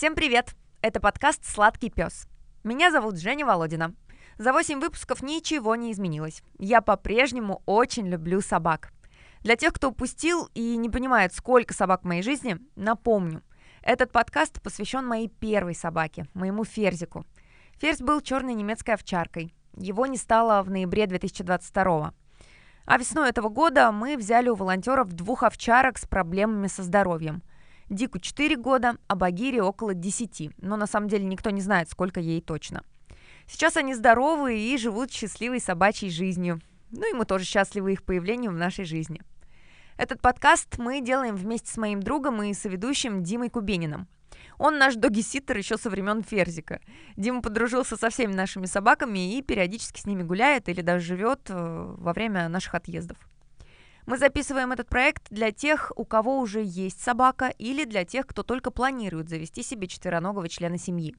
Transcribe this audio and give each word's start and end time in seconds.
Всем 0.00 0.14
привет! 0.14 0.54
Это 0.80 0.98
подкаст 0.98 1.44
«Сладкий 1.44 1.90
пес». 1.90 2.26
Меня 2.64 2.90
зовут 2.90 3.18
Женя 3.18 3.44
Володина. 3.44 3.94
За 4.38 4.54
8 4.54 4.80
выпусков 4.80 5.22
ничего 5.22 5.76
не 5.76 5.92
изменилось. 5.92 6.42
Я 6.58 6.80
по-прежнему 6.80 7.60
очень 7.66 8.08
люблю 8.08 8.40
собак. 8.40 8.94
Для 9.42 9.56
тех, 9.56 9.74
кто 9.74 9.90
упустил 9.90 10.48
и 10.54 10.78
не 10.78 10.88
понимает, 10.88 11.34
сколько 11.34 11.74
собак 11.74 12.00
в 12.00 12.06
моей 12.06 12.22
жизни, 12.22 12.56
напомню. 12.76 13.42
Этот 13.82 14.10
подкаст 14.10 14.62
посвящен 14.62 15.06
моей 15.06 15.28
первой 15.28 15.74
собаке, 15.74 16.28
моему 16.32 16.64
Ферзику. 16.64 17.26
Ферзь 17.74 18.00
был 18.00 18.22
черной 18.22 18.54
немецкой 18.54 18.92
овчаркой. 18.92 19.52
Его 19.76 20.06
не 20.06 20.16
стало 20.16 20.62
в 20.62 20.70
ноябре 20.70 21.08
2022 21.08 22.14
а 22.86 22.98
весной 22.98 23.28
этого 23.28 23.48
года 23.48 23.92
мы 23.92 24.16
взяли 24.16 24.48
у 24.48 24.56
волонтеров 24.56 25.12
двух 25.12 25.44
овчарок 25.44 25.96
с 25.96 26.06
проблемами 26.06 26.66
со 26.66 26.82
здоровьем. 26.82 27.40
Дику 27.90 28.18
4 28.18 28.56
года, 28.56 28.96
а 29.08 29.16
Багире 29.16 29.62
около 29.62 29.92
10, 29.92 30.52
но 30.62 30.76
на 30.76 30.86
самом 30.86 31.08
деле 31.08 31.24
никто 31.24 31.50
не 31.50 31.60
знает, 31.60 31.90
сколько 31.90 32.20
ей 32.20 32.40
точно. 32.40 32.82
Сейчас 33.46 33.76
они 33.76 33.94
здоровы 33.94 34.58
и 34.58 34.78
живут 34.78 35.12
счастливой 35.12 35.60
собачьей 35.60 36.10
жизнью. 36.10 36.60
Ну 36.90 37.10
и 37.10 37.14
мы 37.14 37.26
тоже 37.26 37.44
счастливы 37.44 37.92
их 37.92 38.04
появлению 38.04 38.52
в 38.52 38.56
нашей 38.56 38.84
жизни. 38.84 39.20
Этот 39.98 40.22
подкаст 40.22 40.78
мы 40.78 41.02
делаем 41.02 41.36
вместе 41.36 41.70
с 41.70 41.76
моим 41.76 42.00
другом 42.00 42.42
и 42.42 42.54
соведущим 42.54 43.22
Димой 43.22 43.50
Кубениным– 43.50 44.08
он 44.60 44.76
наш 44.76 44.94
доги-ситтер 44.94 45.56
еще 45.56 45.78
со 45.78 45.88
времен 45.88 46.22
Ферзика. 46.22 46.80
Дима 47.16 47.40
подружился 47.40 47.96
со 47.96 48.10
всеми 48.10 48.34
нашими 48.34 48.66
собаками 48.66 49.34
и 49.34 49.42
периодически 49.42 50.00
с 50.00 50.04
ними 50.04 50.22
гуляет 50.22 50.68
или 50.68 50.82
даже 50.82 51.06
живет 51.06 51.48
э, 51.48 51.94
во 51.96 52.12
время 52.12 52.48
наших 52.50 52.74
отъездов. 52.74 53.16
Мы 54.10 54.18
записываем 54.18 54.72
этот 54.72 54.88
проект 54.88 55.30
для 55.30 55.52
тех, 55.52 55.92
у 55.94 56.04
кого 56.04 56.40
уже 56.40 56.64
есть 56.64 57.00
собака, 57.00 57.46
или 57.46 57.84
для 57.84 58.04
тех, 58.04 58.26
кто 58.26 58.42
только 58.42 58.72
планирует 58.72 59.28
завести 59.28 59.62
себе 59.62 59.86
четвероногого 59.86 60.48
члена 60.48 60.78
семьи. 60.78 61.14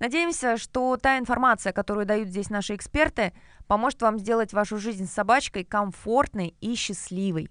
Надеемся, 0.00 0.56
что 0.56 0.96
та 0.96 1.18
информация, 1.18 1.74
которую 1.74 2.06
дают 2.06 2.28
здесь 2.28 2.48
наши 2.48 2.74
эксперты, 2.74 3.34
поможет 3.66 4.00
вам 4.00 4.18
сделать 4.18 4.54
вашу 4.54 4.78
жизнь 4.78 5.06
с 5.06 5.12
собачкой 5.12 5.64
комфортной 5.64 6.56
и 6.62 6.74
счастливой. 6.74 7.50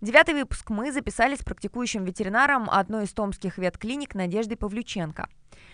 Девятый 0.00 0.36
выпуск 0.36 0.70
мы 0.70 0.92
записали 0.92 1.34
с 1.34 1.42
практикующим 1.42 2.04
ветеринаром 2.04 2.70
одной 2.70 3.06
из 3.06 3.12
томских 3.12 3.58
ветклиник 3.58 4.14
Надеждой 4.14 4.56
Павлюченко. 4.56 5.28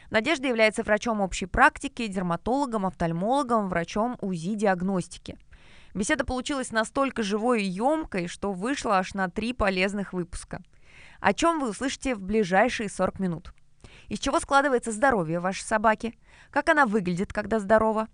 Надежда 0.08 0.48
является 0.48 0.84
врачом 0.84 1.20
общей 1.20 1.44
практики, 1.44 2.06
дерматологом, 2.06 2.86
офтальмологом, 2.86 3.68
врачом 3.68 4.16
УЗИ-диагностики. 4.22 5.36
Беседа 5.94 6.24
получилась 6.24 6.70
настолько 6.70 7.22
живой 7.22 7.62
и 7.62 7.68
емкой, 7.68 8.28
что 8.28 8.52
вышла 8.52 8.98
аж 8.98 9.14
на 9.14 9.28
три 9.28 9.52
полезных 9.52 10.12
выпуска. 10.12 10.62
О 11.20 11.32
чем 11.34 11.60
вы 11.60 11.70
услышите 11.70 12.14
в 12.14 12.20
ближайшие 12.20 12.88
40 12.88 13.18
минут. 13.18 13.54
Из 14.08 14.18
чего 14.18 14.40
складывается 14.40 14.92
здоровье 14.92 15.40
вашей 15.40 15.62
собаки? 15.62 16.18
Как 16.50 16.68
она 16.68 16.86
выглядит, 16.86 17.32
когда 17.32 17.58
здорова? 17.58 18.08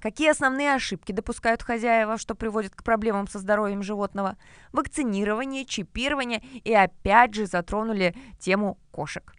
Какие 0.00 0.30
основные 0.30 0.74
ошибки 0.74 1.12
допускают 1.12 1.62
хозяева, 1.62 2.18
что 2.18 2.34
приводит 2.34 2.74
к 2.74 2.82
проблемам 2.82 3.28
со 3.28 3.38
здоровьем 3.38 3.82
животного? 3.82 4.36
Вакцинирование, 4.72 5.64
чипирование 5.64 6.42
и 6.64 6.74
опять 6.74 7.34
же 7.34 7.46
затронули 7.46 8.14
тему 8.38 8.78
кошек. 8.90 9.34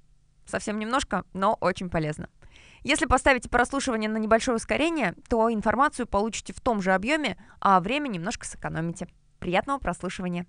Совсем 0.46 0.80
немножко, 0.80 1.26
но 1.34 1.58
очень 1.60 1.90
полезно. 1.90 2.30
Если 2.84 3.06
поставите 3.06 3.50
прослушивание 3.50 4.10
на 4.10 4.18
небольшое 4.18 4.58
ускорение, 4.58 5.14
то 5.30 5.52
информацию 5.52 6.08
получите 6.08 6.54
в 6.54 6.62
том 6.62 6.82
же 6.82 6.94
объеме, 6.94 7.38
а 7.60 7.80
время 7.80 8.08
немножко 8.08 8.46
сэкономите. 8.46 9.08
Приятного 9.40 9.80
прослушивания! 9.80 10.46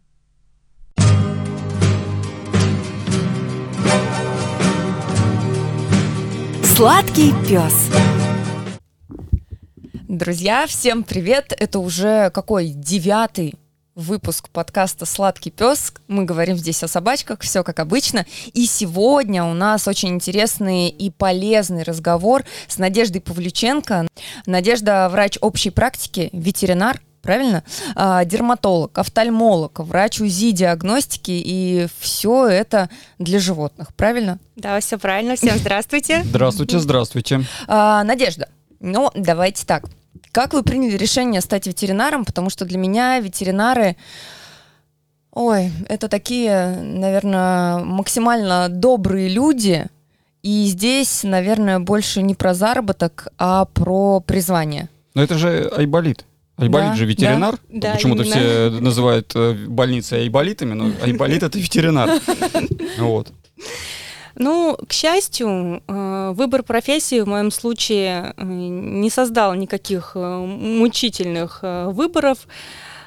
Сладкий 6.62 7.32
пес. 7.48 7.90
Друзья, 10.06 10.66
всем 10.66 11.02
привет! 11.02 11.52
Это 11.58 11.80
уже 11.80 12.30
какой 12.30 12.68
девятый 12.68 13.56
выпуск 13.98 14.48
подкаста 14.50 15.04
«Сладкий 15.06 15.50
пес». 15.50 15.92
Мы 16.06 16.24
говорим 16.24 16.56
здесь 16.56 16.82
о 16.84 16.88
собачках, 16.88 17.40
все 17.40 17.64
как 17.64 17.80
обычно. 17.80 18.26
И 18.54 18.64
сегодня 18.66 19.44
у 19.44 19.54
нас 19.54 19.88
очень 19.88 20.10
интересный 20.10 20.88
и 20.88 21.10
полезный 21.10 21.82
разговор 21.82 22.44
с 22.68 22.78
Надеждой 22.78 23.20
Павлюченко. 23.20 24.06
Надежда– 24.46 25.08
врач 25.10 25.36
общей 25.40 25.70
практики, 25.70 26.30
ветеринар, 26.32 27.00
правильно? 27.22 27.64
А, 27.96 28.24
дерматолог, 28.24 28.96
офтальмолог, 28.96 29.80
врач 29.80 30.20
УЗИ 30.20 30.52
диагностики 30.52 31.32
и 31.32 31.88
все 31.98 32.46
это 32.46 32.88
для 33.18 33.40
животных, 33.40 33.92
правильно? 33.96 34.38
Да, 34.54 34.78
все 34.78 34.96
правильно. 34.96 35.34
Всем 35.34 35.58
здравствуйте. 35.58 36.22
Здравствуйте, 36.22 36.78
здравствуйте. 36.78 37.44
А, 37.66 38.04
Надежда, 38.04 38.48
ну, 38.78 39.10
давайте 39.16 39.66
так. 39.66 39.86
Как 40.32 40.52
вы 40.52 40.62
приняли 40.62 40.96
решение 40.96 41.40
стать 41.40 41.66
ветеринаром? 41.66 42.24
Потому 42.24 42.50
что 42.50 42.64
для 42.64 42.78
меня 42.78 43.18
ветеринары, 43.20 43.96
ой, 45.32 45.70
это 45.88 46.08
такие, 46.08 46.80
наверное, 46.82 47.78
максимально 47.78 48.68
добрые 48.68 49.28
люди. 49.28 49.86
И 50.42 50.66
здесь, 50.66 51.24
наверное, 51.24 51.80
больше 51.80 52.22
не 52.22 52.34
про 52.34 52.54
заработок, 52.54 53.28
а 53.38 53.64
про 53.64 54.20
призвание. 54.20 54.88
Но 55.14 55.22
это 55.22 55.36
же 55.36 55.70
Айболит. 55.76 56.24
Айболит 56.56 56.90
да, 56.90 56.94
же 56.94 57.04
ветеринар. 57.06 57.58
Да, 57.68 57.92
Почему-то 57.92 58.24
все 58.24 58.70
называют 58.70 59.32
э, 59.34 59.54
больницы 59.68 60.14
айболитами, 60.14 60.74
но 60.74 60.90
Айболит 61.02 61.42
это 61.42 61.58
ветеринар. 61.58 62.20
Вот. 62.98 63.28
Ну, 64.38 64.78
к 64.86 64.92
счастью, 64.92 65.82
э, 65.88 66.32
выбор 66.32 66.62
профессии 66.62 67.20
в 67.20 67.26
моем 67.26 67.50
случае 67.50 68.34
э, 68.36 68.44
не 68.44 69.10
создал 69.10 69.54
никаких 69.54 70.12
э, 70.14 70.38
мучительных 70.38 71.58
выборов. 71.62 72.46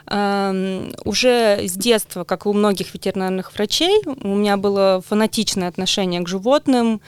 Эм, 0.08 0.92
уже 1.06 1.60
с 1.66 1.72
детства, 1.72 2.26
как 2.26 2.46
и 2.46 2.50
у 2.50 2.54
многих 2.54 2.94
ветеринарных 2.94 3.54
врачей, 3.54 4.02
у 4.06 4.36
меня 4.36 4.58
было 4.58 5.02
фанатичное 5.08 5.70
отношение 5.70 6.20
к 6.22 6.28
животным, 6.28 7.00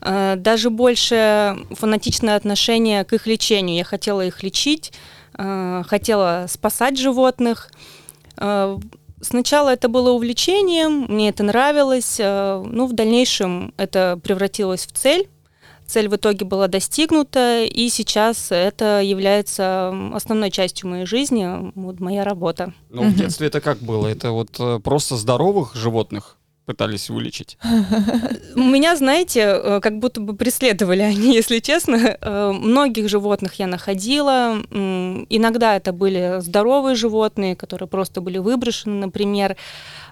даже 0.00 0.68
больше 0.68 1.56
фанатичное 1.70 2.36
отношение 2.36 3.04
к 3.04 3.14
их 3.14 3.26
лечению. 3.26 3.78
Я 3.78 3.84
хотела 3.84 4.26
их 4.26 4.42
лечить, 4.42 4.92
хотела 5.34 6.46
спасать 6.48 6.98
животных. 6.98 7.70
Сначала 9.20 9.70
это 9.70 9.88
было 9.88 10.10
увлечением, 10.12 11.06
мне 11.08 11.28
это 11.28 11.42
нравилось, 11.42 12.16
э, 12.18 12.64
ну, 12.64 12.86
в 12.86 12.94
дальнейшем 12.94 13.74
это 13.76 14.18
превратилось 14.22 14.86
в 14.86 14.92
цель. 14.92 15.28
Цель 15.86 16.08
в 16.08 16.16
итоге 16.16 16.46
была 16.46 16.68
достигнута, 16.68 17.64
и 17.64 17.88
сейчас 17.88 18.52
это 18.52 19.00
является 19.02 19.92
основной 20.14 20.50
частью 20.52 20.88
моей 20.88 21.04
жизни, 21.04 21.72
вот 21.74 21.98
моя 21.98 22.22
работа. 22.24 22.72
Ну, 22.90 23.02
в 23.02 23.14
детстве 23.14 23.48
это 23.48 23.60
как 23.60 23.78
было? 23.78 24.06
Это 24.06 24.30
вот 24.30 24.58
э, 24.58 24.78
просто 24.78 25.16
здоровых 25.16 25.74
животных 25.74 26.36
пытались 26.70 27.10
вылечить? 27.10 27.58
Меня, 28.54 28.94
знаете, 28.94 29.40
э, 29.40 29.80
как 29.80 29.98
будто 29.98 30.20
бы 30.20 30.36
преследовали 30.36 31.02
они, 31.02 31.34
если 31.42 31.58
честно. 31.58 32.16
Э, 32.20 32.52
многих 32.52 33.08
животных 33.08 33.54
я 33.58 33.66
находила. 33.66 34.62
Иногда 34.70 35.76
это 35.76 35.92
были 35.92 36.40
здоровые 36.40 36.94
животные, 36.94 37.56
которые 37.56 37.88
просто 37.88 38.20
были 38.20 38.38
выброшены, 38.38 39.06
например. 39.06 39.56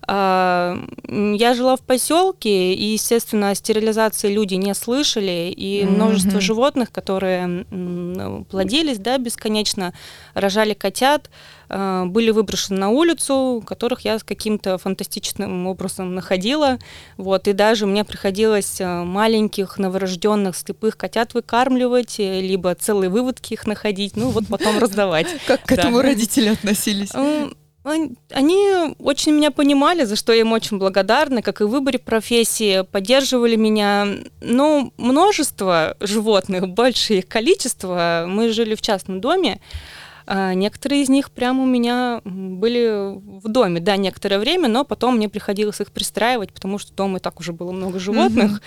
А, 0.06 0.78
я 1.08 1.54
жила 1.54 1.76
в 1.76 1.80
поселке, 1.80 2.74
и, 2.74 2.92
естественно, 2.92 3.50
о 3.50 3.54
стерилизации 3.54 4.32
люди 4.32 4.54
не 4.54 4.74
слышали, 4.74 5.52
и 5.54 5.84
множество 5.84 6.40
животных, 6.40 6.92
которые 6.92 7.64
плодились, 8.50 8.98
да, 8.98 9.18
бесконечно, 9.18 9.92
рожали 10.34 10.74
котят, 10.74 11.30
а, 11.68 12.06
были 12.06 12.30
выброшены 12.30 12.78
на 12.78 12.88
улицу, 12.90 13.62
которых 13.66 14.00
я 14.00 14.18
с 14.18 14.24
каким-то 14.24 14.78
фантастичным 14.78 15.66
образом 15.66 16.14
находила, 16.14 16.78
вот, 17.16 17.48
и 17.48 17.52
даже 17.52 17.86
мне 17.86 18.04
приходилось 18.04 18.80
а, 18.80 19.04
маленьких 19.04 19.78
новорожденных 19.78 20.56
слепых 20.56 20.96
котят 20.96 21.34
выкармливать, 21.34 22.18
э, 22.20 22.40
либо 22.40 22.74
целые 22.74 23.10
выводки 23.10 23.52
их 23.52 23.66
находить, 23.66 24.16
ну, 24.16 24.30
вот 24.30 24.46
потом 24.48 24.78
раздавать. 24.78 25.26
Как 25.46 25.62
к 25.62 25.72
этому 25.72 26.00
родители 26.00 26.48
относились? 26.48 27.10
Они 28.30 28.94
очень 28.98 29.32
меня 29.32 29.50
понимали, 29.50 30.04
за 30.04 30.16
что 30.16 30.32
я 30.32 30.40
им 30.40 30.52
очень 30.52 30.78
благодарна, 30.78 31.42
как 31.42 31.60
и 31.60 31.64
в 31.64 31.68
выборе 31.68 31.98
профессии, 31.98 32.82
поддерживали 32.82 33.56
меня. 33.56 34.06
Но 34.40 34.92
множество 34.96 35.96
животных, 36.00 36.68
большее 36.74 37.20
их 37.20 37.28
количество, 37.28 38.26
мы 38.28 38.50
жили 38.50 38.74
в 38.74 38.82
частном 38.82 39.20
доме, 39.20 39.60
а 40.30 40.52
некоторые 40.52 41.02
из 41.02 41.08
них 41.08 41.30
прямо 41.30 41.62
у 41.62 41.66
меня 41.66 42.20
были 42.24 43.14
в 43.16 43.48
доме, 43.48 43.80
да, 43.80 43.96
некоторое 43.96 44.38
время, 44.38 44.68
но 44.68 44.84
потом 44.84 45.16
мне 45.16 45.30
приходилось 45.30 45.80
их 45.80 45.90
пристраивать, 45.90 46.52
потому 46.52 46.78
что 46.78 46.92
дома 46.92 47.16
и 47.16 47.20
так 47.20 47.40
уже 47.40 47.54
было 47.54 47.72
много 47.72 47.98
животных. 47.98 48.60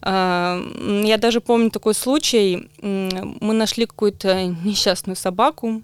Mm-hmm. 0.00 1.06
Я 1.06 1.18
даже 1.18 1.42
помню 1.42 1.70
такой 1.70 1.94
случай, 1.94 2.70
мы 2.80 3.52
нашли 3.52 3.84
какую-то 3.84 4.46
несчастную 4.64 5.14
собаку, 5.16 5.82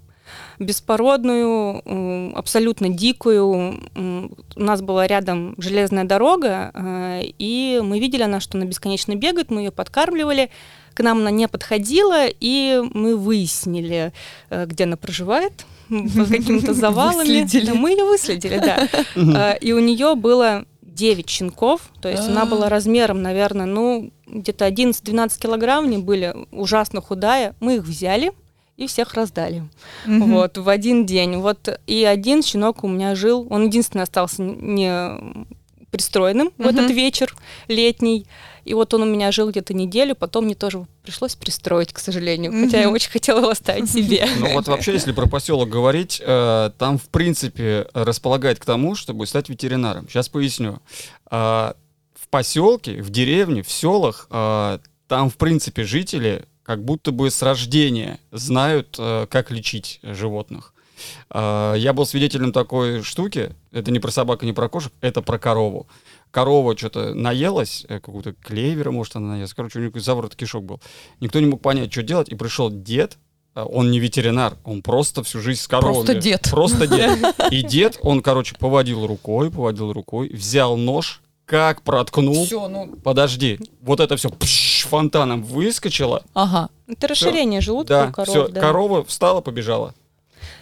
беспородную, 0.58 1.82
абсолютно 2.36 2.88
дикую. 2.88 3.80
У 4.56 4.60
нас 4.60 4.82
была 4.82 5.06
рядом 5.06 5.54
железная 5.58 6.04
дорога, 6.04 6.70
э, 6.74 7.20
и 7.38 7.80
мы 7.82 7.98
видели 8.00 8.22
она, 8.22 8.40
что 8.40 8.58
она 8.58 8.66
бесконечно 8.66 9.14
бегает, 9.14 9.50
мы 9.50 9.62
ее 9.62 9.70
подкармливали. 9.70 10.50
К 10.94 11.00
нам 11.02 11.18
она 11.18 11.30
не 11.30 11.46
подходила, 11.46 12.26
и 12.28 12.82
мы 12.92 13.16
выяснили, 13.16 14.12
э, 14.50 14.66
где 14.66 14.84
она 14.84 14.96
проживает, 14.96 15.64
м, 15.90 16.08
по 16.10 16.24
каким-то 16.30 16.74
завалами. 16.74 17.46
Да, 17.64 17.74
мы 17.74 17.90
ее 17.92 18.04
выследили, 18.04 18.58
да. 18.58 18.88
Э, 19.14 19.58
И 19.60 19.72
у 19.72 19.78
нее 19.78 20.14
было 20.16 20.64
9 20.82 21.28
щенков, 21.28 21.82
то 22.00 22.08
есть 22.08 22.26
она 22.28 22.42
А. 22.42 22.46
была 22.46 22.68
размером, 22.68 23.22
наверное, 23.22 23.66
ну, 23.66 24.10
где-то 24.26 24.66
11-12 24.66 25.38
килограмм, 25.38 25.84
они 25.84 25.98
были 25.98 26.34
ужасно 26.50 27.00
худая. 27.00 27.54
Мы 27.60 27.76
их 27.76 27.84
взяли 27.84 28.32
и 28.78 28.86
всех 28.86 29.14
раздали. 29.14 29.68
Мгм. 30.06 30.32
Вот, 30.32 30.56
в 30.56 30.68
один 30.68 31.04
день. 31.04 31.36
Вот, 31.36 31.68
и 31.86 32.04
один 32.04 32.42
щенок 32.42 32.84
у 32.84 32.88
меня 32.88 33.14
жил, 33.16 33.46
он 33.50 33.66
единственный 33.66 34.02
остался 34.02 34.42
не 34.42 35.46
пристроенным 35.90 36.52
в 36.58 36.66
этот 36.66 36.90
вечер 36.90 37.34
летний. 37.66 38.26
И 38.64 38.74
вот 38.74 38.92
он 38.94 39.02
у 39.02 39.06
меня 39.06 39.32
жил 39.32 39.50
где-то 39.50 39.74
неделю, 39.74 40.14
потом 40.14 40.44
мне 40.44 40.54
тоже 40.54 40.86
пришлось 41.02 41.34
пристроить, 41.34 41.92
к 41.92 41.98
сожалению. 41.98 42.52
Хотя 42.52 42.80
я 42.80 42.90
очень 42.90 43.10
хотела 43.10 43.38
его 43.38 43.48
оставить 43.48 43.90
себе. 43.90 44.28
Ну 44.38 44.52
вот 44.52 44.68
вообще, 44.68 44.92
если 44.92 45.12
про 45.12 45.26
поселок 45.26 45.68
говорить, 45.68 46.22
э, 46.24 46.70
там 46.78 46.98
в 46.98 47.08
принципе 47.08 47.88
располагает 47.94 48.58
к 48.58 48.64
тому, 48.64 48.94
чтобы 48.94 49.26
стать 49.26 49.48
ветеринаром. 49.48 50.06
Сейчас 50.08 50.28
поясню. 50.28 50.80
А, 51.30 51.74
в 52.14 52.28
поселке, 52.28 53.02
в 53.02 53.10
деревне, 53.10 53.62
в 53.62 53.72
селах, 53.72 54.26
а, 54.30 54.80
там 55.08 55.30
в 55.30 55.36
принципе 55.36 55.84
жители 55.84 56.44
как 56.68 56.84
будто 56.84 57.12
бы 57.12 57.30
с 57.30 57.40
рождения 57.40 58.20
знают, 58.30 58.96
э, 58.98 59.26
как 59.30 59.50
лечить 59.50 60.00
животных. 60.02 60.74
А, 61.30 61.72
Я 61.72 61.94
был 61.94 62.04
свидетелем 62.04 62.52
такой 62.52 63.00
штуки. 63.02 63.52
Это 63.72 63.90
не 63.90 64.00
про 64.00 64.10
собаку, 64.10 64.44
не 64.44 64.52
про 64.52 64.68
кошек, 64.68 64.92
это 65.00 65.22
про 65.22 65.38
корову. 65.38 65.86
Корова 66.30 66.76
что-то 66.76 67.14
наелась, 67.14 67.86
э, 67.88 68.00
какого-то 68.00 68.34
клевера, 68.34 68.90
может, 68.90 69.16
она 69.16 69.28
наелась. 69.28 69.54
Короче, 69.54 69.78
у 69.78 69.82
нее 69.82 69.92
заворот 69.98 70.36
кишок 70.36 70.62
был. 70.62 70.82
Никто 71.20 71.40
не 71.40 71.46
мог 71.46 71.62
понять, 71.62 71.90
что 71.90 72.02
делать. 72.02 72.28
И 72.28 72.34
пришел 72.34 72.70
дед, 72.70 73.16
он 73.54 73.90
не 73.90 73.98
ветеринар, 73.98 74.58
он 74.62 74.82
просто 74.82 75.22
всю 75.22 75.40
жизнь 75.40 75.62
с 75.62 75.68
коровами. 75.68 76.04
Просто 76.04 76.14
дед. 76.16 76.48
Просто 76.50 76.86
дед. 76.86 77.34
И 77.50 77.62
дед, 77.62 77.98
он, 78.02 78.20
короче, 78.20 78.54
поводил 78.58 79.06
рукой, 79.06 79.50
поводил 79.50 79.94
рукой, 79.94 80.28
взял 80.28 80.76
нож, 80.76 81.22
как 81.48 81.80
проткнул. 81.82 82.44
Всё, 82.44 82.68
ну, 82.68 82.94
Подожди, 83.02 83.58
вот 83.80 84.00
это 84.00 84.16
все 84.18 84.28
фонтаном 84.86 85.42
выскочило. 85.42 86.22
ага. 86.34 86.68
Это 86.86 87.08
расширение 87.08 87.60
желудка 87.62 87.88
Да, 87.94 88.06
у 88.08 88.12
коров. 88.12 88.28
все, 88.28 88.48
да. 88.48 88.60
корова 88.60 89.02
встала, 89.04 89.40
побежала. 89.40 89.94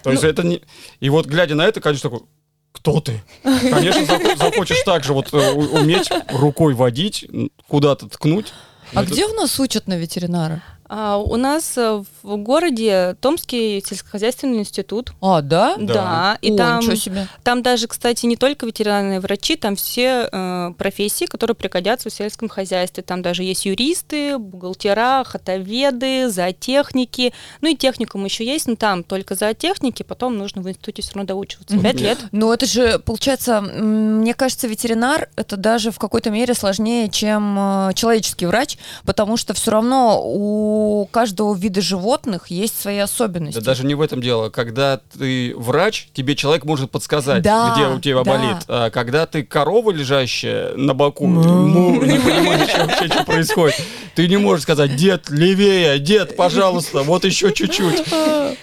То 0.05 0.11
есть 0.13 0.23
Ну- 0.23 0.29
это 0.29 0.43
не... 0.45 0.63
И 1.01 1.11
вот 1.11 1.27
глядя 1.27 1.55
на 1.57 1.63
это, 1.67 1.81
конечно, 1.81 2.09
такой, 2.11 2.27
кто 2.73 3.01
ты? 3.01 3.21
Конечно, 3.43 4.03
захо- 4.03 4.37
захочешь 4.37 4.81
так 4.85 5.03
же 5.03 5.13
вот 5.13 5.33
э, 5.33 5.53
уметь 5.53 6.09
рукой 6.29 6.75
водить, 6.75 7.27
куда-то 7.69 8.09
ткнуть. 8.09 8.53
А 8.95 9.03
где 9.03 9.27
у 9.27 9.33
нас 9.35 9.59
учат 9.59 9.89
на 9.89 9.97
ветеринара? 9.97 10.63
А, 10.89 11.19
у 11.19 11.37
нас 11.37 11.77
э, 11.77 12.03
в 12.23 12.37
городе 12.37 13.17
Томский 13.21 13.83
сельскохозяйственный 13.85 14.59
институт. 14.59 15.13
А, 15.21 15.43
да? 15.43 15.77
Да, 15.79 16.39
и 16.41 16.53
О, 16.53 16.57
там, 16.57 16.81
ничего 16.81 16.95
себе. 16.95 17.27
там 17.43 17.63
даже, 17.63 17.89
кстати, 17.89 18.27
не 18.27 18.37
только 18.37 18.67
ветеринарные 18.67 19.21
врачи, 19.21 19.57
там 19.57 19.77
все 19.77 20.29
э, 20.31 20.73
профессии, 20.79 21.25
которые 21.25 21.57
пригодятся 21.57 22.11
в 22.11 22.13
сельском 22.13 22.49
хозяйстве. 22.49 23.03
Там 23.03 23.23
даже 23.23 23.43
есть 23.43 23.67
юристы, 23.67 24.39
бухгалтера, 24.39 25.25
хотоведы, 25.25 26.29
зоотехники. 26.29 27.33
Ну 27.61 27.69
и 27.69 27.77
техникум 27.77 28.25
еще 28.25 28.45
есть, 28.45 28.69
но 28.69 28.77
там 28.77 29.03
только 29.03 29.35
зоотехники, 29.35 30.03
потом 30.03 30.39
нужно 30.39 30.63
в 30.63 30.69
институте 30.69 31.03
все 31.03 31.15
равно 31.15 31.27
доучиваться. 31.27 31.79
Пять 31.79 32.01
лет. 32.01 32.19
Ну, 32.33 32.53
это 32.53 32.67
же, 32.67 32.99
получается, 33.01 33.61
мне 33.61 34.35
кажется, 34.35 34.69
ветеринар 34.69 35.29
это 35.37 35.57
даже 35.57 35.91
в 35.91 35.99
какой-то 35.99 36.31
мере 36.31 36.55
сложнее, 36.55 37.09
чем 37.09 37.57
э, 37.59 37.95
человеческий 37.95 38.47
врач, 38.47 38.79
потому 39.05 39.37
что 39.37 39.55
все 39.55 39.71
равно 39.71 40.21
у 40.23 40.76
каждого 41.11 41.55
вида 41.55 41.81
животных 41.81 42.49
есть 42.49 42.81
свои 42.81 42.99
особенности. 42.99 43.59
Да 43.59 43.65
даже 43.65 43.85
не 43.87 43.95
в 43.95 44.01
этом 44.01 44.21
дело. 44.21 44.51
Когда 44.51 45.01
ты 45.19 45.55
врач, 45.57 46.09
тебе 46.13 46.35
человек 46.37 46.65
может 46.65 46.91
подсказать, 46.91 47.43
Да, 47.43 47.73
где 47.75 47.87
у 47.89 48.01
тебя 48.01 48.23
да. 48.23 48.31
болит. 48.31 48.57
А 48.69 48.91
когда 48.91 49.27
ты 49.27 49.43
корова, 49.43 49.91
лежащая 49.91 50.75
на 50.77 50.95
боку, 50.95 51.27
му, 51.27 52.03
не 52.05 52.19
понимаешь 52.19 52.77
вообще, 52.79 53.07
что 53.09 53.25
происходит, 53.25 53.77
ты 54.15 54.29
не 54.29 54.37
можешь 54.37 54.63
сказать, 54.63 54.97
дед, 54.97 55.31
левее, 55.31 55.99
дед, 55.99 56.37
пожалуйста, 56.37 57.03
вот 57.03 57.25
еще 57.25 57.53
чуть-чуть. 57.53 58.05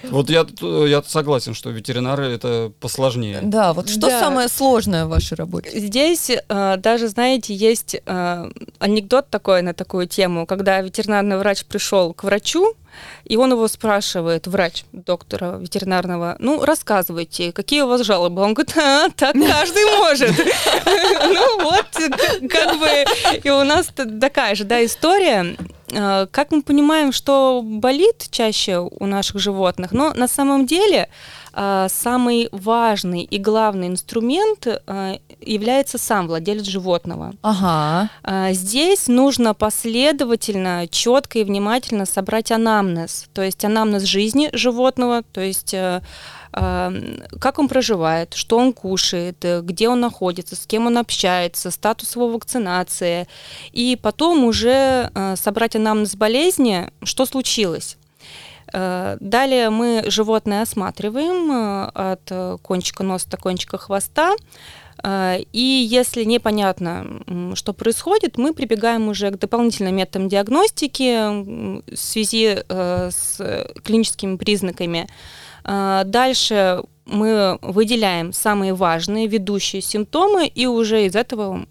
Вот 0.10 0.30
я, 0.30 0.45
я 0.62 1.01
согласен, 1.06 1.54
что 1.54 1.69
ветеринары 1.69 2.25
это 2.27 2.71
посложнее. 2.80 3.39
Да, 3.42 3.74
вот 3.74 3.89
что 3.89 4.07
Да. 4.07 4.19
самое 4.19 4.48
сложное 4.48 5.06
в 5.06 5.10
вашей 5.10 5.36
работе? 5.36 5.71
Здесь 5.80 6.30
э, 6.30 6.77
даже, 6.77 7.07
знаете, 7.07 7.54
есть 7.56 7.95
э, 8.06 8.50
анекдот 8.80 9.30
такой 9.30 9.62
на 9.62 9.74
такую 9.74 10.07
тему, 10.07 10.45
когда 10.45 10.81
ветеринарный 10.81 11.38
врач 11.38 11.63
пришел 11.65 12.02
к 12.11 12.25
врачу, 12.25 12.75
и 13.23 13.38
он 13.38 13.51
его 13.51 13.67
спрашивает, 13.67 14.47
врач 14.47 14.83
доктора 14.91 15.57
ветеринарного, 15.57 16.35
ну, 16.39 16.63
рассказывайте, 16.65 17.51
какие 17.51 17.81
у 17.81 17.88
вас 17.88 18.01
жалобы? 18.01 18.41
Он 18.41 18.53
говорит, 18.53 18.75
а, 18.77 19.09
так 19.09 19.33
каждый 19.33 19.85
может. 19.97 20.33
Ну 21.33 21.63
вот, 21.63 21.88
как 22.50 22.79
бы, 22.79 22.88
и 23.44 23.50
у 23.50 23.63
нас 23.63 23.88
такая 24.19 24.55
же, 24.55 24.63
да, 24.63 24.83
история. 24.83 25.55
Э, 25.94 26.27
Как 26.31 26.51
мы 26.51 26.61
понимаем, 26.61 27.11
что 27.11 27.61
болит 27.63 28.27
чаще 28.31 28.79
у 28.79 29.05
наших 29.05 29.39
животных, 29.39 29.91
но 29.91 30.13
на 30.13 30.27
самом 30.27 30.65
деле 30.65 31.07
э, 31.53 31.88
самый 31.89 32.50
важный 32.51 33.23
и 33.23 33.38
главный 33.38 33.88
инструмент 33.88 34.67
э, 34.67 35.17
является 35.45 35.98
сам 35.98 36.28
владелец 36.28 36.66
животного. 36.66 37.34
Ага. 37.42 38.10
А, 38.24 38.54
Здесь 38.54 39.07
нужно 39.07 39.54
последовательно, 39.54 40.88
четко 40.90 41.40
и 41.40 41.44
внимательно 41.44 42.06
собрать 42.06 42.51
анамнез, 42.51 43.25
то 43.34 43.42
есть 43.42 43.63
анамнез 43.66 44.04
жизни 44.04 44.50
животного, 44.54 45.24
то 45.24 45.42
есть 45.42 45.74
э, 45.74 46.01
а, 46.51 46.94
как 47.40 47.60
он 47.60 47.68
проживает, 47.68 48.34
что 48.34 48.57
он 48.57 48.74
кушает, 48.74 49.44
э, 49.44 49.62
где 49.62 49.90
он 49.90 50.00
находится, 50.00 50.56
с 50.56 50.66
кем 50.66 50.88
он 50.88 50.98
общается, 50.98 51.72
статус 51.72 52.16
его 52.16 52.30
вакцинации, 52.30 53.28
и 53.72 53.98
потом 54.01 54.44
уже 54.46 55.10
э, 55.13 55.36
собрать 55.36 55.75
анамнез 55.75 56.16
болезни, 56.16 56.89
что 57.04 57.25
случилось. 57.25 57.98
Далее 58.72 59.69
мы 59.69 60.06
животное 60.07 60.63
осматриваем 60.63 61.92
от 61.94 62.60
кончика 62.63 63.04
носа 63.04 63.30
до 63.30 63.38
кончика 63.38 63.78
хвоста. 63.78 64.34
Э, 65.04 65.40
И 65.51 65.88
если 65.90 66.24
непонятно, 66.25 67.22
что 67.56 67.74
происходит, 67.74 68.38
мы 68.38 68.54
прибегаем 68.54 69.07
уже 69.07 69.31
к 69.31 69.40
дополнительным 69.40 69.95
методам 69.95 70.30
диагностики 70.30 71.84
в 71.91 71.96
связи 71.96 72.58
э, 72.67 73.10
с 73.12 73.39
э, 73.39 73.67
клиническими 73.84 74.38
признаками. 74.38 75.08
Э, 75.63 76.03
Дальше 76.06 76.84
мы 77.06 77.60
выделяем 77.62 78.32
самые 78.34 78.74
важные 78.74 79.27
ведущие 79.27 79.82
симптомы 79.82 80.48
и 80.48 80.65
уже 80.67 81.06
из 81.06 81.15
этого 81.15 81.65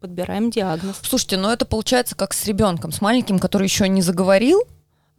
подбираем 0.00 0.50
диагноз. 0.50 0.96
Слушайте, 1.02 1.36
ну 1.36 1.50
это 1.50 1.66
получается 1.66 2.14
как 2.16 2.32
с 2.32 2.46
ребенком, 2.46 2.92
с 2.92 3.00
маленьким, 3.00 3.38
который 3.38 3.64
еще 3.64 3.88
не 3.88 4.00
заговорил. 4.00 4.62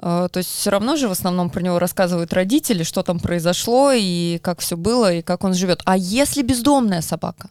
Э, 0.01 0.27
То 0.31 0.39
есть 0.39 0.49
все 0.49 0.69
равно 0.69 0.95
же 0.95 1.07
в 1.07 1.11
основном 1.11 1.49
про 1.49 1.61
него 1.61 1.79
рассказывают 1.79 2.33
родители, 2.33 2.83
что 2.83 3.03
там 3.03 3.19
произошло 3.19 3.91
и 3.93 4.39
как 4.39 4.59
все 4.59 4.75
было 4.77 5.13
и 5.13 5.21
как 5.21 5.43
он 5.43 5.53
живет. 5.53 5.81
А 5.85 5.97
если 5.97 6.41
бездомная 6.41 7.01
собака? 7.01 7.49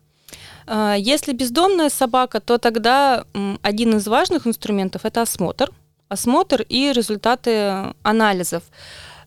А, 0.67 0.95
Если 0.95 1.33
бездомная 1.33 1.90
собака, 1.90 2.40
то 2.40 2.59
тогда 2.59 3.25
один 3.62 3.97
из 3.97 4.07
важных 4.07 4.47
инструментов 4.47 5.05
это 5.05 5.23
осмотр. 5.23 5.71
Осмотр 6.09 6.62
и 6.62 6.93
результаты 6.93 7.95
анализов. 8.02 8.62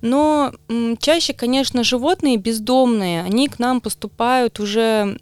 Но 0.01 0.51
чаще, 0.99 1.33
конечно, 1.33 1.83
животные 1.83 2.37
бездомные, 2.37 3.21
они 3.21 3.47
к 3.47 3.59
нам 3.59 3.81
поступают 3.81 4.59
уже... 4.59 5.19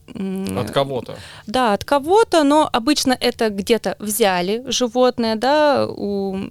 От 0.57 0.71
кого-то. 0.71 1.17
Да, 1.47 1.73
от 1.73 1.83
кого-то, 1.83 2.43
но 2.43 2.69
обычно 2.71 3.17
это 3.19 3.49
где-то 3.49 3.97
взяли 3.99 4.63
животное, 4.67 5.35
да, 5.35 5.85
у, 5.85 6.49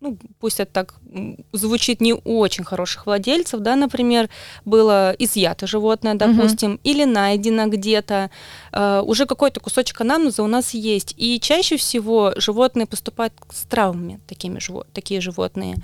ну, 0.00 0.16
пусть 0.38 0.60
это 0.60 0.72
так 0.72 0.94
звучит 1.52 2.00
не 2.00 2.14
очень 2.14 2.64
хороших 2.64 3.06
владельцев, 3.06 3.60
да, 3.60 3.74
например, 3.74 4.28
было 4.64 5.14
изъято 5.18 5.66
животное, 5.66 6.14
допустим, 6.14 6.78
или 6.84 7.04
найдено 7.04 7.66
где-то, 7.66 8.30
э, 8.72 9.02
уже 9.04 9.26
какой-то 9.26 9.60
кусочек 9.60 10.00
анамнеза 10.00 10.42
у 10.42 10.46
нас 10.46 10.74
есть. 10.74 11.14
И 11.16 11.40
чаще 11.40 11.76
всего 11.76 12.32
животные 12.36 12.86
поступают 12.86 13.32
с 13.50 13.62
травмами, 13.66 14.20
такими, 14.28 14.60
такие 14.92 15.20
животные. 15.20 15.76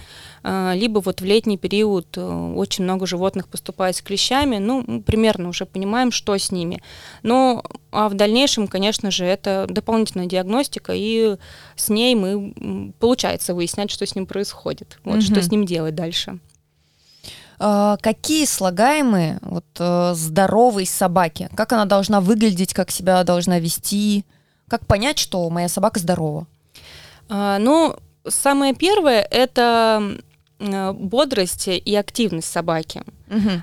Э, 0.44 0.72
либо 0.74 1.00
вот 1.00 1.20
в 1.20 1.24
летний 1.24 1.58
период 1.58 2.06
э, 2.16 2.52
очень 2.56 2.84
много 2.84 3.06
животных 3.06 3.48
поступает 3.48 3.96
с 3.96 4.02
клещами, 4.02 4.58
ну, 4.58 5.02
примерно 5.02 5.48
уже 5.48 5.66
понимаем, 5.66 6.12
что 6.12 6.36
с 6.36 6.52
ними. 6.52 6.82
Но 7.22 7.64
а 7.90 8.08
в 8.08 8.14
дальнейшем, 8.14 8.66
конечно 8.66 9.12
же, 9.12 9.24
это 9.24 9.66
дополнительная 9.68 10.26
диагностика, 10.26 10.92
и 10.94 11.36
с 11.76 11.88
ней 11.88 12.16
мы 12.16 12.92
получается 12.98 13.54
выяснять, 13.54 13.90
что 13.92 14.03
с 14.06 14.14
ним 14.14 14.26
происходит, 14.26 14.98
вот, 15.04 15.22
что 15.22 15.32
Мгм. 15.34 15.42
с 15.42 15.50
ним 15.50 15.64
делать 15.66 15.94
дальше. 15.94 16.38
А, 17.58 17.96
какие 17.98 18.44
слагаемые 18.46 19.38
вот, 19.42 19.64
э, 19.78 20.12
здоровой 20.14 20.86
собаки? 20.86 21.48
Как 21.56 21.72
она 21.72 21.84
должна 21.84 22.20
выглядеть, 22.20 22.74
как 22.74 22.90
себя 22.90 23.22
должна 23.24 23.58
вести? 23.60 24.24
Как 24.68 24.86
понять, 24.86 25.18
что 25.18 25.48
моя 25.50 25.68
собака 25.68 26.00
здорова? 26.00 26.46
А, 27.28 27.58
ну, 27.58 27.96
самое 28.26 28.74
первое 28.74 29.22
это 29.22 30.18
э, 30.58 30.92
бодрость 30.92 31.68
и 31.68 31.94
активность 31.94 32.50
собаки. 32.50 33.02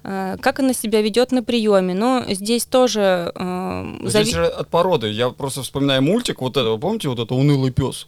А, 0.04 0.38
Как 0.38 0.60
она 0.60 0.74
себя 0.74 1.02
ведет 1.02 1.32
на 1.32 1.44
приеме? 1.44 1.94
Но 1.94 2.24
здесь 2.30 2.66
тоже 2.66 3.32
э, 3.36 3.84
Ну, 4.00 4.08
зави- 4.08 4.24
Здесь 4.24 4.34
же 4.34 4.46
от 4.46 4.70
породы. 4.70 5.10
Я 5.10 5.30
просто 5.30 5.64
вспоминаю 5.64 6.02
мультик 6.02 6.42
вот 6.42 6.58
этого, 6.58 6.78
помните, 6.78 7.10
вот 7.10 7.20
это 7.20 7.34
унылый 7.36 7.72
пес? 7.72 8.08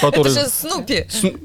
Который... 0.00 0.32
Снупи. 0.48 1.06
Сну- 1.10 1.38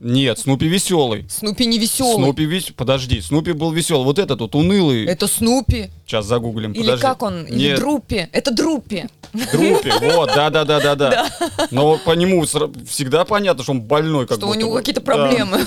Нет, 0.00 0.38
Снупи 0.38 0.66
веселый. 0.68 1.26
Снупи 1.30 1.66
не 1.66 1.78
веселый. 1.78 2.24
Снупи 2.24 2.44
весь, 2.44 2.72
подожди, 2.76 3.20
Снупи 3.20 3.52
был 3.52 3.72
веселый. 3.72 4.04
Вот 4.04 4.18
этот 4.18 4.40
вот 4.40 4.54
унылый. 4.54 5.04
Это 5.06 5.26
Снупи. 5.26 5.90
Сейчас 6.06 6.26
загуглим. 6.26 6.72
Или 6.72 6.80
подожди. 6.82 7.02
как 7.02 7.22
он? 7.22 7.44
Или 7.46 7.68
Нет, 7.68 7.78
Друпи. 7.78 8.28
Это 8.32 8.50
Друпи. 8.52 9.06
Друпи. 9.52 9.92
Вот, 10.14 10.30
да, 10.34 10.50
да, 10.50 10.64
да, 10.64 10.80
да, 10.80 10.94
да. 10.94 11.26
Но 11.70 11.96
по 11.98 12.12
нему 12.12 12.44
всегда 12.44 13.24
понятно, 13.24 13.62
что 13.62 13.72
он 13.72 13.80
больной, 13.82 14.26
как 14.26 14.38
Что 14.38 14.46
у 14.46 14.48
будто 14.50 14.60
него 14.60 14.72
бы. 14.72 14.78
какие-то 14.78 15.00
Да. 15.00 15.04
проблемы. 15.06 15.60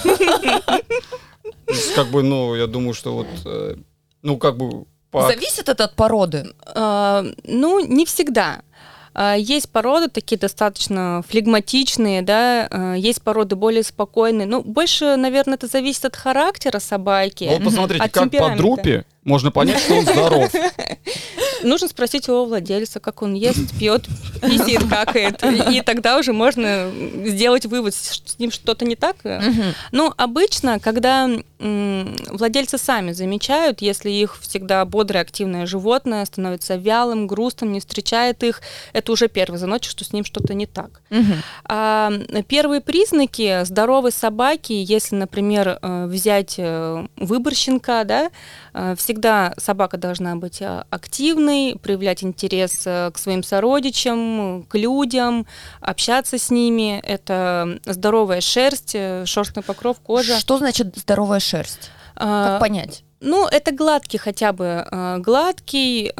Есть, 1.69 1.93
Как 1.95 2.07
бы, 2.07 2.23
ну, 2.23 2.55
я 2.55 2.67
думаю, 2.67 2.93
что 2.93 3.13
вот, 3.13 3.27
э, 3.45 3.75
ну, 4.21 4.37
как 4.37 4.57
бы 4.57 4.85
по 5.11 5.27
Зависит 5.27 5.67
это 5.69 5.85
от 5.85 5.95
породы. 5.95 6.53
А, 6.65 7.25
Ну, 7.43 7.79
не 7.85 8.05
всегда. 8.05 8.61
А, 9.19 9.35
Есть 9.35 9.71
породы 9.71 10.09
такие 10.09 10.37
достаточно 10.37 11.23
флегматичные, 11.27 12.21
да, 12.21 12.67
а, 12.69 12.93
есть 12.93 13.23
породы 13.23 13.55
более 13.55 13.81
спокойные. 13.81 14.45
Ну, 14.45 14.61
больше, 14.61 15.15
наверное, 15.15 15.55
это 15.55 15.65
зависит 15.65 16.05
от 16.05 16.15
характера 16.15 16.77
собаки. 16.77 17.45
Ну, 17.45 17.55
вот 17.55 17.63
посмотрите, 17.63 18.05
От 18.05 18.11
как 18.11 18.29
по 18.29 18.55
друпе 18.55 19.05
можно 19.23 19.49
понять, 19.49 19.79
что 19.79 19.95
он 19.95 20.05
здоров. 20.05 20.51
Нужно 21.63 21.87
спросить 21.87 22.29
у 22.29 22.45
владельца, 22.45 22.99
как 22.99 23.21
он 23.21 23.33
ест, 23.33 23.77
пьет, 23.77 24.05
писит, 24.41 24.87
какает. 24.89 25.43
И 25.71 25.81
тогда 25.81 26.17
уже 26.17 26.33
можно 26.33 26.91
сделать 27.25 27.65
вывод, 27.65 27.93
с 27.93 28.39
ним 28.39 28.51
что-то 28.51 28.85
не 28.85 28.95
так. 28.95 29.17
Ну, 29.91 30.13
обычно, 30.17 30.79
когда 30.79 31.29
владельцы 31.59 32.77
сами 32.77 33.11
замечают, 33.13 33.81
если 33.81 34.09
их 34.11 34.39
всегда 34.39 34.85
бодрое, 34.85 35.21
активное 35.21 35.65
животное 35.65 36.23
становится 36.25 36.75
вялым, 36.75 37.27
грустным, 37.27 37.71
не 37.71 37.79
встречает 37.79 38.43
их, 38.43 38.61
это 38.93 39.11
уже 39.11 39.27
первый 39.27 39.57
звоночек, 39.57 39.91
что 39.91 40.03
с 40.03 40.13
ним 40.13 40.23
что-то 40.23 40.53
не 40.53 40.65
так. 40.65 41.01
А 41.65 42.11
первые 42.47 42.81
признаки 42.81 43.63
здоровой 43.63 44.11
собаки, 44.11 44.73
если, 44.73 45.15
например, 45.15 45.79
э, 45.81 46.05
взять 46.05 46.55
э, 46.57 47.07
выбор 47.15 47.55
щенка, 47.55 48.03
да, 48.03 48.29
э, 48.73 48.95
всегда 48.97 49.53
собака 49.57 49.97
должна 49.97 50.35
быть 50.35 50.61
э, 50.61 50.83
активной, 51.47 51.77
проявлять 51.81 52.23
интерес 52.23 52.83
э, 52.85 53.11
к 53.13 53.17
своим 53.17 53.43
сородичам, 53.43 54.65
к 54.67 54.77
людям, 54.77 55.45
общаться 55.81 56.37
с 56.37 56.49
ними. 56.49 56.99
Это 57.03 57.79
здоровая 57.85 58.41
шерсть, 58.41 58.95
э, 58.95 59.25
шерстный 59.25 59.63
покров, 59.63 59.97
кожа. 59.99 60.39
Что 60.39 60.57
значит 60.57 60.95
здоровая 60.97 61.39
шерсть? 61.39 61.91
А, 62.15 62.53
Как 62.53 62.61
понять? 62.61 63.03
ну, 63.19 63.47
это 63.47 63.71
гладкий 63.71 64.19
хотя 64.19 64.51
бы, 64.51 64.85
э, 64.89 65.17
гладкий, 65.19 66.11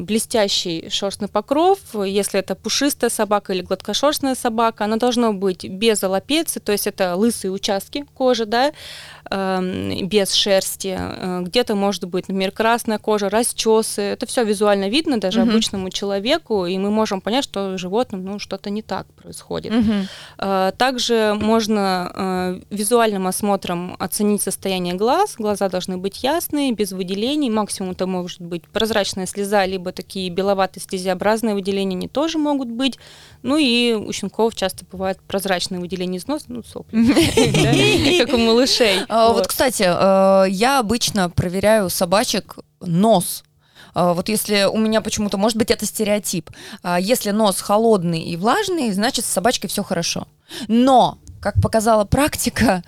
блестящий 0.00 0.88
шерстный 0.90 1.28
покров. 1.28 1.78
Если 1.94 2.38
это 2.40 2.54
пушистая 2.54 3.10
собака 3.10 3.52
или 3.52 3.62
гладкошерстная 3.62 4.34
собака, 4.34 4.84
она 4.84 4.96
должна 4.96 5.32
быть 5.32 5.68
без 5.68 6.02
олопеции, 6.04 6.60
то 6.60 6.72
есть 6.72 6.86
это 6.86 7.16
лысые 7.16 7.50
участки 7.50 8.04
кожи, 8.14 8.46
да, 8.46 8.72
эм, 9.30 10.06
без 10.08 10.32
шерсти. 10.32 10.96
Э, 10.98 11.40
Где-то 11.42 11.74
может 11.74 12.04
быть, 12.04 12.28
например, 12.28 12.50
красная 12.50 12.98
кожа, 12.98 13.28
расчесы. 13.28 14.02
Это 14.02 14.26
все 14.26 14.44
визуально 14.44 14.88
видно 14.88 15.18
даже 15.18 15.40
Мгм. 15.40 15.50
обычному 15.50 15.90
человеку, 15.90 16.66
и 16.66 16.76
мы 16.78 16.90
можем 16.90 17.20
понять, 17.20 17.44
что 17.44 17.76
животным 17.78 18.24
ну, 18.24 18.38
что-то 18.38 18.70
не 18.70 18.82
так 18.82 19.06
происходит. 19.14 19.72
Мгм. 19.72 20.06
Э, 20.38 20.72
Также 20.76 21.36
можно 21.40 22.12
э, 22.14 22.60
визуальным 22.70 23.26
осмотром 23.26 23.96
оценить 23.98 24.42
состояние 24.42 24.94
глаз. 24.94 25.34
Глаза 25.38 25.68
должны 25.68 25.96
быть 25.98 26.22
ясные, 26.22 26.72
без 26.72 26.92
выделений. 26.92 27.50
Максимум 27.50 27.92
это 27.92 28.06
может 28.06 28.40
быть 28.40 28.62
прозрачная 28.68 29.26
слеза, 29.26 29.64
либо 29.66 29.92
такие 29.92 30.30
беловатые 30.30 30.82
слезеобразные 30.82 31.54
выделения, 31.54 31.96
они 31.96 32.08
тоже 32.08 32.38
могут 32.38 32.68
быть. 32.68 32.98
Ну 33.42 33.56
и 33.58 33.92
у 33.92 34.12
щенков 34.12 34.54
часто 34.54 34.84
бывают 34.90 35.18
прозрачные 35.26 35.80
выделения 35.80 36.18
из 36.18 36.26
носа, 36.26 36.46
ну, 36.48 36.62
сопли, 36.62 36.96
как 38.24 38.34
у 38.34 38.38
малышей. 38.38 38.96
А, 39.14 39.28
Вот. 39.28 39.34
Вот, 39.34 39.46
кстати, 39.46 39.84
э, 39.86 40.50
я 40.50 40.80
обычно 40.80 41.30
проверяю 41.30 41.88
собачек 41.88 42.58
нос. 42.80 43.44
А, 43.94 44.12
Вот 44.12 44.28
если 44.28 44.64
у 44.64 44.76
меня 44.76 45.00
почему-то, 45.00 45.38
может 45.38 45.56
быть, 45.56 45.70
это 45.70 45.86
стереотип. 45.86 46.50
А, 46.82 46.98
Если 46.98 47.30
нос 47.30 47.60
холодный 47.60 48.22
и 48.22 48.36
влажный, 48.36 48.90
значит, 48.92 49.24
с 49.24 49.28
собачкой 49.28 49.70
все 49.70 49.84
хорошо. 49.84 50.26
Но, 50.66 51.18
как 51.40 51.54
показала 51.62 52.04
практика, 52.04 52.82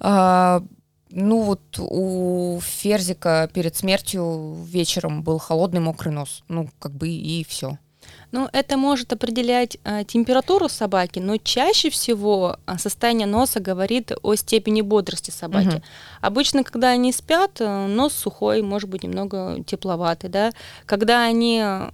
а, 0.00 0.62
ну 1.10 1.42
вот 1.42 1.78
у 1.78 2.60
Ферзика 2.60 3.48
перед 3.52 3.76
смертью 3.76 4.58
вечером 4.64 5.22
был 5.22 5.38
холодный 5.38 5.80
мокрый 5.80 6.12
нос. 6.12 6.42
Ну, 6.48 6.68
как 6.80 6.92
бы 6.92 7.08
и 7.08 7.44
все. 7.48 7.78
Ну, 8.30 8.48
это 8.52 8.76
может 8.76 9.12
определять 9.12 9.78
э, 9.84 10.04
температуру 10.04 10.68
собаки, 10.68 11.18
но 11.18 11.38
чаще 11.38 11.88
всего 11.88 12.58
а, 12.66 12.78
состояние 12.78 13.26
носа 13.26 13.58
говорит 13.58 14.12
о 14.22 14.34
степени 14.34 14.82
бодрости 14.82 15.30
собаки. 15.30 15.66
Мгм. 15.66 15.82
Обычно, 16.20 16.62
когда 16.64 16.90
они 16.90 17.12
спят, 17.12 17.60
э, 17.60 17.86
нос 17.86 18.12
сухой, 18.12 18.60
может 18.60 18.90
быть, 18.90 19.02
немного 19.02 19.56
тепловатый, 19.66 20.28
да. 20.28 20.52
Когда 20.84 21.22
они 21.22 21.62
э, 21.62 21.90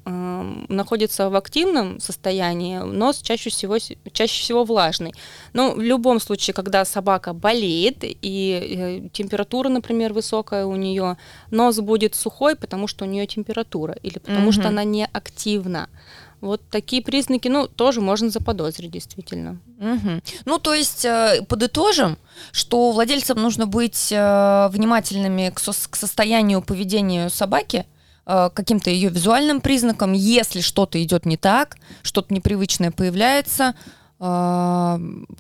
находятся 0.69 1.31
в 1.31 1.37
активном 1.37 2.01
состоянии, 2.01 2.79
нос 2.79 3.21
чаще 3.23 3.51
всего, 3.51 3.79
чаще 4.13 4.43
всего 4.43 4.65
влажный. 4.65 5.15
Но 5.53 5.71
в 5.73 5.81
любом 5.81 6.21
случае, 6.21 6.55
когда 6.55 6.85
собака 6.85 7.33
болеет 7.33 7.99
и 8.03 9.03
э, 9.05 9.09
температура, 9.13 9.69
например, 9.69 10.13
высокая 10.13 10.67
у 10.67 10.75
нее, 10.75 11.17
нос 11.51 11.79
будет 11.79 12.17
сухой, 12.17 12.57
потому 12.57 12.89
что 12.89 13.05
у 13.05 13.09
нее 13.09 13.27
температура 13.27 13.95
или 14.03 14.19
потому 14.19 14.51
что 14.51 14.63
Мгм. 14.63 14.69
она 14.69 14.85
не 14.85 15.05
активна. 15.13 15.89
Вот 16.45 16.61
такие 16.71 17.01
признаки, 17.03 17.49
ну, 17.49 17.67
тоже 17.67 18.03
можно 18.03 18.29
заподозрить, 18.29 18.91
действительно. 18.91 19.59
Мгм. 19.79 20.23
Ну, 20.45 20.59
то 20.59 20.75
есть, 20.75 21.05
э, 21.07 21.43
подытожим, 21.49 22.19
что 22.53 22.93
владельцам 22.93 23.41
нужно 23.41 23.67
быть 23.67 24.13
э, 24.13 24.69
внимательными 24.71 25.51
к, 25.55 25.59
сос- 25.59 25.89
к 25.89 25.97
состоянию 25.97 26.61
поведения 26.61 27.31
собаки, 27.31 27.87
э, 28.27 28.51
каким-то 28.53 28.91
ее 28.91 29.09
визуальным 29.09 29.63
признакам. 29.63 30.13
Если 30.13 30.61
что-то 30.61 31.03
идет 31.03 31.25
не 31.25 31.39
так, 31.39 31.77
что-то 32.03 32.35
непривычное 32.35 32.91
появляется, 32.91 33.75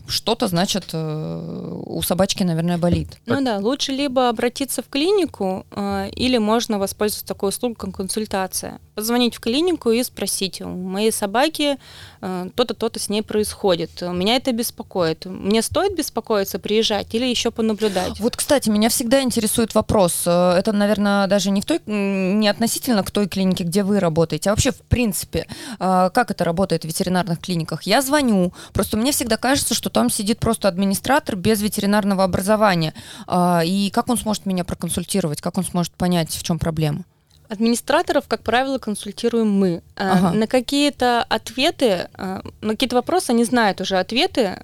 что-то, 0.08 0.46
значит, 0.48 0.90
э, 0.92 1.80
у 1.86 2.02
собачки, 2.02 2.42
наверное, 2.42 2.78
болит. 2.78 3.08
Ну 3.26 3.42
да, 3.42 3.58
лучше 3.58 3.92
либо 3.92 4.28
обратиться 4.28 4.82
в 4.82 4.88
клинику, 4.88 5.64
э, 5.70 6.10
или 6.10 6.38
можно 6.38 6.78
воспользоваться 6.78 7.26
такой 7.26 7.48
услугой, 7.48 7.76
как 7.76 7.94
консультация. 7.96 8.78
Позвонить 8.94 9.34
в 9.36 9.40
клинику 9.40 9.90
и 9.90 10.02
спросить, 10.04 10.60
у 10.60 10.68
моей 10.68 11.12
собаки 11.12 11.78
э, 12.20 12.48
то-то, 12.54 12.74
то-то 12.74 13.00
с 13.00 13.08
ней 13.08 13.22
происходит. 13.22 14.02
Меня 14.02 14.36
это 14.36 14.52
беспокоит. 14.52 15.26
Мне 15.26 15.62
стоит 15.62 15.96
беспокоиться, 15.96 16.58
приезжать 16.58 17.14
или 17.14 17.24
еще 17.24 17.50
понаблюдать? 17.50 18.20
Вот, 18.20 18.36
кстати, 18.36 18.68
меня 18.68 18.88
всегда 18.88 19.22
интересует 19.22 19.74
вопрос. 19.74 20.24
э, 20.26 20.56
Это, 20.58 20.72
наверное, 20.72 21.26
даже 21.26 21.50
не 21.50 21.60
в 21.60 21.64
той, 21.64 21.80
не 21.86 22.48
относительно 22.48 23.02
к 23.02 23.10
той 23.10 23.28
клинике, 23.28 23.64
где 23.64 23.82
вы 23.82 23.98
работаете, 24.00 24.50
а 24.50 24.52
вообще 24.52 24.70
в 24.72 24.82
принципе, 24.82 25.46
как 25.78 26.30
это 26.30 26.44
работает 26.44 26.82
в 26.82 26.84
ветеринарных 26.86 27.40
клиниках. 27.40 27.82
Я 27.84 28.02
звоню, 28.02 28.52
просто 28.74 28.98
мне 28.98 29.12
всегда 29.12 29.38
кажется, 29.38 29.72
что 29.72 29.88
там 29.88 30.10
сидит 30.10 30.38
просто 30.38 30.68
администратор 30.68 31.36
без 31.36 31.62
ветеринарного 31.62 32.24
образования. 32.24 32.92
А, 33.26 33.62
И 33.64 33.88
как 33.90 34.10
он 34.10 34.18
сможет 34.18 34.44
меня 34.44 34.64
проконсультировать, 34.64 35.40
как 35.40 35.56
он 35.56 35.64
сможет 35.64 35.92
понять, 35.94 36.28
в 36.30 36.42
чем 36.42 36.58
проблема? 36.58 37.04
Администраторов, 37.48 38.24
как 38.26 38.42
правило, 38.42 38.78
консультируем 38.78 39.50
мы. 39.50 39.82
А, 39.96 40.12
Ага. 40.12 40.30
На 40.32 40.46
какие-то 40.46 41.22
ответы, 41.22 42.08
а, 42.14 42.40
на 42.60 42.70
какие-то 42.70 42.96
вопросы 42.96 43.30
они 43.30 43.44
знают 43.44 43.80
уже 43.80 43.96
ответы. 43.96 44.58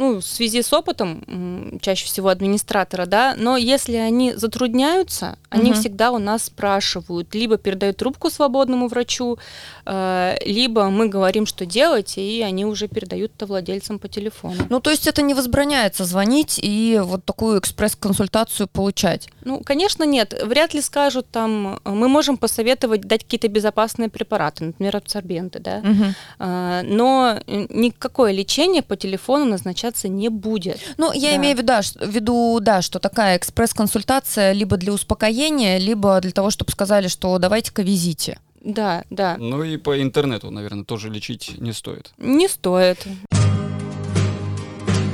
Ну, 0.00 0.16
в 0.20 0.24
связи 0.24 0.62
с 0.62 0.72
опытом, 0.72 1.78
чаще 1.82 2.06
всего 2.06 2.30
администратора, 2.30 3.04
да, 3.04 3.34
но 3.36 3.58
если 3.58 3.96
они 3.96 4.32
затрудняются, 4.32 5.36
они 5.50 5.72
Мгм. 5.72 5.78
всегда 5.78 6.10
у 6.10 6.16
нас 6.16 6.44
спрашивают, 6.44 7.34
либо 7.34 7.58
передают 7.58 7.98
трубку 7.98 8.30
свободному 8.30 8.88
врачу, 8.88 9.36
а, 9.84 10.36
либо 10.46 10.88
мы 10.88 11.08
говорим, 11.08 11.44
что 11.44 11.66
делать, 11.66 12.16
и 12.16 12.40
они 12.40 12.64
уже 12.64 12.88
передают 12.88 13.32
это 13.36 13.44
владельцам 13.44 13.98
по 13.98 14.08
телефону. 14.08 14.64
Ну, 14.70 14.80
то 14.80 14.88
есть 14.90 15.06
это 15.06 15.20
не 15.20 15.34
возбраняется 15.34 16.06
звонить 16.06 16.58
и 16.62 16.98
вот 17.04 17.26
такую 17.26 17.58
экспресс-консультацию 17.60 18.68
получать. 18.68 19.28
Ну, 19.44 19.60
конечно, 19.62 20.04
нет. 20.04 20.32
Вряд 20.46 20.72
ли 20.72 20.80
скажут 20.80 21.26
там, 21.30 21.78
э, 21.84 21.90
мы 21.90 22.08
можем 22.08 22.38
посоветовать 22.38 23.02
дать 23.02 23.24
какие-то 23.24 23.48
безопасные 23.48 24.08
препараты, 24.08 24.64
например, 24.64 24.96
абсорбенты, 24.96 25.58
да. 25.58 25.80
Мгм. 25.82 26.14
А, 26.38 26.82
Но 26.84 27.38
э, 27.46 27.66
никакое 27.68 28.32
лечение 28.32 28.80
по 28.80 28.96
телефону 28.96 29.44
назначаться 29.44 29.89
обращаться 29.90 30.08
не 30.08 30.28
будет. 30.28 30.78
Ну, 30.96 31.12
я 31.12 31.30
Да. 31.30 31.36
имею 31.36 31.54
в 31.56 31.58
виду, 31.58 31.66
да, 31.66 31.80
в 31.82 32.08
виду, 32.10 32.58
да, 32.60 32.82
что 32.82 32.98
такая 32.98 33.36
экспресс-консультация 33.36 34.52
либо 34.52 34.76
для 34.76 34.92
успокоения, 34.92 35.78
либо 35.78 36.20
для 36.20 36.30
того, 36.32 36.50
чтобы 36.50 36.70
сказали, 36.72 37.08
что 37.08 37.38
давайте-ка 37.38 37.82
везите. 37.82 38.38
Да, 38.62 39.04
да, 39.10 39.36
Ну 39.38 39.62
и 39.64 39.78
по 39.78 40.00
интернету, 40.02 40.50
наверное, 40.50 40.84
тоже 40.84 41.08
лечить 41.10 41.58
не 41.58 41.72
стоит. 41.72 42.12
не 42.18 42.46
стоит. 42.48 42.98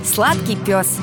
Сладкий 0.05 0.57
пес. 0.57 0.99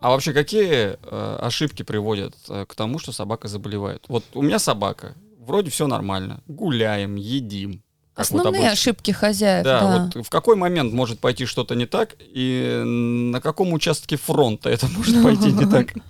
А 0.00 0.10
вообще 0.10 0.32
какие 0.34 0.98
э, 1.00 1.38
ошибки 1.40 1.82
приводят 1.82 2.34
э, 2.50 2.66
к 2.68 2.74
тому, 2.74 2.98
что 2.98 3.10
собака 3.12 3.48
заболевает? 3.48 4.04
Вот 4.08 4.22
у 4.34 4.42
меня 4.42 4.58
собака, 4.58 5.14
вроде 5.38 5.70
все 5.70 5.86
нормально, 5.86 6.40
гуляем, 6.46 7.16
едим. 7.16 7.82
Вот 8.16 8.22
Основные 8.22 8.60
обычно. 8.60 8.72
ошибки 8.72 9.10
хозяев, 9.10 9.64
Да, 9.64 9.80
да. 9.80 10.10
вот 10.14 10.26
в 10.26 10.30
какой 10.30 10.56
момент 10.56 10.92
может 10.92 11.18
пойти 11.18 11.46
что-то 11.46 11.74
не 11.74 11.86
так, 11.86 12.14
и 12.20 12.82
на 12.84 13.40
каком 13.40 13.72
участке 13.72 14.16
фронта 14.16 14.70
это 14.70 14.86
может 14.88 15.22
пойти 15.22 15.52
не 15.52 15.66
так? 15.70 15.94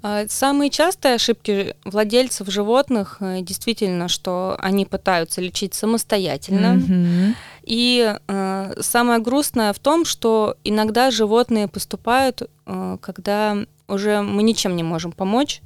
А, 0.00 0.26
Самые 0.28 0.70
частые 0.70 1.16
ошибки 1.16 1.74
владельцев 1.84 2.48
животных 2.48 3.16
э, 3.18 3.40
действительно, 3.42 4.06
что 4.06 4.54
они 4.60 4.86
пытаются 4.86 5.40
лечить 5.40 5.74
самостоятельно. 5.74 6.74
Мгм. 6.74 7.34
И 7.64 8.14
э, 8.28 8.72
самое 8.80 9.18
грустное 9.20 9.72
в 9.72 9.80
том, 9.80 10.04
что 10.04 10.56
иногда 10.62 11.10
животные 11.10 11.66
поступают, 11.66 12.42
э, 12.66 12.96
когда 13.00 13.56
уже 13.88 14.22
мы 14.22 14.44
ничем 14.44 14.76
не 14.76 14.84
можем 14.84 15.10
помочь. 15.10 15.62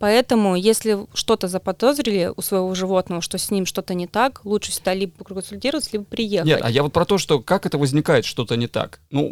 Поэтому, 0.00 0.56
если 0.56 1.06
что-то 1.14 1.46
заподозрили 1.46 2.32
у 2.34 2.40
своего 2.40 2.74
животного, 2.74 3.20
что 3.20 3.36
с 3.36 3.50
ним 3.50 3.66
что-то 3.66 3.92
не 3.94 4.06
так, 4.06 4.40
лучше 4.44 4.70
всегда 4.72 4.94
либо 4.94 5.12
проконсультироваться, 5.12 5.90
либо 5.92 6.04
приехать. 6.06 6.46
Нет, 6.48 6.60
а 6.62 6.70
я 6.70 6.82
вот 6.82 6.92
про 6.94 7.04
то, 7.04 7.18
что 7.18 7.38
как 7.40 7.66
это 7.66 7.76
возникает, 7.76 8.24
что-то 8.24 8.56
не 8.56 8.66
так. 8.66 9.00
Ну, 9.10 9.30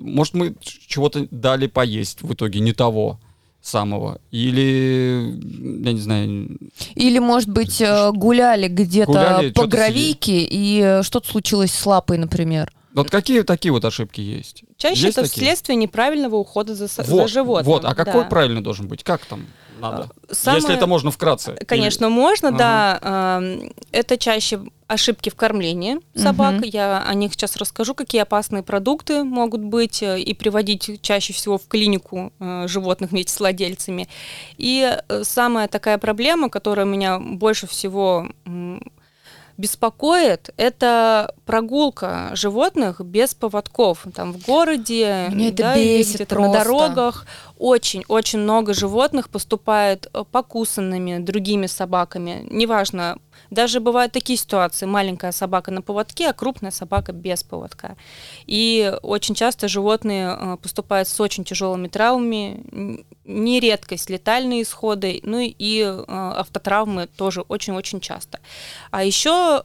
может, 0.00 0.32
мы 0.32 0.54
чего-то 0.62 1.28
дали 1.30 1.66
поесть 1.66 2.22
в 2.22 2.32
итоге 2.32 2.60
не 2.60 2.72
того 2.72 3.20
самого. 3.60 4.18
Или, 4.30 5.36
я 5.84 5.92
не 5.92 6.00
знаю, 6.00 6.58
Или, 6.94 7.18
может 7.18 7.50
быть, 7.50 7.80
э, 7.82 8.10
гуляли 8.12 8.68
где-то 8.68 9.12
Гуляли, 9.12 9.50
по 9.50 9.66
гравийке, 9.66 10.40
и 10.42 10.80
э, 10.82 11.02
что-то 11.02 11.28
случилось 11.28 11.72
с 11.72 11.84
лапой, 11.84 12.16
например. 12.16 12.72
вот 12.94 13.10
какие 13.10 13.42
такие 13.42 13.72
вот 13.72 13.84
ошибки 13.84 14.22
есть? 14.22 14.62
Чаще 14.78 15.06
Есть 15.06 15.18
это 15.18 15.28
такие? 15.28 15.44
следствие 15.44 15.76
неправильного 15.76 16.36
ухода 16.36 16.74
за, 16.74 16.88
со- 16.88 17.02
за 17.02 17.12
Вот, 17.12 17.28
животным. 17.30 17.66
вот, 17.74 17.84
а 17.84 17.94
какой 17.94 18.22
да. 18.22 18.28
правильный 18.28 18.62
должен 18.62 18.88
быть? 18.88 19.02
Как 19.04 19.26
там 19.26 19.44
надо? 19.78 20.08
Самое- 20.30 20.60
Если 20.62 20.76
это 20.76 20.86
можно 20.86 21.10
вкратце. 21.10 21.54
Конечно, 21.66 22.08
можно, 22.08 22.52
да. 22.52 22.98
Эм, 23.02 23.72
Это 23.92 24.16
чаще 24.18 24.60
ошибки 24.86 25.28
в 25.28 25.34
кормлении 25.34 25.98
собак. 26.14 26.54
Мгм. 26.54 26.62
Я 26.64 27.02
о 27.06 27.14
них 27.14 27.32
сейчас 27.34 27.56
расскажу, 27.56 27.94
какие 27.94 28.22
опасные 28.22 28.62
продукты 28.62 29.22
могут 29.22 29.60
быть, 29.62 30.02
э, 30.02 30.18
и 30.20 30.34
приводить 30.34 31.00
чаще 31.02 31.32
всего 31.32 31.58
в 31.58 31.66
клинику 31.68 32.32
э, 32.40 32.64
животных 32.68 33.10
вместе 33.10 33.32
с 33.32 33.38
владельцами. 33.40 34.08
И 34.56 34.98
э, 35.08 35.24
самая 35.24 35.68
такая 35.68 35.98
проблема, 35.98 36.48
которая 36.48 36.86
меня 36.86 37.18
больше 37.18 37.66
всего 37.66 38.28
беспокоит, 39.56 40.50
это 40.56 41.34
прогулка 41.44 42.30
животных 42.34 43.00
без 43.00 43.34
поводков. 43.34 44.06
Там 44.14 44.32
в 44.32 44.38
городе, 44.46 45.26
Меня 45.30 45.48
это 45.48 45.56
да, 45.56 45.76
или 45.76 45.98
бесит 45.98 46.30
на 46.30 46.52
дорогах 46.52 47.26
очень-очень 47.58 48.38
много 48.38 48.72
животных 48.72 49.28
поступает 49.28 50.06
э, 50.12 50.24
покусанными 50.30 51.18
другими 51.18 51.66
собаками. 51.66 52.46
Неважно, 52.50 53.18
даже 53.50 53.80
бывают 53.80 54.12
такие 54.12 54.38
ситуации. 54.38 54.86
Маленькая 54.86 55.32
собака 55.32 55.70
на 55.70 55.82
поводке, 55.82 56.28
а 56.28 56.32
крупная 56.32 56.70
собака 56.70 57.12
без 57.12 57.42
поводка. 57.42 57.96
И 58.46 58.92
очень 59.02 59.34
часто 59.34 59.68
животные 59.68 60.36
э, 60.38 60.56
поступают 60.62 61.08
с 61.08 61.20
очень 61.20 61.44
тяжелыми 61.44 61.88
травмами, 61.88 62.62
н- 62.72 63.06
не 63.24 63.60
редкость 63.60 64.08
летальные 64.10 64.62
исходы, 64.62 65.20
ну 65.22 65.40
и 65.40 65.80
э, 65.82 66.04
автотравмы 66.08 67.06
тоже 67.06 67.42
очень-очень 67.42 68.00
часто. 68.00 68.40
А 68.90 69.04
еще 69.04 69.62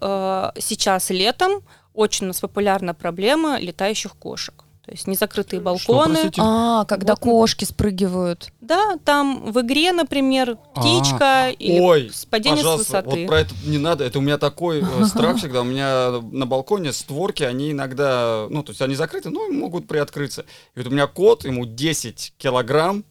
сейчас 0.59 1.09
летом 1.09 1.61
очень 1.93 2.25
у 2.25 2.27
нас 2.27 2.41
популярна 2.41 2.93
проблема 2.93 3.59
летающих 3.59 4.15
кошек. 4.15 4.62
То 4.85 4.91
есть 4.91 5.07
незакрытые 5.07 5.61
Что, 5.61 5.65
балконы. 5.65 6.29
А, 6.37 6.83
когда 6.85 7.13
Вот. 7.13 7.19
кошки 7.21 7.63
спрыгивают. 7.63 8.51
Да, 8.59 8.97
там 9.05 9.49
в 9.51 9.61
игре, 9.61 9.93
например, 9.93 10.57
А, 10.75 10.79
птичка 10.81 11.49
или 11.57 11.79
Ой, 11.79 12.09
с 12.13 12.25
падение 12.25 12.57
с 12.59 12.63
пожалуйста, 12.63 12.97
высоты. 13.01 13.21
вот 13.21 13.27
про 13.27 13.39
это 13.39 13.55
не 13.65 13.77
надо. 13.77 14.03
Это 14.03 14.19
у 14.19 14.21
меня 14.21 14.37
такой 14.37 14.81
э, 14.81 15.05
страх 15.05 15.37
всегда. 15.37 15.61
У 15.61 15.63
меня 15.63 16.19
на 16.31 16.45
балконе 16.45 16.91
створки, 16.91 17.43
они 17.43 17.71
иногда, 17.71 18.47
ну, 18.49 18.61
то 18.61 18.71
есть 18.71 18.81
они 18.81 18.95
закрыты, 18.95 19.29
но 19.29 19.47
могут 19.49 19.87
приоткрыться. 19.87 20.45
И 20.75 20.79
вот 20.79 20.87
у 20.87 20.91
меня 20.91 21.07
кот, 21.07 21.45
ему 21.45 21.65
10 21.65 22.33
килограмм, 22.37 23.05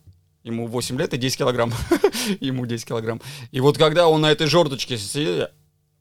ему 0.45 0.67
8 0.67 0.99
лет 0.99 1.15
и 1.15 1.17
10 1.17 1.39
килограмм. 1.39 1.73
ему 2.41 2.67
10 2.67 2.85
килограмм. 2.85 3.23
И 3.51 3.61
вот 3.61 3.79
когда 3.79 4.09
он 4.09 4.21
на 4.21 4.31
этой 4.31 4.47
жердочке 4.47 4.99
сидит, 4.99 5.29
«Э, 5.29 5.49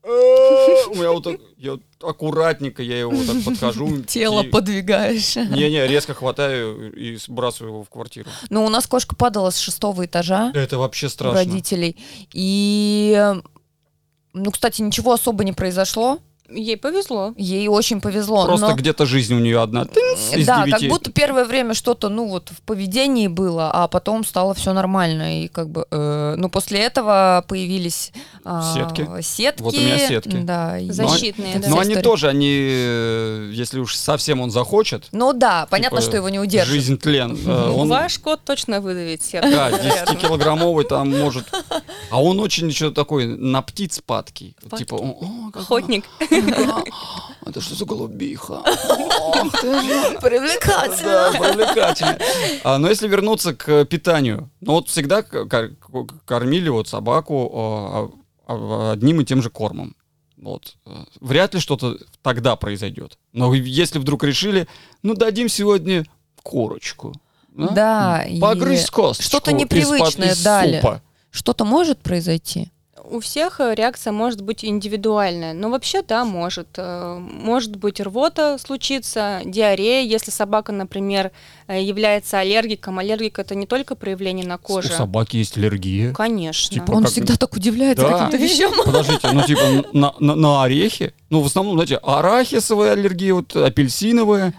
у 0.04 0.96
меня 0.96 1.12
вот 1.12 1.24
так, 1.24 1.40
я 1.58 1.72
вот 1.74 1.82
аккуратненько, 2.02 2.82
я 2.82 3.00
его 3.00 3.12
вот 3.12 3.28
так 3.28 3.44
подхожу. 3.44 4.02
Тело 4.08 4.42
и- 4.42 4.50
подвигаешь. 4.50 5.36
Не-не, 5.36 5.88
резко 5.88 6.14
хватаю 6.14 6.92
и 6.94 7.16
сбрасываю 7.18 7.74
его 7.74 7.84
в 7.84 7.90
квартиру. 7.90 8.30
Ну, 8.50 8.66
у 8.66 8.70
нас 8.70 8.88
кошка 8.88 9.16
падала 9.16 9.52
с 9.52 9.58
шестого 9.58 10.06
этажа 10.06 10.52
Это 10.56 10.78
вообще 10.78 11.10
страшно. 11.10 11.40
родителей. 11.40 11.98
И, 12.34 13.34
ну, 14.34 14.52
кстати, 14.52 14.82
ничего 14.82 15.14
особо 15.14 15.44
не 15.44 15.54
произошло. 15.54 16.20
Ей 16.54 16.78
повезло. 16.78 17.34
Ей 17.38 17.68
очень 17.68 18.02
повезло. 18.02 18.46
Просто 18.46 18.68
но- 18.70 18.76
где-то 18.76 19.06
жизнь 19.06 19.34
у 19.34 19.40
нее 19.40 19.62
одна. 19.62 19.86
Тынц, 19.86 20.34
из 20.36 20.46
Да, 20.46 20.66
девяти. 20.66 20.88
как 20.88 20.90
будто 20.98 21.12
первое 21.12 21.46
время 21.46 21.74
что-то, 21.74 22.10
ну 22.10 22.28
вот 22.28 22.50
в 22.50 22.62
поведении 22.62 23.28
было, 23.28 23.72
а 23.72 23.88
потом 23.88 24.26
стало 24.26 24.54
все 24.54 24.74
нормально. 24.74 25.44
И 25.44 25.48
как 25.48 25.70
бы, 25.70 25.86
э, 25.92 26.36
ну 26.38 26.50
после 26.50 26.80
этого 26.80 27.44
появились 27.48 28.12
а, 28.44 28.74
Сетки. 28.74 29.08
сетки. 29.22 29.62
Вот 29.62 29.74
у 29.76 29.78
меня 29.78 29.98
сетки. 30.08 30.38
Да, 30.44 30.78
и- 30.80 30.90
Защитные, 30.92 31.54
это 31.56 31.64
да. 31.64 31.70
Но 31.70 31.80
они 31.80 31.90
история. 31.92 32.02
тоже, 32.04 32.28
они, 32.28 32.52
э, 32.60 33.52
если 33.54 33.80
уж 33.80 33.96
совсем 33.96 34.42
он 34.42 34.52
захочет, 34.52 35.06
Ну 35.12 35.34
да, 35.34 35.68
понятно, 35.70 36.00
Типа, 36.00 36.08
что 36.10 36.18
его 36.18 36.30
не 36.30 36.40
удержишь. 36.40 36.72
жизнь 36.74 36.98
тлен, 36.98 37.38
э, 37.46 37.70
он, 37.76 37.88
Ваш 37.90 38.18
кот 38.20 38.42
точно 38.44 38.82
выдавит 38.82 39.22
сетку. 39.24 39.50
да, 39.50 39.70
наверное. 39.70 40.06
10-килограммовый 40.06 40.84
там 40.86 41.10
может, 41.18 41.46
а 42.10 42.22
он 42.22 42.40
очень 42.40 42.68
еще 42.68 42.92
такой 42.92 43.26
на 43.28 43.62
птиц 43.62 44.02
падкий, 44.06 44.56
Падкий. 44.70 44.86
типа, 44.86 44.96
о, 44.96 45.52
Охотник. 45.54 46.06
это 47.46 47.62
что 47.62 47.76
за 47.76 47.86
голубиха? 47.86 48.62
Привлекательно. 50.22 51.04
Да, 51.04 51.32
привлекательно. 51.32 52.18
А, 52.64 52.78
но 52.78 52.90
если 52.90 53.08
вернуться 53.08 53.54
к 53.54 53.86
питанию, 53.86 54.50
ну 54.62 54.74
вот 54.74 54.90
всегда 54.90 55.24
кормили 55.24 56.70
вот 56.70 56.88
собаку 56.88 57.52
а, 57.54 58.12
а, 58.48 58.92
одним 58.94 59.22
и 59.22 59.26
тем 59.26 59.42
же 59.42 59.50
кормом. 59.50 59.96
Вот. 60.38 60.76
Вряд 61.20 61.54
ли 61.54 61.60
что-то 61.60 61.98
тогда 62.24 62.56
произойдет. 62.56 63.18
Но 63.32 63.54
если 63.54 64.00
вдруг 64.00 64.24
решили, 64.24 64.68
ну 65.04 65.14
дадим 65.14 65.50
сегодня 65.50 66.06
корочку. 66.42 67.14
Да, 67.52 68.24
и 68.24 68.40
Погрызть 68.40 68.90
косточку 68.90 69.30
что-то 69.30 69.52
непривычное 69.52 70.32
из 70.32 70.42
дали. 70.44 70.78
супа. 70.78 71.02
Что-то 71.30 71.66
может 71.66 72.00
произойти? 72.00 72.72
У 73.12 73.20
всех 73.20 73.60
э, 73.60 73.76
реакция 73.76 74.14
может 74.14 74.42
быть 74.42 74.64
индивидуальная, 74.64 75.54
но 75.54 75.70
вообще 75.70 76.02
да, 76.02 76.24
может. 76.24 76.68
Э, 76.78 77.18
Может 77.20 77.76
быть 77.76 78.00
рвота 78.00 78.58
случиться, 78.58 79.42
диарея, 79.44 80.04
если 80.08 80.32
собака, 80.32 80.72
например, 80.72 81.32
э, 81.68 81.82
является 81.84 82.40
аллергиком. 82.40 83.00
Аллергик 83.00 83.38
это 83.38 83.54
не 83.54 83.66
только 83.68 83.96
проявление 83.96 84.48
на 84.48 84.56
У 84.56 84.60
коже. 84.60 84.88
собаки 84.90 85.36
есть 85.38 85.58
аллергия. 85.58 86.14
Конечно. 86.14 86.74
Типа- 86.74 86.92
Он 86.92 87.04
как- 87.04 87.12
всегда 87.12 87.36
так 87.36 87.54
удивляется 87.54 88.06
Да. 88.08 88.12
каким-то 88.18 88.38
вещам. 88.46 88.72
Подождите, 88.86 89.30
ну 89.34 89.44
типа 89.44 89.86
на, 89.92 90.14
на- 90.20 90.36
на 90.36 90.64
орехи? 90.64 91.14
Ну 91.30 91.42
в 91.42 91.48
основном, 91.48 91.76
знаете, 91.76 91.98
арахисовая 91.98 92.94
аллергия, 92.94 93.34
вот 93.34 93.54
апельсиновая. 93.56 94.54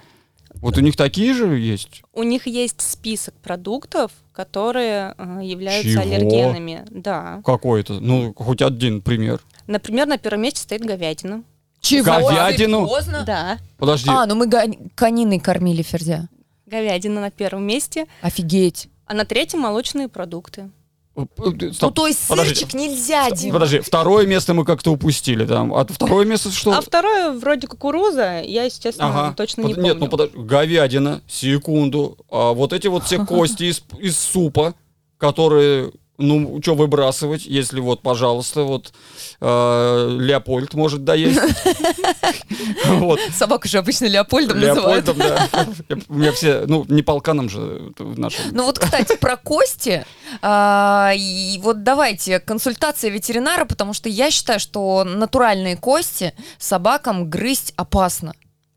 Вот 0.63 0.79
у 0.79 0.81
них 0.81 0.97
такие 0.97 1.35
же 1.35 1.59
есть? 1.59 2.03
У 2.13 2.23
них 2.23 2.47
есть 2.47 2.81
список 2.81 3.35
продуктов, 3.35 4.13
которые 4.33 5.15
э, 5.19 5.41
являются 5.43 5.93
Чего? 5.93 6.03
аллергенами. 6.03 6.85
Да. 6.89 7.43
Какой-то? 7.45 7.95
Ну, 7.95 8.33
хоть 8.33 8.63
один 8.63 9.03
пример. 9.03 9.41
Например, 9.67 10.07
на 10.07 10.19
первом 10.19 10.43
месте 10.43 10.61
стоит 10.61 10.83
говядина. 10.83 11.43
Чего? 11.81 12.05
Говядину? 12.05 12.87
Серьезно? 12.87 13.25
Да. 13.27 13.59
Подожди. 13.77 14.09
А, 14.09 14.25
ну 14.27 14.37
мы 14.37 14.49
кониной 14.95 15.41
кормили 15.41 15.83
ферзя. 15.83 16.29
Говядина 16.67 17.21
на 17.21 17.31
первом 17.33 17.67
месте, 17.67 18.07
Офигеть. 18.21 18.89
а 19.05 19.15
на 19.15 19.25
третьем 19.25 19.61
молочные 19.61 20.09
продукты. 20.09 20.71
Э, 21.15 21.25
Ну 21.37 21.73
стоп. 21.75 21.95
то 21.95 22.07
есть 22.07 22.27
подождите. 22.27 22.61
сырчик 22.61 22.75
нельзя, 22.75 23.31
Дима. 23.31 23.53
Подожди, 23.55 23.81
второе 23.81 24.27
место 24.27 24.55
мы 24.55 24.65
как-то 24.65 24.91
упустили 24.93 25.45
там. 25.45 25.75
А 25.75 25.85
второе 25.85 26.25
место 26.25 26.51
что? 26.51 26.73
А 26.73 26.81
второе 26.81 27.33
вроде 27.33 27.67
кукуруза, 27.67 28.41
я, 28.41 28.65
естественно, 28.65 29.09
Ага. 29.09 29.35
точно 29.37 29.63
не 29.63 29.75
Под- 29.75 29.83
Нет, 29.83 29.93
помню. 29.99 30.05
ну 30.07 30.11
подожди, 30.11 30.37
говядина, 30.39 31.21
секунду. 31.29 32.17
А 32.31 32.53
вот 32.53 32.73
эти 32.73 32.87
вот 32.87 33.05
все 33.05 33.25
кости 33.25 33.65
из, 33.65 33.83
из 33.99 34.17
супа, 34.19 34.75
которые 35.19 35.93
Ну, 36.19 36.61
что 36.63 36.75
выбрасывать, 36.75 37.47
если 37.47 37.81
вот, 37.81 38.03
пожалуйста, 38.03 38.63
вот 38.63 38.93
э, 39.41 40.17
Леопольд 40.21 40.75
может 40.75 41.05
доесть. 41.05 41.41
Вот. 42.87 43.21
Собаку 43.35 43.67
же 43.69 43.79
обычно 43.79 44.07
Леопольдом 44.07 44.61
называют. 44.61 45.07
Леопольдом, 45.07 45.19
да. 45.19 45.67
У 46.09 46.15
меня 46.15 46.33
все, 46.33 46.65
ну, 46.67 46.85
не 46.89 47.03
полканом 47.03 47.49
же 47.49 47.93
в 47.99 48.19
нашем. 48.19 48.45
Ну 48.53 48.65
вот, 48.65 48.79
кстати, 48.79 49.17
про 49.17 49.37
кости. 49.37 50.05
а, 50.43 51.13
И 51.17 51.59
вот 51.63 51.83
давайте 51.83 52.39
консультация 52.41 53.11
ветеринара, 53.11 53.65
потому 53.65 53.93
что 53.95 54.09
я 54.09 54.31
считаю, 54.31 54.61
что 54.61 55.05
натуральные 55.05 55.77
кости 55.77 56.35
собакам 56.59 57.31
грызть 57.31 57.73
опасно. 57.77 58.35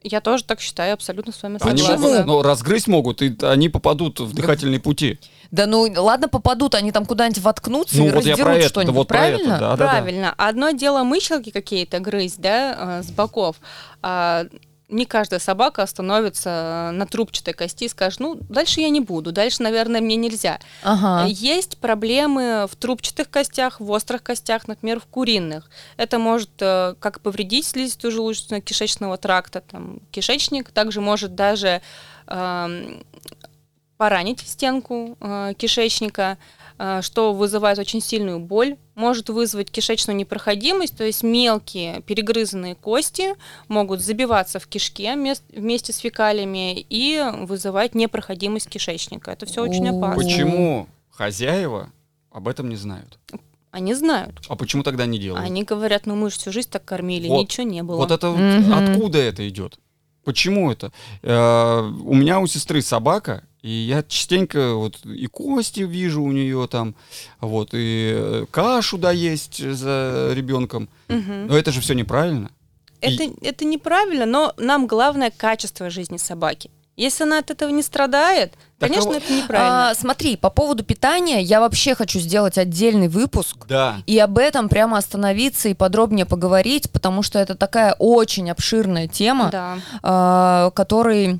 Я 0.08 0.22
тоже 0.22 0.44
так 0.44 0.62
считаю, 0.62 0.94
абсолютно 0.94 1.34
с 1.34 1.42
вами 1.42 1.58
Они 1.62 1.82
согласна. 1.82 2.08
могут, 2.08 2.26
ну, 2.28 2.42
разгрызть 2.44 2.88
могут, 2.88 3.24
и 3.24 3.36
они 3.42 3.70
попадут 3.70 4.20
в 4.20 4.34
дыхательные 4.36 4.80
пути. 4.80 5.20
Да 5.50 5.66
ну 5.66 5.88
ладно, 5.98 6.28
попадут, 6.28 6.76
они 6.76 6.92
там 6.92 7.06
куда-нибудь 7.06 7.42
воткнутся 7.42 7.98
Ну, 7.98 8.08
и 8.08 8.12
вот 8.12 8.24
я 8.24 8.36
раздерут 8.36 8.64
что-нибудь, 8.66 8.96
вот 8.96 9.08
про 9.08 9.28
это, 9.28 9.38
правильно? 9.38 9.60
да, 9.60 9.70
да, 9.72 9.78
да. 9.78 9.90
Правильно. 9.90 10.34
Одно 10.38 10.72
дело 10.72 11.04
мыщелки 11.04 11.50
какие-то 11.50 12.00
грызть, 12.00 12.40
да, 12.40 13.00
э, 13.00 13.04
с 13.04 13.10
боков. 13.12 13.56
А 14.04 14.46
не 14.90 15.06
каждая 15.06 15.40
собака 15.40 15.84
остановится 15.84 16.92
на 16.94 17.06
трубчатой 17.06 17.54
кости 17.54 17.86
и 17.86 17.90
скажет, 17.90 18.20
ну, 18.20 18.36
дальше 18.36 18.82
я 18.82 18.90
не 18.90 19.00
буду, 19.00 19.32
дальше, 19.32 19.64
наверное, 19.64 20.02
мне 20.02 20.16
нельзя. 20.16 20.60
Ага. 20.84 21.28
Есть 21.28 21.78
проблемы 21.78 22.68
в 22.70 22.76
трубчатых 22.76 23.30
костях, 23.30 23.80
в 23.80 23.90
острых 23.90 24.22
костях, 24.24 24.68
например, 24.68 25.00
в 25.00 25.06
куриных. 25.06 25.70
Это 25.98 26.20
может 26.20 26.52
э, 26.60 26.96
как 27.00 27.22
повредить 27.22 27.66
слизистую 27.66 28.12
желудочно-кишечного 28.12 29.18
тракта, 29.18 29.62
там, 29.62 30.00
кишечник, 30.12 30.72
также 30.72 31.02
может 31.02 31.36
даже 31.36 31.82
эм, 32.28 33.04
поранить 33.98 34.42
стенку 34.42 35.18
э, 35.20 35.54
кишечника, 35.58 36.38
э, 36.38 36.65
что 37.02 37.34
вызывает 37.34 37.80
очень 37.80 38.02
сильную 38.02 38.40
боль, 38.40 38.78
может 38.96 39.30
вызвать 39.30 39.72
кишечную 39.72 40.16
непроходимость, 40.18 40.98
то 40.98 41.04
есть 41.04 41.24
мелкие 41.24 42.02
перегрызанные 42.02 42.76
кости 42.76 43.36
могут 43.68 44.02
забиваться 44.02 44.60
в 44.60 44.68
кишке 44.68 45.16
мес- 45.16 45.44
вместе 45.54 45.92
с 45.94 45.98
фекалиями 45.98 46.80
и 46.90 47.22
вызывать 47.42 47.96
непроходимость 47.96 48.70
кишечника. 48.70 49.32
Это 49.32 49.46
все 49.46 49.62
очень 49.64 49.88
опасно. 49.90 50.24
Почему 50.24 50.88
хозяева 51.10 51.92
об 52.32 52.48
этом 52.48 52.70
не 52.70 52.76
знают? 52.76 53.20
Они 53.72 53.94
знают. 53.94 54.42
А 54.48 54.56
почему 54.56 54.84
тогда 54.84 55.06
не 55.06 55.20
делают? 55.20 55.46
Они 55.46 55.64
говорят, 55.64 56.06
ну 56.06 56.16
мы 56.16 56.30
же 56.30 56.38
всю 56.38 56.52
жизнь 56.54 56.70
так 56.70 56.86
кормили, 56.86 57.28
Вот. 57.28 57.42
ничего 57.42 57.68
не 57.68 57.84
было. 57.84 57.98
Вот 57.98 58.12
это 58.12 58.30
вот 58.30 58.40
Мгм. 58.40 58.74
откуда 58.74 59.18
это 59.18 59.48
идет? 59.50 59.78
Почему 60.24 60.72
это? 60.72 60.92
Э, 61.22 61.82
у 61.82 62.14
меня 62.16 62.40
у 62.40 62.48
сестры 62.48 62.82
собака, 62.82 63.44
и 63.66 63.72
я 63.72 64.04
частенько 64.04 64.76
вот 64.76 65.04
и 65.06 65.26
кости 65.26 65.80
вижу 65.80 66.22
у 66.22 66.32
нее 66.32 66.68
там, 66.70 66.94
вот 67.42 67.70
и 67.74 68.14
э, 68.16 68.46
кашу 68.52 69.00
да 69.00 69.10
есть 69.10 69.58
за 69.58 70.32
ребенком. 70.36 70.88
Мгм. 71.08 71.48
Но 71.48 71.58
это 71.58 71.72
же 71.72 71.82
все 71.82 71.96
неправильно. 71.96 72.52
это, 73.02 73.24
это 73.42 73.66
неправильно, 73.66 74.28
но 74.28 74.54
нам 74.58 74.86
главное 74.86 75.32
качество 75.36 75.90
жизни 75.90 76.18
собаки. 76.18 76.70
Если 76.96 77.24
она 77.24 77.40
от 77.40 77.50
этого 77.50 77.72
не 77.72 77.82
страдает, 77.82 78.54
Так 78.78 78.90
конечно, 78.90 79.12
а- 79.12 79.18
это 79.18 79.34
неправильно. 79.34 79.90
А, 79.90 79.96
смотри, 79.96 80.38
по 80.38 80.52
поводу 80.52 80.84
питания 80.84 81.42
я 81.42 81.60
вообще 81.60 81.96
хочу 81.96 82.20
сделать 82.20 82.60
отдельный 82.60 83.08
выпуск. 83.08 83.66
Да. 83.68 83.98
И 84.06 84.18
об 84.20 84.38
этом 84.38 84.70
прямо 84.70 85.00
остановиться 85.00 85.70
и 85.70 85.74
подробнее 85.74 86.28
поговорить, 86.28 86.92
потому 86.92 87.24
что 87.24 87.40
это 87.40 87.56
такая 87.56 87.96
очень 87.98 88.50
обширная 88.52 89.08
тема, 89.08 89.50
да. 89.52 89.78
а, 90.04 90.70
которой, 90.70 91.40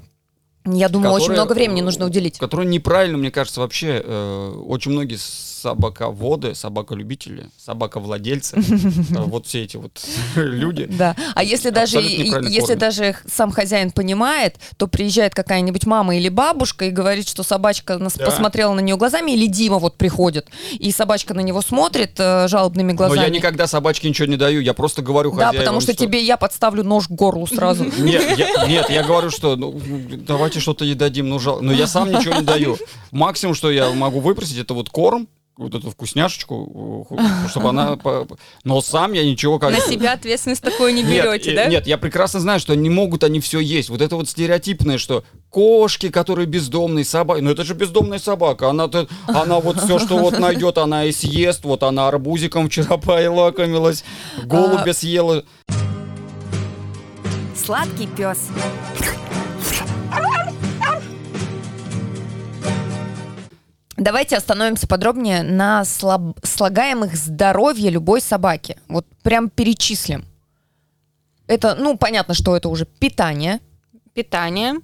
я 0.66 0.90
думаю, 0.90 1.12
очень 1.14 1.26
Которая, 1.28 1.44
много 1.46 1.54
времени 1.54 1.82
э, 1.82 1.84
нужно 1.84 2.06
уделить. 2.06 2.38
Который 2.38 2.66
неправильно, 2.66 3.18
мне 3.18 3.32
кажется, 3.32 3.60
вообще 3.62 4.02
э, 4.04 4.62
очень 4.68 4.92
многие 4.92 5.18
собаководы, 5.18 6.54
собаколюбители, 6.54 7.50
собаковладельцы, 7.58 8.56
э, 8.60 9.22
вот 9.22 9.48
все 9.48 9.64
эти 9.64 9.78
вот 9.78 10.00
люди. 10.36 10.86
Да. 10.86 11.16
А 11.34 11.44
если 11.44 11.72
даже, 11.72 12.00
если 12.00 12.76
даже 12.76 13.16
сам 13.28 13.52
хозяин 13.52 13.92
понимает, 13.92 14.58
то 14.78 14.88
приезжает 14.88 15.34
какая-нибудь 15.34 15.86
мама 15.86 16.16
или 16.18 16.30
бабушка 16.30 16.86
и 16.86 16.92
говорит, 16.92 17.28
что 17.28 17.44
собачка 17.44 17.98
Да. 17.98 18.26
посмотрела 18.26 18.74
на 18.74 18.80
нее 18.80 18.98
глазами, 18.98 19.32
или 19.32 19.48
Дима 19.48 19.80
вот 19.80 19.98
приходит, 19.98 20.48
и 20.74 20.92
собачка 20.92 21.34
на 21.34 21.42
него 21.42 21.62
смотрит 21.62 22.14
э, 22.20 22.48
жалобными 22.48 22.92
Но 22.92 22.98
глазами. 22.98 23.22
я 23.22 23.30
никогда 23.30 23.66
собачке 23.68 24.10
ничего 24.10 24.28
не 24.28 24.38
даю, 24.38 24.62
я 24.62 24.74
просто 24.74 25.02
говорю 25.02 25.32
Да, 25.32 25.48
хозяевам, 25.48 25.58
потому 25.58 25.82
что, 25.82 25.94
тебе 25.96 26.24
я 26.24 26.38
подставлю 26.38 26.84
нож 26.84 27.08
к 27.08 27.12
горлу 27.12 27.48
сразу. 27.48 27.86
Нет, 27.98 28.38
я, 28.90 29.04
говорю, 29.08 29.32
что 29.32 29.56
ну, 29.56 29.80
давайте 30.56 30.60
что-то 30.60 30.86
ей 30.86 30.96
дадим, 30.96 31.30
ну 31.30 31.40
жал... 31.40 31.62
Но 31.62 31.74
я 31.74 31.88
сам 31.88 32.12
ничего 32.12 32.36
не 32.36 32.46
даю. 32.46 32.78
Максимум, 33.12 33.56
что 33.56 33.72
я 33.72 33.92
могу 33.92 34.20
выпросить, 34.20 34.58
это 34.58 34.74
вот 34.74 34.90
корм, 34.90 35.28
вот 35.58 35.74
эту 35.74 35.90
вкусняшечку, 35.90 37.08
э, 37.18 37.48
чтобы 37.50 37.70
она... 37.70 37.98
Но 38.64 38.82
сам 38.82 39.14
я 39.14 39.26
ничего 39.26 39.60
как... 39.60 39.72
На 39.72 39.80
себя 39.80 40.14
ответственность 40.14 40.62
такой 40.62 40.94
не 40.94 41.02
Нет, 41.02 41.24
берете, 41.24 41.52
э, 41.52 41.56
да? 41.56 41.66
Нет, 41.68 41.88
я 41.88 41.98
прекрасно 41.98 42.40
знаю, 42.40 42.60
что 42.60 42.76
не 42.76 42.90
могут 42.90 43.24
они 43.24 43.40
все 43.40 43.60
есть. 43.60 43.90
Вот 43.90 44.02
это 44.02 44.16
вот 44.16 44.30
стереотипное, 44.30 44.98
что 44.98 45.24
кошки, 45.50 46.10
которые 46.10 46.46
бездомные 46.46 47.06
собаки. 47.06 47.42
Ну 47.42 47.52
это 47.52 47.64
же 47.64 47.74
бездомная 47.74 48.20
собака. 48.20 48.70
Она, 48.70 48.88
то 48.88 49.08
она 49.28 49.60
вот 49.60 49.80
все, 49.80 50.00
что 50.00 50.18
вот 50.18 50.40
найдет, 50.40 50.78
она 50.78 51.06
и 51.06 51.12
съест. 51.12 51.64
Вот 51.64 51.84
она 51.84 52.08
арбузиком 52.10 52.68
вчера 52.68 52.98
поилакомилась, 52.98 54.04
голубя 54.44 54.94
съела. 54.94 55.44
Сладкий 57.56 58.08
пес. 58.08 58.50
Давайте 63.98 64.36
остановимся 64.36 64.88
подробнее 64.88 65.42
на 65.44 65.84
слаб- 65.86 66.38
слагаемых 66.44 67.16
здоровья 67.16 67.90
любой 67.90 68.20
собаки. 68.22 68.78
Вот 68.88 69.06
прям 69.24 69.50
перечислим. 69.50 70.26
Это, 71.48 71.76
ну, 71.76 71.98
понятно, 71.98 72.34
что 72.34 72.58
это 72.58 72.68
уже 72.70 72.86
питание. 72.86 73.60
Питание, 74.14 74.76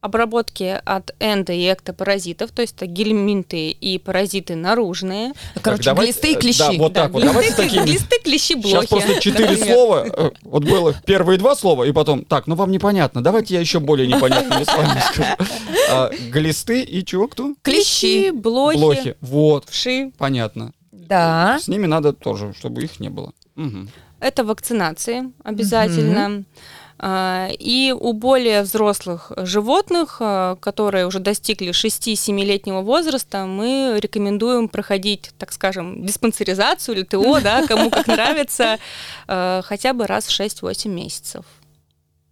обработки 0.00 0.80
от 0.84 1.14
эндо- 1.20 1.54
и 1.54 1.70
эктопаразитов, 1.72 2.50
то 2.52 2.62
есть 2.62 2.74
это 2.76 2.86
гельминты 2.86 3.70
и 3.70 3.98
паразиты 3.98 4.54
наружные. 4.56 5.32
Короче, 5.60 5.84
давай- 5.84 6.06
глисты 6.06 6.32
и 6.32 6.36
э, 6.36 6.38
клещи. 6.38 6.58
да, 6.58 6.72
вот 6.72 6.92
так 6.94 7.10
вот. 7.12 7.22
Давайте 7.22 7.54
такими. 7.54 7.82
Глисты, 7.84 8.18
клещи, 8.22 8.54
блохи. 8.54 8.70
Сейчас 8.70 8.86
просто 8.86 9.20
четыре 9.20 9.56
слова. 9.56 10.06
э, 10.06 10.30
Вот 10.42 10.64
было 10.64 10.94
первые 11.04 11.38
два 11.38 11.54
слова, 11.54 11.84
и 11.84 11.92
потом, 11.92 12.24
так, 12.24 12.46
ну 12.46 12.54
вам 12.54 12.70
непонятно, 12.70 13.22
давайте 13.22 13.54
я 13.54 13.60
еще 13.60 13.78
более 13.80 14.06
непонятными 14.08 14.64
словами 14.64 15.00
скажу. 15.12 15.28
А, 15.90 16.10
Глисты 16.30 16.82
и 16.82 17.04
чего, 17.04 17.28
кто? 17.28 17.54
Клещи, 17.62 18.30
блохи, 18.30 18.78
Блохи. 18.78 19.16
Вот, 19.20 19.68
вши. 19.68 20.12
понятно. 20.18 20.72
Да. 20.92 21.58
С 21.60 21.68
ними 21.68 21.86
надо 21.86 22.12
тоже, 22.12 22.54
чтобы 22.58 22.82
их 22.84 23.00
не 23.00 23.08
было. 23.10 23.32
Мгм. 23.56 23.90
Это 24.20 24.44
вакцинации 24.44 25.32
обязательно. 25.44 26.26
А, 26.26 26.42
И 27.02 27.94
у 27.98 28.12
более 28.12 28.62
взрослых 28.62 29.32
животных, 29.36 30.18
а, 30.20 30.56
которые 30.56 31.06
уже 31.06 31.18
достигли 31.18 31.70
6-7-летнего 31.70 32.82
возраста, 32.82 33.46
мы 33.46 33.98
рекомендуем 33.98 34.68
проходить, 34.68 35.30
так 35.38 35.52
скажем, 35.52 36.04
диспансеризацию 36.04 36.96
или 36.96 37.04
ТО, 37.04 37.40
да, 37.40 37.66
кому 37.68 37.88
как 37.88 38.06
нравится, 38.06 38.78
а, 39.26 39.62
хотя 39.62 39.94
бы 39.94 40.06
раз 40.06 40.26
в 40.26 40.38
6-8 40.38 40.88
месяцев. 40.88 41.44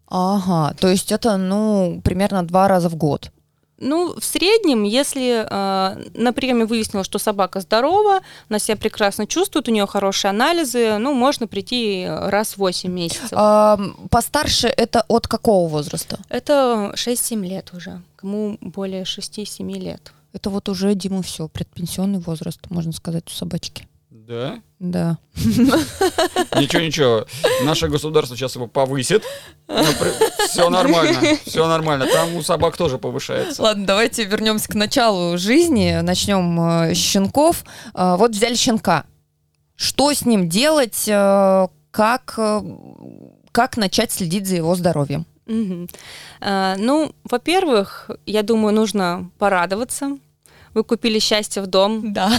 Ага, 0.06 0.74
то 0.78 0.88
есть 0.88 1.12
это, 1.12 1.38
ну, 1.38 2.00
примерно 2.04 2.42
два 2.42 2.68
раза 2.68 2.90
в 2.90 2.96
год. 2.96 3.30
Ну, 3.78 4.14
в 4.18 4.24
среднем, 4.24 4.82
если 4.82 5.46
э, 5.48 6.08
на 6.14 6.32
приеме 6.32 6.64
выяснилось, 6.64 7.06
что 7.06 7.18
собака 7.18 7.60
здорова, 7.60 8.20
она 8.48 8.58
себя 8.58 8.76
прекрасно 8.76 9.26
чувствует, 9.26 9.68
у 9.68 9.72
нее 9.72 9.86
хорошие 9.86 10.30
анализы, 10.30 10.98
ну, 10.98 11.14
можно 11.14 11.46
прийти 11.46 12.06
раз 12.08 12.54
в 12.54 12.58
8 12.58 12.90
месяцев. 12.90 13.32
А, 13.32 13.78
постарше 14.10 14.66
это 14.66 15.04
от 15.08 15.28
какого 15.28 15.68
возраста? 15.68 16.18
Это 16.28 16.92
6-7 16.94 17.46
лет 17.46 17.72
уже, 17.72 18.02
кому 18.16 18.58
более 18.60 19.04
6-7 19.04 19.72
лет. 19.78 20.12
Это 20.32 20.50
вот 20.50 20.68
уже, 20.68 20.94
Дима, 20.94 21.22
все, 21.22 21.48
предпенсионный 21.48 22.18
возраст, 22.18 22.60
можно 22.70 22.92
сказать, 22.92 23.24
у 23.28 23.30
собачки. 23.30 23.86
Да? 24.10 24.60
Да. 24.78 25.18
Ничего, 25.34 26.82
ничего. 26.82 27.26
Наше 27.62 27.88
государство 27.88 28.36
сейчас 28.36 28.54
его 28.54 28.68
повысит. 28.68 29.24
Все 30.48 30.70
нормально, 30.70 31.20
все 31.44 31.66
нормально. 31.66 32.06
Там 32.06 32.36
у 32.36 32.42
собак 32.42 32.76
тоже 32.76 32.98
повышается. 32.98 33.62
Ладно, 33.62 33.86
давайте 33.86 34.24
вернемся 34.24 34.68
к 34.68 34.74
началу 34.74 35.36
жизни, 35.36 35.98
начнем 36.02 36.60
э, 36.60 36.94
с 36.94 36.98
щенков. 36.98 37.64
Э, 37.94 38.16
вот 38.16 38.30
взяли 38.32 38.54
щенка. 38.54 39.04
Что 39.74 40.12
с 40.12 40.24
ним 40.24 40.48
делать? 40.48 41.08
э, 41.08 41.68
как, 41.90 42.38
как 43.52 43.76
начать 43.76 44.12
следить 44.12 44.46
за 44.46 44.56
его 44.56 44.74
здоровьем? 44.76 45.26
А, 46.40 46.76
ну, 46.76 47.12
во-первых, 47.24 48.10
я 48.26 48.42
думаю, 48.42 48.74
нужно 48.74 49.30
порадоваться. 49.38 50.18
Вы 50.74 50.84
купили 50.84 51.18
счастье 51.18 51.62
в 51.62 51.66
дом. 51.66 52.12
Да. 52.12 52.30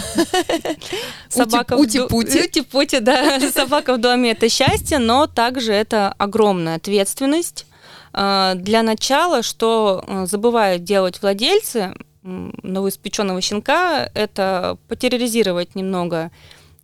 Собака 1.28 1.74
Ути-пути. 1.74 2.44
Ути-пути, 2.44 3.00
да. 3.00 3.40
Собака 3.54 3.94
в 3.94 3.98
доме 4.00 4.32
это 4.32 4.48
счастье, 4.48 4.98
но 4.98 5.26
также 5.26 5.72
это 5.72 6.14
огромная 6.18 6.76
ответственность. 6.76 7.66
А, 8.12 8.54
Для 8.54 8.82
начала, 8.82 9.42
что 9.42 10.04
э, 10.06 10.26
забывают 10.26 10.84
делать 10.84 11.20
владельцы, 11.22 11.94
новоиспеченного 12.22 13.40
щенка, 13.40 14.10
это 14.14 14.76
потерроризировать 14.88 15.74
немного 15.74 16.30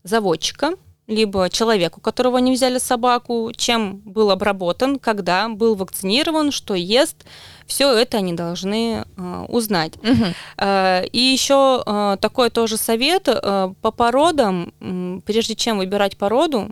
заводчика, 0.03 0.73
либо 1.07 1.51
человеку, 1.51 2.01
которого 2.01 2.39
они 2.39 2.53
взяли 2.53 2.79
собаку, 2.79 3.53
чем 3.57 3.99
был 4.05 4.31
обработан, 4.31 4.99
когда 4.99 5.49
был 5.49 5.75
вакцинирован, 5.75 6.51
что 6.51 6.75
ест. 6.75 7.25
Все 7.67 7.93
это 7.93 8.19
они 8.19 8.33
должны 8.33 9.05
э, 9.17 9.45
узнать. 9.49 9.93
Мгм. 10.03 10.35
Э, 10.59 11.05
И 11.13 11.19
еще 11.19 11.83
э, 11.85 12.17
такой 12.21 12.51
тоже 12.51 12.77
совет 12.77 13.29
э, 13.29 13.73
по 13.83 13.91
породам. 13.91 14.73
м, 14.81 15.23
Прежде 15.27 15.55
чем 15.55 15.79
выбирать 15.79 16.17
породу, 16.17 16.69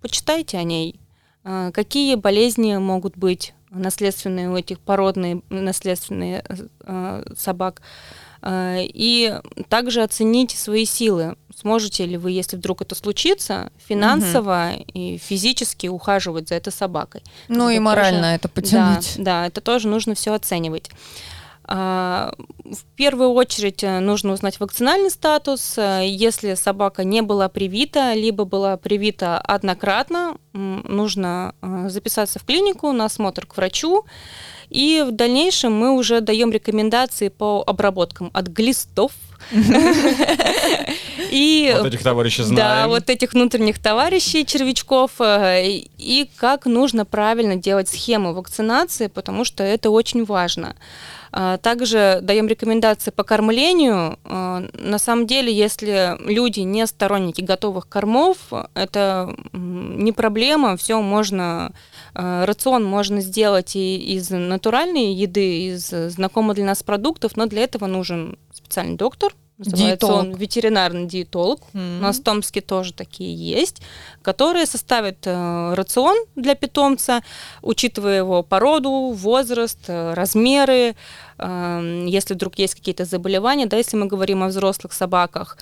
почитайте 0.00 0.58
о 0.58 0.62
ней. 0.62 1.00
Э, 1.44 1.70
Какие 1.72 2.14
болезни 2.16 2.76
могут 2.76 3.16
быть 3.16 3.54
наследственные 3.70 4.48
у 4.48 4.56
этих 4.56 4.80
породные 4.80 5.42
наследственные 5.50 6.42
э, 6.86 7.22
собак. 7.36 7.82
Э, 8.42 8.78
И 8.82 9.34
также 9.68 10.02
оцените 10.02 10.56
свои 10.56 10.84
силы. 10.84 11.36
Сможете 11.54 12.06
ли 12.06 12.16
вы, 12.16 12.30
если 12.30 12.56
вдруг 12.56 12.82
это 12.82 12.94
случится, 12.94 13.72
финансово 13.86 14.74
и 14.76 15.18
физически 15.18 15.88
ухаживать 15.88 16.48
за 16.48 16.54
этой 16.54 16.72
собакой? 16.72 17.22
Ну 17.48 17.68
и 17.68 17.74
Это 17.74 17.82
морально 17.82 18.20
тоже- 18.22 18.34
это 18.36 18.48
потянуть. 18.48 19.14
Да, 19.16 19.22
да, 19.24 19.46
это 19.46 19.60
тоже 19.60 19.88
нужно 19.88 20.14
все 20.14 20.32
оценивать. 20.34 20.90
А, 21.70 22.32
В 22.64 22.84
первую 22.96 23.30
очередь 23.32 23.82
э, 23.84 23.98
нужно 24.00 24.32
узнать 24.32 24.58
вакцинальный 24.60 25.10
статус. 25.10 25.76
Э, 25.76 26.00
Если 26.06 26.54
собака 26.54 27.04
не 27.04 27.20
была 27.22 27.48
привита, 27.48 28.14
либо 28.14 28.44
была 28.44 28.76
привита 28.78 29.38
однократно, 29.38 30.36
нужно 30.54 31.54
записаться 31.88 32.38
в 32.38 32.44
клинику 32.44 32.92
на 32.92 33.04
осмотр 33.06 33.46
к 33.46 33.56
врачу. 33.56 34.04
И 34.70 35.04
в 35.06 35.12
дальнейшем 35.12 35.72
мы 35.72 35.92
уже 35.96 36.20
даем 36.20 36.52
рекомендации 36.52 37.28
по 37.28 37.62
обработкам 37.66 38.30
от 38.32 38.48
глистов. 38.48 39.12
И 41.30 41.74
Вот 41.76 41.86
этих 41.86 42.02
товарищей 42.02 42.42
знаем. 42.42 42.56
да, 42.56 42.88
вот 42.88 43.10
этих 43.10 43.34
внутренних 43.34 43.78
товарищей, 43.78 44.46
червячков, 44.46 45.12
э, 45.20 45.66
и 45.66 45.90
и 45.98 46.30
как 46.36 46.66
нужно 46.66 47.04
правильно 47.04 47.56
делать 47.56 47.88
схему 47.88 48.32
вакцинации, 48.32 49.08
потому 49.08 49.44
что 49.44 49.62
это 49.62 49.90
очень 49.90 50.24
важно. 50.24 50.74
А, 51.32 51.58
Также 51.58 52.20
даем 52.22 52.48
рекомендации 52.48 53.10
по 53.10 53.24
кормлению. 53.24 54.18
А, 54.24 54.64
На 54.74 54.98
самом 54.98 55.26
деле, 55.26 55.52
если 55.52 56.16
люди 56.24 56.60
не 56.60 56.86
сторонники 56.86 57.40
готовых 57.40 57.88
кормов, 57.88 58.36
это 58.74 59.34
не 59.52 60.12
проблема, 60.12 60.76
все 60.76 61.00
можно, 61.00 61.72
э, 62.14 62.44
рацион 62.44 62.84
можно 62.84 63.20
сделать 63.20 63.76
и 63.76 63.96
из 63.96 64.30
натуральной 64.30 65.12
еды, 65.12 65.68
из 65.68 65.88
знакомых 65.88 66.56
для 66.56 66.64
нас 66.64 66.82
продуктов, 66.82 67.36
но 67.36 67.46
для 67.46 67.62
этого 67.62 67.86
нужен 67.86 68.38
специальный 68.52 68.96
доктор, 68.96 69.34
называется 69.58 70.06
он 70.06 70.22
Диетолог. 70.24 70.40
ветеринарный 70.40 71.06
диетолог. 71.06 71.60
У 71.74 71.78
нас 71.78 72.18
в 72.18 72.22
Томске 72.22 72.60
тоже 72.60 72.92
такие 72.92 73.34
есть, 73.34 73.82
которые 74.22 74.66
составят 74.66 75.18
э, 75.26 75.74
рацион 75.74 76.16
для 76.36 76.54
питомца, 76.54 77.22
учитывая 77.62 78.18
его 78.18 78.42
породу, 78.42 78.90
возраст, 79.14 79.80
э, 79.88 80.14
размеры, 80.14 80.94
э, 81.38 82.04
если 82.08 82.34
вдруг 82.34 82.58
есть 82.58 82.74
какие-то 82.76 83.04
заболевания, 83.04 83.66
да, 83.66 83.76
если 83.76 83.96
мы 83.96 84.06
говорим 84.06 84.42
о 84.42 84.48
взрослых 84.48 84.92
собаках. 84.92 85.58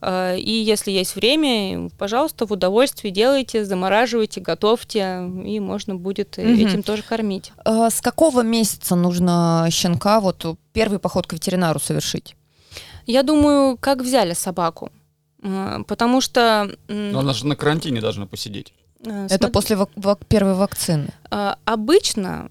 Э, 0.00 0.36
И 0.38 0.50
если 0.50 0.90
есть 0.90 1.14
время, 1.16 1.88
пожалуйста, 1.98 2.46
в 2.46 2.52
удовольствии 2.52 3.10
делайте, 3.10 3.64
замораживайте, 3.64 4.40
готовьте, 4.40 5.30
и 5.46 5.60
можно 5.60 5.94
будет 5.94 6.38
э, 6.38 6.42
Мгм. 6.46 6.66
этим 6.66 6.82
тоже 6.82 7.02
кормить. 7.02 7.52
А 7.64 7.90
С 7.90 8.00
какого 8.00 8.42
месяца 8.42 8.96
нужно 8.96 9.68
щенка 9.70 10.20
вот 10.20 10.44
э, 10.44 10.54
первый 10.72 10.98
поход 10.98 11.26
к 11.26 11.32
ветеринару 11.34 11.78
совершить? 11.80 12.36
Я 13.06 13.22
думаю, 13.22 13.76
как 13.76 14.00
взяли 14.02 14.34
собаку. 14.34 14.90
Э, 15.42 15.80
Потому 15.86 16.20
что... 16.20 16.70
Но 16.88 17.18
она 17.20 17.32
же 17.32 17.46
на 17.46 17.56
карантине 17.56 18.00
должна 18.00 18.26
посидеть. 18.26 18.72
э, 19.04 19.26
Это 19.26 19.36
смотри- 19.36 19.52
после 19.52 19.76
вак- 19.76 19.90
вак- 19.96 20.26
первой 20.26 20.54
вакцины. 20.54 21.08
А, 21.30 21.56
Обычно 21.64 22.50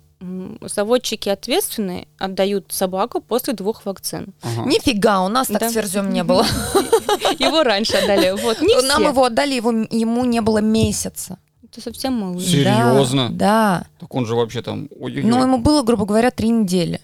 заводчики 0.62 1.28
ответственные 1.28 2.08
отдают 2.18 2.72
собаку 2.72 3.20
после 3.20 3.54
двух 3.54 3.86
вакцин. 3.86 4.34
Ага. 4.42 4.70
Нифига, 4.70 5.22
у 5.22 5.28
нас 5.28 5.48
так 5.48 5.60
Да. 5.60 5.70
с 5.70 5.74
Ферзем 5.74 6.12
не 6.14 6.24
было. 6.24 6.44
Его 7.40 7.64
раньше 7.64 7.98
отдали. 7.98 8.32
Вот, 8.32 8.62
не 8.62 8.76
Нам 8.88 9.02
все. 9.02 9.10
его 9.10 9.26
отдали, 9.26 9.54
его, 9.56 9.72
ему 9.72 10.24
не 10.24 10.40
было 10.42 10.60
месяца. 10.60 11.40
Это 11.64 11.82
совсем 11.82 12.14
мало. 12.14 12.40
Серьезно? 12.40 13.30
Да. 13.32 13.86
Так 14.00 14.14
он 14.16 14.26
же 14.26 14.36
вообще 14.36 14.62
там... 14.62 14.88
ой-ой-ой. 14.98 15.24
Ну, 15.30 15.42
ему 15.42 15.58
было, 15.58 15.82
грубо 15.82 16.06
говоря, 16.06 16.32
три 16.32 16.50
недели. 16.50 17.02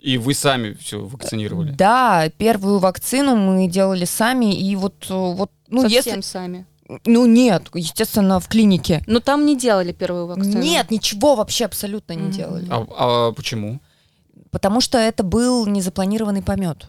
И 0.00 0.16
вы 0.16 0.34
сами 0.34 0.74
все 0.74 1.04
вакцинировали. 1.04 1.72
Да, 1.72 2.30
первую 2.38 2.78
вакцину 2.78 3.34
мы 3.36 3.66
делали 3.68 4.04
сами, 4.04 4.54
и 4.54 4.76
вот, 4.76 5.06
э, 5.10 5.14
вот 5.14 5.50
ну, 5.68 5.82
Совсем 5.82 5.98
если... 6.16 6.20
сами. 6.20 6.66
Ну, 7.04 7.26
нет, 7.26 7.64
естественно, 7.74 8.40
в 8.40 8.48
клинике. 8.48 9.02
Но 9.06 9.20
там 9.20 9.44
не 9.44 9.56
делали 9.56 9.92
первую 9.92 10.26
вакцину. 10.26 10.62
Нет, 10.62 10.90
ничего 10.90 11.34
вообще 11.34 11.66
абсолютно 11.66 12.14
не 12.14 12.22
Мгм. 12.28 12.30
делали. 12.30 12.66
А, 12.70 12.86
а 13.28 13.32
почему? 13.32 13.80
Потому 14.50 14.80
что 14.80 14.96
это 14.96 15.22
был 15.22 15.66
незапланированный 15.66 16.42
помет. 16.42 16.88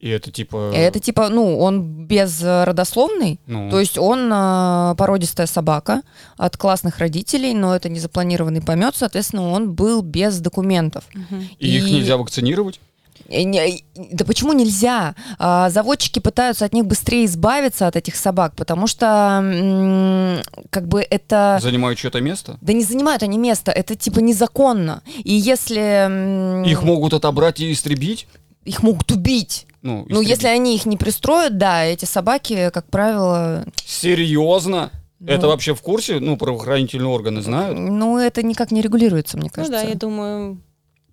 И 0.00 0.08
это 0.08 0.30
типа... 0.32 0.72
Это 0.74 0.98
типа, 0.98 1.28
ну, 1.28 1.58
он 1.58 2.06
без 2.06 2.42
э, 2.42 2.64
родословной, 2.64 3.38
ну, 3.46 3.70
то 3.70 3.78
есть 3.78 3.98
он 3.98 4.30
э, 4.32 4.94
породистая 4.96 5.46
собака 5.46 6.00
от 6.38 6.56
классных 6.56 6.98
родителей, 6.98 7.52
но 7.52 7.76
это 7.76 7.90
незапланированный 7.90 8.62
помет, 8.62 8.96
соответственно, 8.96 9.50
он 9.50 9.72
был 9.72 10.00
без 10.00 10.40
документов. 10.40 11.04
Мгм. 11.12 11.48
и 11.58 11.68
их 11.76 11.86
и- 11.86 11.92
нельзя 11.92 12.16
вакцинировать? 12.16 12.80
Не- 13.28 13.84
Да 14.12 14.24
почему 14.24 14.52
нельзя? 14.54 15.14
А, 15.38 15.68
Заводчики 15.70 16.18
пытаются 16.18 16.64
от 16.64 16.72
них 16.72 16.86
быстрее 16.86 17.26
избавиться 17.26 17.86
от 17.86 17.94
этих 17.94 18.16
собак, 18.16 18.54
потому 18.56 18.86
что 18.88 20.42
как 20.70 20.88
бы 20.88 21.06
это... 21.08 21.58
Занимают 21.62 21.98
что-то 21.98 22.20
место? 22.20 22.56
Да 22.60 22.72
не 22.72 22.82
занимают 22.82 23.22
они 23.22 23.38
место, 23.38 23.70
это 23.70 23.94
типа 23.94 24.20
незаконно. 24.20 25.02
И 25.22 25.32
если... 25.34 26.64
Их 26.68 26.82
могут 26.82 27.12
отобрать 27.12 27.60
и 27.60 27.70
истребить? 27.72 28.26
Их 28.64 28.82
могут 28.82 29.10
убить. 29.12 29.66
Ну, 29.82 30.04
Ну, 30.08 30.20
если 30.20 30.46
они 30.48 30.74
их 30.76 30.84
не 30.86 30.96
пристроят, 30.96 31.56
да, 31.58 31.84
эти 31.84 32.04
собаки, 32.04 32.70
как 32.72 32.86
правило... 32.86 33.64
Серьезно? 33.84 34.90
ну, 35.18 35.32
Это 35.32 35.46
вообще 35.48 35.74
в 35.74 35.80
курсе? 35.80 36.20
Ну, 36.20 36.36
правоохранительные 36.36 37.08
органы 37.08 37.40
знают? 37.42 37.78
Ну, 37.78 38.18
это 38.18 38.42
никак 38.42 38.70
не 38.72 38.82
регулируется, 38.82 39.36
мне 39.38 39.48
Ну 39.48 39.54
кажется. 39.54 39.82
да, 39.82 39.88
я 39.88 39.94
думаю, 39.94 40.60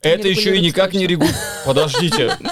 Это 0.02 0.28
еще 0.28 0.42
и 0.50 0.60
регулируется 0.60 0.66
никак 0.66 0.94
не 0.94 1.00
точно. 1.00 1.12
регулирует. 1.12 1.40
Подождите. 1.66 2.38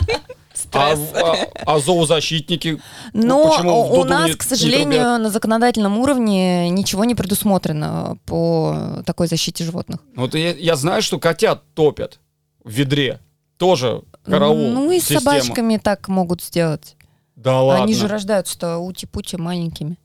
А, 0.72 0.94
а- 1.14 1.48
а 1.66 1.80
зоозащитники? 1.80 2.82
Но 3.14 3.50
почему 3.50 3.84
в 3.84 3.92
у 4.00 4.04
нас, 4.06 4.28
не- 4.30 4.34
к 4.36 4.44
сожалению, 4.44 5.20
на 5.20 5.30
законодательном 5.30 5.98
уровне 6.00 6.70
ничего 6.70 7.04
не 7.06 7.14
предусмотрено 7.16 8.18
по 8.26 9.02
такой 9.06 9.28
защите 9.28 9.64
животных. 9.66 10.00
Вот 10.16 10.34
я, 10.34 10.54
я 10.54 10.76
знаю, 10.76 11.02
что 11.02 11.20
котят 11.20 11.64
топят 11.74 12.20
в 12.64 12.72
ведре. 12.72 13.20
Тоже 13.58 14.04
караул. 14.24 14.72
Ну 14.72 14.92
и 14.92 15.00
с 15.00 15.04
система. 15.04 15.22
собачками 15.22 15.78
так 15.78 16.08
могут 16.08 16.42
сделать. 16.42 16.96
Да 17.36 17.62
ладно. 17.62 17.84
Они 17.84 17.94
же 17.94 18.08
рождаются-то 18.08 18.78
ути-пути 18.78 19.38
маленькими. 19.38 19.98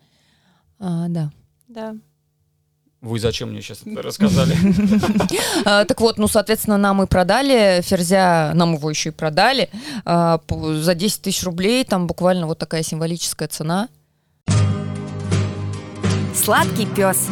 А, 0.78 1.08
да. 1.08 1.30
да. 1.68 1.94
Вы 3.00 3.18
зачем 3.18 3.50
мне 3.50 3.62
сейчас 3.62 3.80
это 3.84 4.02
рассказали? 4.02 4.54
А, 5.64 5.84
так 5.84 6.00
вот, 6.00 6.18
ну, 6.18 6.28
соответственно, 6.28 6.76
нам 6.76 7.02
и 7.02 7.06
продали 7.06 7.80
ферзя, 7.82 8.52
нам 8.54 8.74
его 8.74 8.90
еще 8.90 9.10
и 9.10 9.12
продали 9.12 9.70
а, 10.04 10.40
за 10.48 10.94
10 10.94 11.22
тысяч 11.22 11.42
рублей, 11.44 11.84
там 11.84 12.06
буквально 12.06 12.46
вот 12.46 12.58
такая 12.58 12.82
символическая 12.82 13.48
цена. 13.48 13.88
Сладкий 16.34 16.86
пес. 16.86 17.28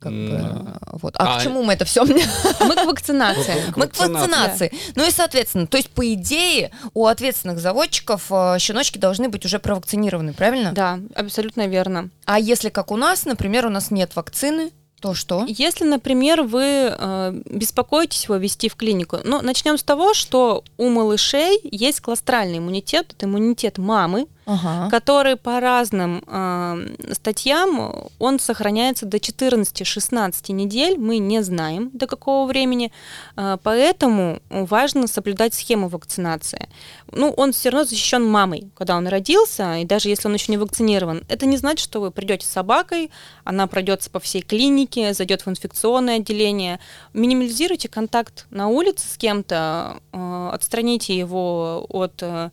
Как 0.00 0.12
бы, 0.12 0.66
вот. 0.92 1.14
А, 1.18 1.36
А- 1.36 1.38
к 1.38 1.42
чему 1.42 1.62
мы 1.62 1.74
это 1.74 1.84
все? 1.84 2.04
Мы 2.04 2.74
к 2.74 2.84
вакцинации. 2.86 3.54
Мы 3.76 3.86
к 3.86 3.96
вакцинации. 3.98 4.12
вакцинации. 4.18 4.72
Ну 4.96 5.06
и, 5.06 5.10
соответственно, 5.10 5.66
то 5.66 5.76
есть, 5.76 5.90
по 5.90 6.12
идее, 6.14 6.70
у 6.94 7.06
ответственных 7.06 7.60
заводчиков 7.60 8.26
э, 8.30 8.56
щеночки 8.58 8.98
должны 8.98 9.28
быть 9.28 9.44
уже 9.44 9.58
провакцинированы, 9.58 10.32
правильно? 10.32 10.72
Да, 10.72 10.98
абсолютно 11.14 11.66
верно. 11.66 12.08
А 12.24 12.40
если 12.40 12.70
как 12.70 12.90
у 12.90 12.96
нас, 12.96 13.26
например, 13.26 13.66
у 13.66 13.70
нас 13.70 13.90
нет 13.90 14.16
вакцины, 14.16 14.70
то 15.00 15.14
что? 15.14 15.44
Если, 15.48 15.84
например, 15.84 16.42
вы 16.42 16.62
э, 16.64 17.40
беспокоитесь 17.46 18.24
его 18.24 18.36
вести 18.36 18.68
в 18.68 18.76
клинику, 18.76 19.18
ну, 19.24 19.40
начнем 19.40 19.78
с 19.78 19.82
того, 19.82 20.12
что 20.14 20.62
у 20.76 20.88
малышей 20.90 21.58
есть 21.62 22.00
кластральный 22.00 22.58
иммунитет, 22.58 23.14
это 23.16 23.26
иммунитет 23.26 23.78
мамы, 23.78 24.26
Ага. 24.50 24.90
который 24.90 25.36
по 25.36 25.60
разным 25.60 26.24
э, 26.26 27.12
статьям 27.12 28.08
он 28.18 28.40
сохраняется 28.40 29.06
до 29.06 29.18
14-16 29.18 30.52
недель, 30.52 30.98
мы 30.98 31.18
не 31.18 31.40
знаем 31.42 31.90
до 31.92 32.08
какого 32.08 32.48
времени, 32.48 32.90
э, 33.36 33.58
поэтому 33.62 34.40
важно 34.50 35.06
соблюдать 35.06 35.54
схему 35.54 35.88
вакцинации. 35.88 36.68
Ну, 37.12 37.30
он 37.30 37.52
все 37.52 37.70
равно 37.70 37.84
защищен 37.84 38.24
мамой, 38.24 38.70
когда 38.74 38.96
он 38.96 39.06
родился, 39.06 39.76
и 39.76 39.84
даже 39.84 40.08
если 40.08 40.26
он 40.26 40.34
еще 40.34 40.50
не 40.50 40.58
вакцинирован, 40.58 41.22
это 41.28 41.46
не 41.46 41.56
значит, 41.56 41.84
что 41.84 42.00
вы 42.00 42.10
придете 42.10 42.44
с 42.44 42.50
собакой, 42.50 43.12
она 43.44 43.68
пройдется 43.68 44.10
по 44.10 44.18
всей 44.18 44.42
клинике, 44.42 45.14
зайдет 45.14 45.46
в 45.46 45.48
инфекционное 45.48 46.16
отделение. 46.16 46.80
Минимализируйте 47.12 47.88
контакт 47.88 48.46
на 48.50 48.66
улице 48.66 49.08
с 49.08 49.16
кем-то, 49.16 49.98
э, 50.12 50.50
отстраните 50.52 51.16
его 51.16 51.86
от 51.88 52.20
э, 52.22 52.50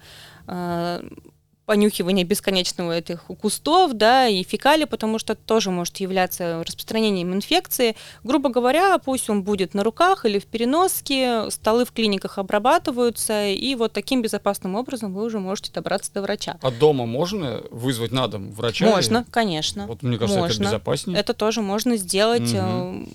понюхивания 1.68 2.24
бесконечного 2.24 2.94
этих 2.94 3.26
кустов, 3.26 3.92
да, 3.94 4.28
и 4.28 4.42
фекалий, 4.44 4.88
потому 4.88 5.20
что 5.20 5.34
это 5.34 5.42
тоже 5.46 5.70
может 5.70 5.98
являться 5.98 6.64
распространением 6.66 7.34
инфекции. 7.34 7.98
Грубо 8.24 8.50
говоря, 8.50 8.98
пусть 9.00 9.30
он 9.30 9.44
будет 9.44 9.74
на 9.74 9.84
руках 9.84 10.26
или 10.26 10.40
в 10.40 10.46
переноске, 10.46 11.52
столы 11.52 11.84
в 11.84 11.92
клиниках 11.92 12.38
обрабатываются, 12.38 13.48
и 13.48 13.76
вот 13.76 13.92
таким 13.92 14.22
безопасным 14.22 14.76
образом 14.76 15.14
вы 15.14 15.26
уже 15.26 15.40
можете 15.40 15.74
добраться 15.74 16.12
до 16.14 16.22
врача. 16.22 16.58
А 16.62 16.72
дома 16.72 17.06
можно 17.06 17.62
вызвать 17.70 18.14
на 18.14 18.30
дом 18.30 18.50
врача? 18.54 18.86
Можно, 18.86 19.26
конечно. 19.30 19.88
Вот 19.88 20.04
мне 20.04 20.18
кажется, 20.18 20.40
можно. 20.40 20.54
это 20.54 20.64
безопаснее. 20.64 21.20
Это 21.20 21.34
тоже 21.34 21.62
можно 21.62 21.98
сделать, 21.98 22.54
Мгм. 22.54 23.10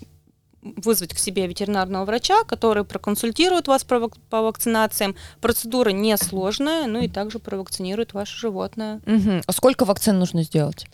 Вызвать 0.62 1.12
к 1.14 1.18
себе 1.18 1.46
ветеринарного 1.46 2.04
врача, 2.04 2.44
который 2.44 2.84
проконсультирует 2.84 3.66
вас 3.68 3.84
по 3.84 4.42
вакцинациям. 4.42 5.16
Процедура 5.40 5.90
несложная, 5.90 6.86
ну 6.86 7.00
и 7.00 7.08
также 7.08 7.38
провакцинирует 7.38 8.14
ваше 8.14 8.38
животное. 8.38 9.00
Мгм. 9.06 9.42
А 9.46 9.52
сколько 9.52 9.84
вакцин 9.84 10.18
нужно 10.18 10.42
сделать? 10.44 10.86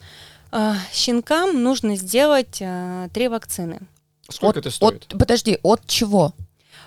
А, 0.50 0.76
Щенкам 0.92 1.62
нужно 1.62 1.96
сделать 1.96 2.58
а, 2.62 3.08
три 3.10 3.28
вакцины. 3.28 3.80
Сколько 4.30 4.60
от, 4.60 4.66
это 4.66 4.74
стоит? 4.74 5.04
от- 5.12 5.18
подожди, 5.18 5.58
от 5.62 5.86
чего? 5.86 6.32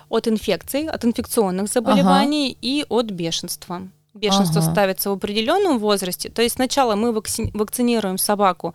От 0.08 0.26
инфекций, 0.28 0.88
от 0.88 1.04
инфекционных 1.04 1.68
заболеваний 1.68 2.56
и 2.60 2.84
от 2.88 3.06
бешенства. 3.10 3.82
Бешенство 4.14 4.60
Ага. 4.60 4.72
ставится 4.72 5.08
в 5.08 5.14
определенном 5.14 5.78
возрасте. 5.78 6.28
То 6.28 6.42
есть 6.42 6.56
сначала 6.56 6.96
мы 6.96 7.12
вакци- 7.12 7.50
вакцинируем 7.54 8.18
собаку 8.18 8.74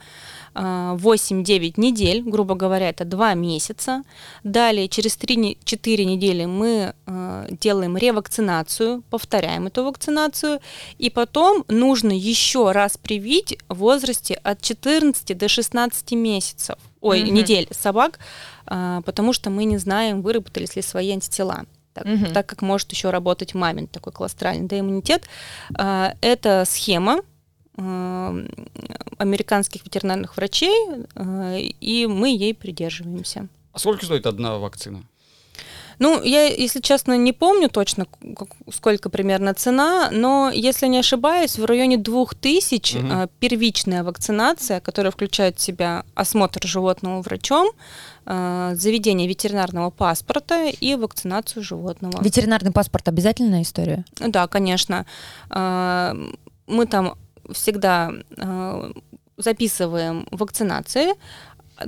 8-9 0.58 1.74
недель, 1.78 2.24
грубо 2.24 2.56
говоря, 2.56 2.90
это 2.90 3.06
2 3.06 3.34
месяца. 3.36 4.04
Далее 4.44 4.88
через 4.88 5.18
3-4 5.18 6.04
недели 6.06 6.46
мы 6.46 6.94
а, 7.06 7.46
делаем 7.50 7.96
ревакцинацию, 7.98 9.04
повторяем 9.10 9.68
эту 9.68 9.84
вакцинацию, 9.84 10.60
и 10.98 11.10
потом 11.10 11.64
нужно 11.68 12.12
еще 12.12 12.72
раз 12.72 12.98
привить 12.98 13.58
в 13.70 13.76
возрасте 13.78 14.36
от 14.36 14.62
14 14.62 15.38
до 15.38 15.48
16 15.48 16.12
месяцев, 16.14 16.78
ой, 17.02 17.24
Мгм. 17.24 17.34
недель 17.34 17.68
собак, 17.72 18.20
а, 18.66 19.02
потому 19.02 19.34
что 19.34 19.50
мы 19.50 19.66
не 19.66 19.78
знаем, 19.78 20.22
выработались 20.22 20.76
ли 20.76 20.82
свои 20.82 21.12
антитела. 21.12 21.66
Так, 21.94 22.06
Мгм. 22.06 22.32
так 22.34 22.46
как 22.46 22.62
может 22.62 22.92
еще 22.92 23.10
работать 23.10 23.56
мамин 23.56 23.88
такой 23.88 24.14
колостральный 24.14 24.68
да, 24.68 24.80
иммунитет. 24.80 25.24
А, 25.76 26.14
Это 26.22 26.64
схема 26.68 27.22
а, 27.22 27.22
американских 27.78 29.86
ветеринарных 29.86 30.38
врачей, 30.38 31.06
а, 31.16 31.56
и 31.58 32.08
мы 32.08 32.30
ей 32.30 32.54
придерживаемся. 32.54 33.48
А 33.74 33.80
сколько 33.80 34.06
стоит 34.06 34.26
одна 34.26 34.58
вакцина? 34.58 35.04
Ну, 36.00 36.22
я, 36.22 36.46
если 36.46 36.80
честно, 36.80 37.18
не 37.18 37.34
помню 37.34 37.70
точно, 37.70 38.06
сколько 38.72 39.10
примерно 39.10 39.56
цена, 39.56 40.10
но, 40.12 40.52
если 40.54 40.86
не 40.88 41.00
ошибаюсь, 41.00 41.58
в 41.58 41.66
районе 41.66 41.98
2000 41.98 42.98
Мгм. 42.98 43.12
а, 43.12 43.28
первичная 43.40 44.04
вакцинация, 44.04 44.80
которая 44.80 45.12
включает 45.12 45.58
в 45.58 45.62
себя 45.62 46.04
осмотр 46.14 46.68
животного 46.68 47.22
врачом, 47.22 47.72
заведение 48.26 49.28
ветеринарного 49.28 49.90
паспорта 49.90 50.66
и 50.68 50.96
вакцинацию 50.96 51.64
животного. 51.64 52.22
Ветеринарный 52.22 52.72
паспорт 52.72 53.08
обязательная 53.08 53.62
история? 53.62 54.04
Да, 54.20 54.48
конечно. 54.48 55.06
Мы 55.50 56.86
там 56.90 57.16
всегда 57.52 58.12
а, 58.38 58.92
записываем 59.38 60.28
вакцинации. 60.32 61.14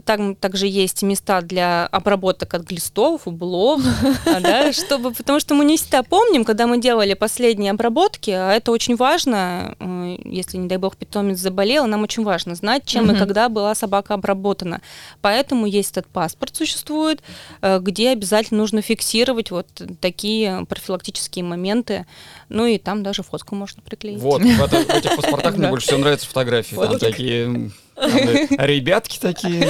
Там 0.06 0.36
также 0.36 0.68
есть 0.68 1.02
места 1.02 1.42
для 1.42 1.88
обработок 1.88 2.54
от 2.54 2.64
глистов, 2.64 3.22
ублов, 3.26 3.82
да, 4.26 4.72
чтобы, 4.72 5.12
потому 5.12 5.40
что 5.40 5.56
мы 5.56 5.66
не 5.66 5.78
всегда 5.78 6.04
помним, 6.04 6.46
когда 6.46 6.68
мы 6.68 6.80
делали 6.80 7.14
последние 7.14 7.72
обработки, 7.72 8.30
а 8.32 8.52
это 8.52 8.72
очень 8.72 8.96
важно, 8.96 9.76
э, 9.80 10.18
если, 10.26 10.58
не 10.58 10.68
дай 10.68 10.78
бог, 10.78 10.96
питомец 10.96 11.40
заболел, 11.40 11.88
нам 11.88 12.04
очень 12.04 12.24
важно 12.24 12.56
знать, 12.56 12.86
чем 12.86 13.12
и 13.12 13.18
когда 13.18 13.50
была 13.50 13.74
собака 13.76 14.14
обработана. 14.14 14.82
Поэтому 15.22 15.66
есть 15.66 15.92
этот 15.92 16.08
паспорт 16.08 16.56
существует, 16.56 17.22
э, 17.62 17.80
где 17.80 18.12
обязательно 18.12 18.60
нужно 18.60 18.82
фиксировать 18.82 19.52
вот 19.52 19.68
такие 20.02 20.66
профилактические 20.68 21.46
моменты, 21.46 22.06
ну 22.50 22.66
и 22.66 22.78
там 22.78 23.04
даже 23.04 23.24
фотку 23.24 23.56
можно 23.56 23.82
приклеить. 23.82 24.20
Вот, 24.20 24.42
в, 24.42 24.90
этих 24.90 25.16
паспортах 25.16 25.58
мне 25.58 25.70
больше 25.70 25.88
всего 25.88 26.00
нравятся 26.00 26.28
фотографии. 26.28 26.76
Там 26.76 27.00
такие 27.00 27.72
ребятки 28.58 29.20
такие. 29.20 29.68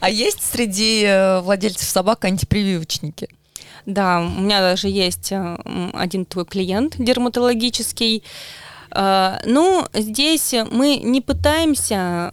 А, 0.00 0.10
есть 0.10 0.42
среди 0.42 1.04
э, 1.04 1.40
владельцев 1.40 1.88
собак 1.88 2.24
антипрививочники? 2.24 3.28
Да, 3.86 4.20
у 4.20 4.40
меня 4.40 4.60
даже 4.60 4.88
есть 4.88 5.32
э, 5.32 5.56
один 5.94 6.24
твой 6.24 6.44
клиент 6.44 6.94
дерматологический. 6.98 8.22
Э, 8.94 9.38
Ну, 9.46 9.86
здесь 9.94 10.54
мы 10.70 10.96
не 10.98 11.20
пытаемся, 11.20 12.32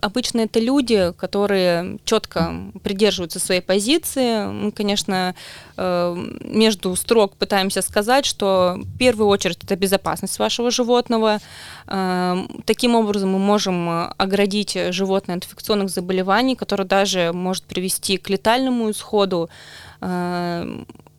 обычно 0.00 0.40
это 0.40 0.60
люди, 0.60 1.12
которые 1.16 1.98
четко 2.04 2.52
придерживаются 2.82 3.38
своей 3.38 3.60
позиции. 3.60 4.46
Мы, 4.46 4.72
конечно, 4.72 5.34
э, 5.76 6.16
между 6.40 6.96
строк 6.96 7.36
пытаемся 7.36 7.82
сказать, 7.82 8.26
что 8.26 8.76
в 8.78 8.98
первую 8.98 9.28
очередь 9.28 9.64
это 9.64 9.76
безопасность 9.76 10.38
вашего 10.38 10.70
животного. 10.70 11.38
Э, 11.86 12.46
Таким 12.64 12.94
образом 12.94 13.30
мы 13.30 13.38
можем 13.38 13.88
оградить 14.16 14.76
животное 14.90 15.36
от 15.36 15.44
инфекционных 15.44 15.90
заболеваний, 15.90 16.56
которые 16.56 16.86
даже 16.86 17.32
может 17.32 17.64
привести 17.64 18.16
к 18.16 18.28
летальному 18.30 18.90
исходу. 18.90 19.48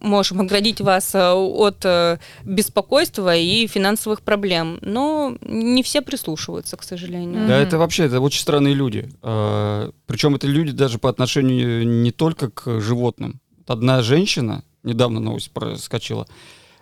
Можем 0.06 0.42
оградить 0.42 0.82
вас 0.82 1.16
э, 1.16 1.32
от 1.32 1.84
э, 1.84 2.20
беспокойства 2.44 3.36
и 3.36 3.66
финансовых 3.66 4.22
проблем, 4.22 4.78
но 4.82 5.36
не 5.42 5.82
все 5.82 6.02
прислушиваются, 6.02 6.78
к 6.78 6.84
сожалению. 6.84 7.48
Да, 7.48 7.58
это 7.58 7.78
вообще 7.80 8.06
это 8.06 8.22
очень 8.22 8.42
странные 8.42 8.76
люди. 8.76 9.10
Причем 9.22 10.36
это 10.36 10.46
люди 10.48 10.72
даже 10.72 11.00
по 11.00 11.10
отношению 11.10 11.88
не 11.88 12.12
только 12.12 12.50
к 12.52 12.80
животным. 12.80 13.42
Одна 13.66 14.04
женщина, 14.04 14.64
недавно 14.84 15.20
новость 15.20 15.52
проскочила, 15.52 16.28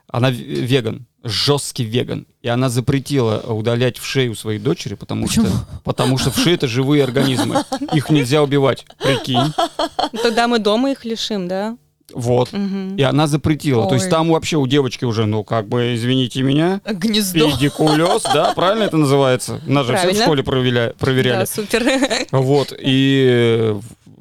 она 0.08 0.30
веган, 0.30 1.08
жесткий 1.24 1.86
веган. 1.86 2.28
И 2.42 2.50
она 2.50 2.70
запретила 2.70 3.40
удалять 3.40 3.98
в 3.98 4.06
шею 4.06 4.36
своей 4.36 4.60
дочери, 4.60 4.96
потому 4.96 5.30
что, 5.30 5.46
потому 5.84 6.18
что 6.18 6.30
в 6.30 6.38
шее 6.38 6.56
это 6.56 6.68
живые 6.68 7.04
организмы. 7.04 7.64
Их 7.94 8.10
нельзя 8.10 8.44
убивать. 8.44 8.86
Прикинь. 9.00 9.54
Тогда 10.22 10.48
мы 10.48 10.60
дома 10.60 10.92
их 10.92 11.06
лишим, 11.06 11.48
да? 11.48 11.78
Вот. 12.14 12.54
Мгм. 12.54 12.96
И 12.96 13.02
она 13.02 13.28
запретила. 13.28 13.88
То 13.88 13.96
есть 13.96 14.06
Ой. 14.06 14.12
там 14.12 14.30
вообще 14.30 14.58
у 14.58 14.68
девочки 14.68 15.06
уже, 15.06 15.26
ну, 15.26 15.44
как 15.44 15.68
бы, 15.68 15.96
извините 15.96 16.42
меня, 16.44 16.82
Гнездо. 16.86 17.52
педикулез, 17.52 18.24
да, 18.24 18.54
правильно 18.56 18.84
это 18.84 18.98
называется? 18.98 19.62
Нас 19.66 19.88
же 19.88 19.96
все 19.96 20.14
в 20.14 20.18
школе 20.18 20.44
проверяли. 20.44 21.40
Да, 21.40 21.46
супер. 21.46 21.84
Вот, 22.32 22.74
и 22.78 23.76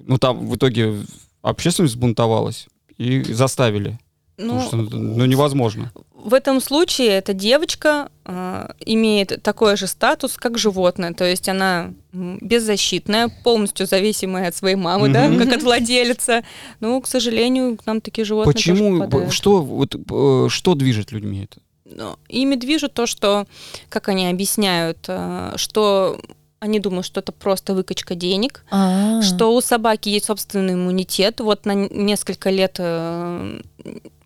ну 0.07 0.19
там 0.19 0.47
в 0.47 0.57
итоге 0.57 0.95
общественность 1.43 1.95
сбунтовалась 1.95 2.69
и 2.99 3.23
заставили. 3.23 3.99
Ну, 4.39 4.61
потому 4.63 4.87
что 4.87 4.97
ну, 4.97 5.25
невозможно. 5.27 5.93
В 6.25 6.35
этом 6.35 6.61
случае 6.61 7.09
эта 7.09 7.33
девочка 7.35 8.09
э, 8.25 8.69
имеет 8.87 9.43
такой 9.43 9.77
же 9.77 9.87
статус, 9.89 10.37
как 10.37 10.57
животное, 10.57 11.13
то 11.15 11.25
есть 11.25 11.49
она 11.49 11.93
беззащитная, 12.13 13.29
полностью 13.43 13.87
зависимая 13.87 14.49
от 14.49 14.55
своей 14.55 14.77
мамы, 14.77 15.09
да, 15.09 15.29
Мгм. 15.29 15.39
как 15.39 15.57
от 15.57 15.63
владельца. 15.63 16.43
Ну, 16.81 17.01
к 17.01 17.07
сожалению, 17.09 17.77
к 17.77 17.87
нам 17.87 18.01
такие 18.01 18.25
животные 18.25 18.53
Почему, 18.55 19.31
что, 19.31 19.63
вот, 19.63 19.95
э, 19.97 20.47
что 20.49 20.75
движет 20.75 21.11
людьми 21.13 21.49
это? 21.51 21.61
Ну, 21.85 22.17
ими 22.29 22.55
движет 22.55 22.95
то, 22.95 23.07
что, 23.07 23.47
как 23.89 24.09
они 24.09 24.27
объясняют, 24.29 24.99
э, 25.09 25.55
что 25.57 26.21
они 26.61 26.79
думают, 26.79 27.05
что 27.07 27.19
это 27.19 27.33
просто 27.33 27.75
выкачка 27.75 28.15
денег, 28.15 28.65
А. 28.71 29.21
что 29.23 29.53
у 29.55 29.61
собаки 29.61 30.09
есть 30.09 30.27
собственный 30.27 30.75
иммунитет, 30.75 31.41
вот 31.41 31.67
на 31.67 31.75
несколько 31.75 32.51
лет 32.51 32.77
э, 32.79 33.61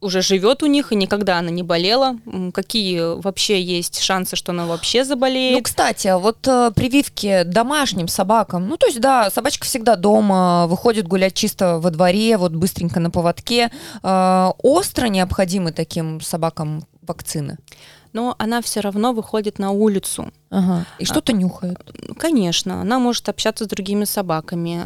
уже 0.06 0.22
живет 0.22 0.62
у 0.62 0.66
них, 0.66 0.92
и 0.92 0.96
никогда 0.96 1.38
она 1.38 1.50
не 1.50 1.62
болела. 1.62 2.16
Какие 2.54 3.20
вообще 3.20 3.60
есть 3.60 4.00
шансы, 4.00 4.36
что 4.36 4.52
она 4.52 4.64
вообще 4.66 5.00
Ну, 5.00 5.04
заболеет? 5.04 5.64
кстати, 5.64 6.08
а 6.08 6.18
вот 6.18 6.46
э, 6.48 6.70
прививки 6.74 7.42
домашним 7.44 8.08
собакам, 8.08 8.68
ну, 8.68 8.76
то 8.78 8.86
есть, 8.86 9.00
да, 9.00 9.28
собачка 9.30 9.66
всегда 9.66 9.96
дома, 9.96 10.66
выходит 10.68 11.06
гулять 11.06 11.34
чисто 11.34 11.78
во 11.78 11.90
дворе, 11.90 12.38
вот 12.38 12.52
быстренько 12.52 13.00
на 13.00 13.10
поводке. 13.10 13.70
Э, 14.02 14.50
остро 14.62 15.06
необходимы 15.08 15.72
таким 15.72 16.20
собакам 16.20 16.84
вакцины? 17.02 17.58
но 18.12 18.34
она 18.38 18.62
все 18.62 18.80
равно 18.80 19.12
выходит 19.12 19.58
на 19.58 19.72
улицу. 19.72 20.32
Ага. 20.48 20.86
И 20.98 21.04
что-то 21.04 21.34
нюхает. 21.34 21.76
Ну, 22.08 22.14
Конечно, 22.14 22.80
она 22.80 22.98
может 22.98 23.28
общаться 23.28 23.64
с 23.64 23.68
другими 23.68 24.04
собаками. 24.06 24.84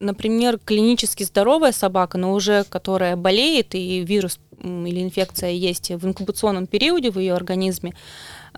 Например, 0.00 0.58
клинически 0.58 1.24
здоровая 1.24 1.72
собака, 1.72 2.16
но 2.16 2.32
уже 2.32 2.64
которая 2.64 3.16
болеет 3.16 3.74
и 3.74 4.00
вирус 4.00 4.40
или 4.62 5.02
инфекция 5.02 5.50
есть 5.50 5.90
в 5.90 6.06
инкубационном 6.06 6.66
периоде 6.66 7.10
в 7.10 7.18
ее 7.18 7.34
организме, 7.34 7.94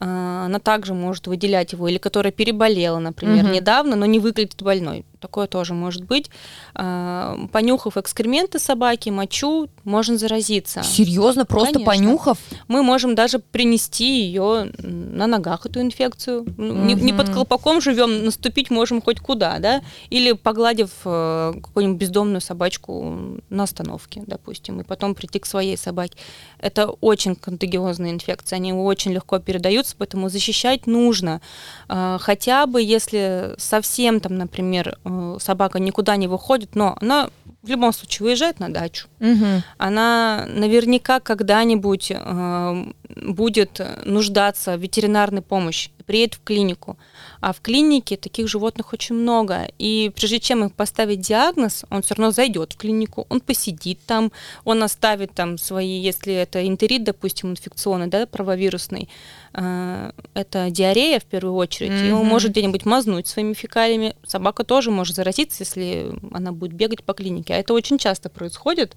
она 0.06 0.58
также 0.58 0.94
может 0.94 1.26
выделять 1.26 1.72
его, 1.72 1.88
или 1.88 1.98
которая 1.98 2.32
переболела, 2.32 2.98
например, 2.98 3.44
Мгм. 3.44 3.52
недавно, 3.52 3.96
но 3.96 4.06
не 4.06 4.18
выглядит 4.18 4.60
больной. 4.62 5.04
Такое 5.20 5.46
тоже 5.46 5.72
может 5.72 6.02
быть. 6.04 6.30
А, 6.74 7.38
Понюхав 7.52 7.96
экскременты 7.96 8.58
собаки, 8.58 9.10
мочу, 9.10 9.68
можно 9.84 10.18
заразиться. 10.18 10.82
Серьезно, 10.82 11.44
просто 11.44 11.74
Конечно. 11.74 11.92
понюхав? 11.92 12.38
Мы 12.66 12.82
можем 12.82 13.14
даже 13.14 13.38
принести 13.38 14.22
ее 14.22 14.72
на 14.78 15.28
ногах, 15.28 15.64
эту 15.64 15.80
инфекцию. 15.80 16.44
Ну, 16.56 16.74
Не, 16.74 16.94
не 16.94 17.12
под 17.12 17.28
колпаком 17.30 17.80
живем, 17.80 18.24
наступить 18.24 18.70
можем 18.70 19.00
хоть 19.00 19.20
куда, 19.20 19.58
да? 19.60 19.82
Или 20.10 20.32
погладив 20.32 20.90
э, 21.04 21.52
какую-нибудь 21.62 22.00
бездомную 22.00 22.40
собачку 22.40 23.38
на 23.48 23.62
остановке, 23.62 24.24
допустим, 24.26 24.80
и 24.80 24.84
потом 24.84 25.14
прийти 25.14 25.38
к 25.38 25.46
своей 25.46 25.76
собаке. 25.76 26.16
Это 26.58 26.88
очень 27.00 27.36
контагиозные 27.36 28.12
инфекции, 28.12 28.56
они 28.56 28.72
очень 28.72 29.12
легко 29.12 29.38
передаются, 29.38 29.91
поэтому 29.98 30.28
защищать 30.28 30.86
нужно. 30.86 31.40
А, 31.88 32.18
Хотя 32.20 32.66
бы 32.66 32.80
если 32.82 33.54
совсем 33.58 34.20
там, 34.20 34.36
например, 34.38 34.98
э, 35.04 35.36
собака 35.40 35.78
никуда 35.78 36.16
не 36.16 36.28
выходит, 36.28 36.74
но 36.74 36.96
она 37.00 37.30
в 37.62 37.68
любом 37.68 37.92
случае 37.92 38.26
уезжает 38.28 38.58
на 38.60 38.68
дачу, 38.72 39.06
Мгм. 39.20 39.62
она 39.78 40.46
наверняка 40.48 41.20
когда-нибудь 41.20 42.10
э, 42.14 42.86
будет 43.16 43.80
нуждаться 44.04 44.76
в 44.76 44.80
ветеринарной 44.80 45.42
помощи, 45.42 45.90
приедет 46.06 46.34
в 46.34 46.42
клинику. 46.42 46.96
А 47.42 47.52
в 47.52 47.60
клинике 47.60 48.16
таких 48.16 48.46
животных 48.46 48.92
очень 48.92 49.16
много. 49.16 49.68
И 49.76 50.12
прежде 50.14 50.38
чем 50.38 50.62
им 50.62 50.70
поставить 50.70 51.20
диагноз, 51.20 51.84
он 51.90 52.02
все 52.02 52.14
равно 52.14 52.30
зайдет 52.30 52.74
в 52.74 52.76
клинику, 52.76 53.26
он 53.30 53.40
посидит 53.40 53.98
там, 54.06 54.30
он 54.64 54.80
оставит 54.84 55.34
там 55.34 55.58
свои, 55.58 56.00
если 56.00 56.32
это 56.34 56.64
энтерит, 56.64 57.02
допустим, 57.02 57.50
инфекционный, 57.50 58.06
да, 58.06 58.26
правовирусный, 58.26 59.08
э, 59.54 60.12
это 60.34 60.70
диарея 60.70 61.18
в 61.18 61.24
первую 61.24 61.56
очередь, 61.56 62.00
и 62.08 62.12
он 62.12 62.26
может 62.26 62.52
где-нибудь 62.52 62.84
мазнуть 62.84 63.26
своими 63.26 63.54
фекалиями. 63.54 64.14
Собака 64.24 64.62
тоже 64.62 64.92
может 64.92 65.16
заразиться, 65.16 65.64
если 65.64 66.12
она 66.32 66.52
будет 66.52 66.74
бегать 66.74 67.02
по 67.02 67.12
клинике. 67.12 67.54
А 67.54 67.56
это 67.56 67.74
очень 67.74 67.98
часто 67.98 68.28
происходит. 68.28 68.94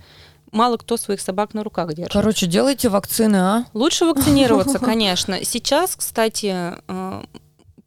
Мало 0.52 0.78
кто 0.78 0.98
своих 0.98 1.20
собак 1.20 1.56
на 1.56 1.64
руках 1.64 1.96
держит. 1.96 2.14
Короче, 2.14 2.46
делайте 2.46 2.90
вакцины, 2.90 3.38
а? 3.38 3.66
Лучше 3.74 4.06
вакцинироваться, 4.06 4.78
конечно. 4.92 5.44
Сейчас, 5.44 5.96
кстати, 5.96 6.76
э, 6.88 7.24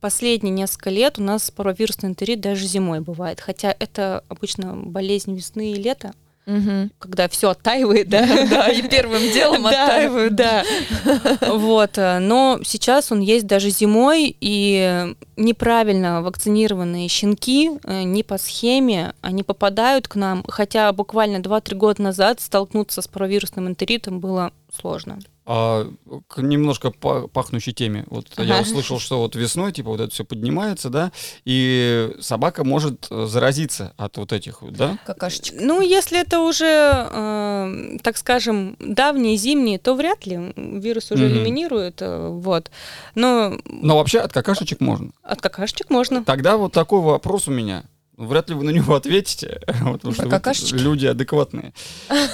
последние 0.01 0.53
несколько 0.55 0.91
лет 0.91 1.19
у 1.19 1.23
нас 1.23 1.51
паровирусный 1.51 2.11
энтерит 2.11 2.41
даже 2.41 2.67
зимой 2.67 3.01
бывает. 3.01 3.41
Хотя 3.41 3.75
это 3.79 4.23
обычно 4.29 4.75
болезнь 4.75 5.35
весны 5.35 5.73
и 5.73 5.75
лета, 5.75 6.13
Мгм. 6.47 6.91
когда 6.99 7.29
все 7.29 7.51
оттаивает, 7.51 8.09
да? 8.09 8.27
Да, 8.51 8.69
и 8.71 8.81
первым 8.89 9.21
делом 9.33 9.67
оттаивают. 9.67 10.35
Да. 10.35 10.65
Вот. 11.47 11.99
э, 11.99 12.19
Но 12.21 12.61
сейчас 12.65 13.13
он 13.13 13.21
есть 13.21 13.47
даже 13.47 13.69
зимой, 13.69 14.35
и 14.41 15.15
неправильно 15.37 16.23
вакцинированные 16.23 17.09
щенки 17.09 17.71
э, 17.85 18.03
не 18.05 18.23
по 18.23 18.39
схеме, 18.39 19.13
они 19.21 19.43
попадают 19.43 20.09
к 20.09 20.15
нам, 20.17 20.43
хотя 20.49 20.91
буквально 20.93 21.37
2-3 21.43 21.75
года 21.75 22.01
назад 22.03 22.41
столкнуться 22.41 23.03
с 23.03 23.09
паровирусным 23.09 23.69
энтеритом 23.69 24.19
было 24.21 24.53
сложно. 24.75 25.19
А, 25.51 25.91
к 26.29 26.43
немножко 26.43 26.91
па- 26.91 27.27
пахнущей 27.27 27.73
теме. 27.73 28.05
Вот 28.09 28.27
я 28.37 28.57
Ага. 28.57 28.63
услышал, 28.65 28.99
что 29.01 29.19
вот 29.21 29.35
весной, 29.35 29.73
типа, 29.73 29.89
вот 29.89 30.01
это 30.01 30.13
все 30.13 30.23
поднимается, 30.27 30.91
да, 30.91 31.11
и 31.47 32.11
собака 32.21 32.65
может 32.65 33.07
э, 33.11 33.25
заразиться 33.25 33.95
от 33.97 34.19
вот 34.19 34.35
этих, 34.35 34.61
вот, 34.61 34.75
да? 34.75 34.99
Какашечка. 35.07 35.57
Ну, 35.59 35.81
если 35.81 36.21
это 36.21 36.41
уже, 36.41 36.67
э, 36.67 37.99
так 38.03 38.19
скажем, 38.19 38.77
давние 38.79 39.39
зимние, 39.39 39.79
то 39.79 39.95
вряд 39.95 40.27
ли 40.27 40.53
вирус 40.57 41.11
уже 41.13 41.27
элиминирует, 41.29 42.03
э, 42.03 42.29
вот. 42.29 42.71
Но 43.15 43.57
Но 43.65 43.97
вообще 43.97 44.21
от 44.21 44.33
какашечек 44.35 44.81
можно. 44.83 45.13
от 45.23 45.41
какашечек 45.41 45.89
можно. 45.89 46.25
Тогда 46.25 46.59
вот 46.59 46.73
такой 46.73 47.01
вопрос 47.01 47.49
у 47.49 47.53
меня. 47.53 47.85
Вряд 48.19 48.49
ли 48.51 48.57
вы 48.57 48.65
на 48.65 48.71
него 48.71 48.97
ответите, 48.97 49.61
потому 49.67 50.13
что 50.13 50.25
вы 50.25 50.29
какашечки? 50.31 50.75
люди 50.75 51.07
адекватные. 51.07 51.73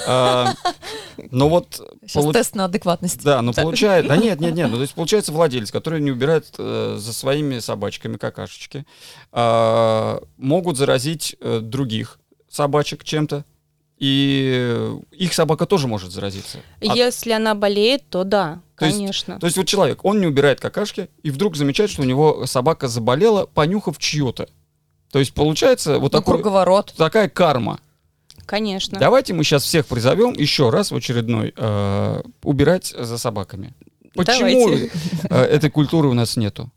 А, 0.07 0.51
Но 1.29 1.47
вот 1.47 1.79
Сейчас 2.07 2.25
тест 2.33 2.55
на 2.55 2.65
адекватность. 2.65 3.23
Да, 3.23 3.43
ну 3.43 3.53
получается, 3.53 4.09
да 4.09 4.17
нет, 4.17 4.39
нет, 4.39 4.55
нет, 4.55 4.71
ну 4.71 4.77
то 4.77 4.81
есть 4.81 4.93
получается 4.95 5.31
владелец, 5.31 5.71
который 5.71 6.01
не 6.01 6.09
убирает 6.09 6.47
э, 6.57 6.95
за 6.99 7.13
своими 7.13 7.59
собачками 7.59 8.17
какашечки, 8.17 8.83
а, 9.31 10.23
могут 10.37 10.77
заразить 10.77 11.35
э, 11.39 11.59
других 11.59 12.19
собачек 12.49 13.03
чем-то, 13.03 13.45
и 13.99 14.91
их 15.11 15.33
собака 15.33 15.67
тоже 15.67 15.87
может 15.87 16.11
заразиться. 16.11 16.57
А- 16.81 16.95
Если 16.95 17.31
она 17.31 17.53
болеет, 17.53 18.09
то 18.09 18.23
да, 18.23 18.59
То 18.75 18.85
есть- 18.85 18.97
конечно. 18.97 19.39
То 19.39 19.45
есть 19.45 19.55
вот 19.55 19.67
человек, 19.67 20.03
он 20.03 20.19
не 20.19 20.25
убирает 20.25 20.59
какашки, 20.59 21.09
и 21.21 21.29
вдруг 21.29 21.55
замечает, 21.55 21.91
что 21.91 22.01
у 22.01 22.05
него 22.05 22.47
собака 22.47 22.87
заболела, 22.87 23.45
понюхав 23.45 23.99
чью-то. 23.99 24.49
То 25.15 25.19
есть 25.19 25.33
получается 25.33 25.93
вот 25.97 26.11
Ну, 26.11 26.19
такой, 26.19 26.33
круговорот. 26.33 26.93
такая 26.97 27.29
карма. 27.29 27.79
Конечно. 28.45 28.99
Давайте 28.99 29.33
мы 29.33 29.45
сейчас 29.45 29.63
всех 29.63 29.85
призовем 29.85 30.33
еще 30.33 30.71
раз 30.71 30.91
в 30.91 30.95
очередной 30.97 31.53
э, 31.55 32.21
убирать 32.43 32.93
за 32.99 33.17
собаками. 33.17 33.71
Почему 34.13 34.67
Давайте. 34.67 34.91
э, 35.29 35.41
этой 35.41 35.69
культуры 35.69 36.09
у 36.09 36.13
нас 36.13 36.35
нету? 36.35 36.69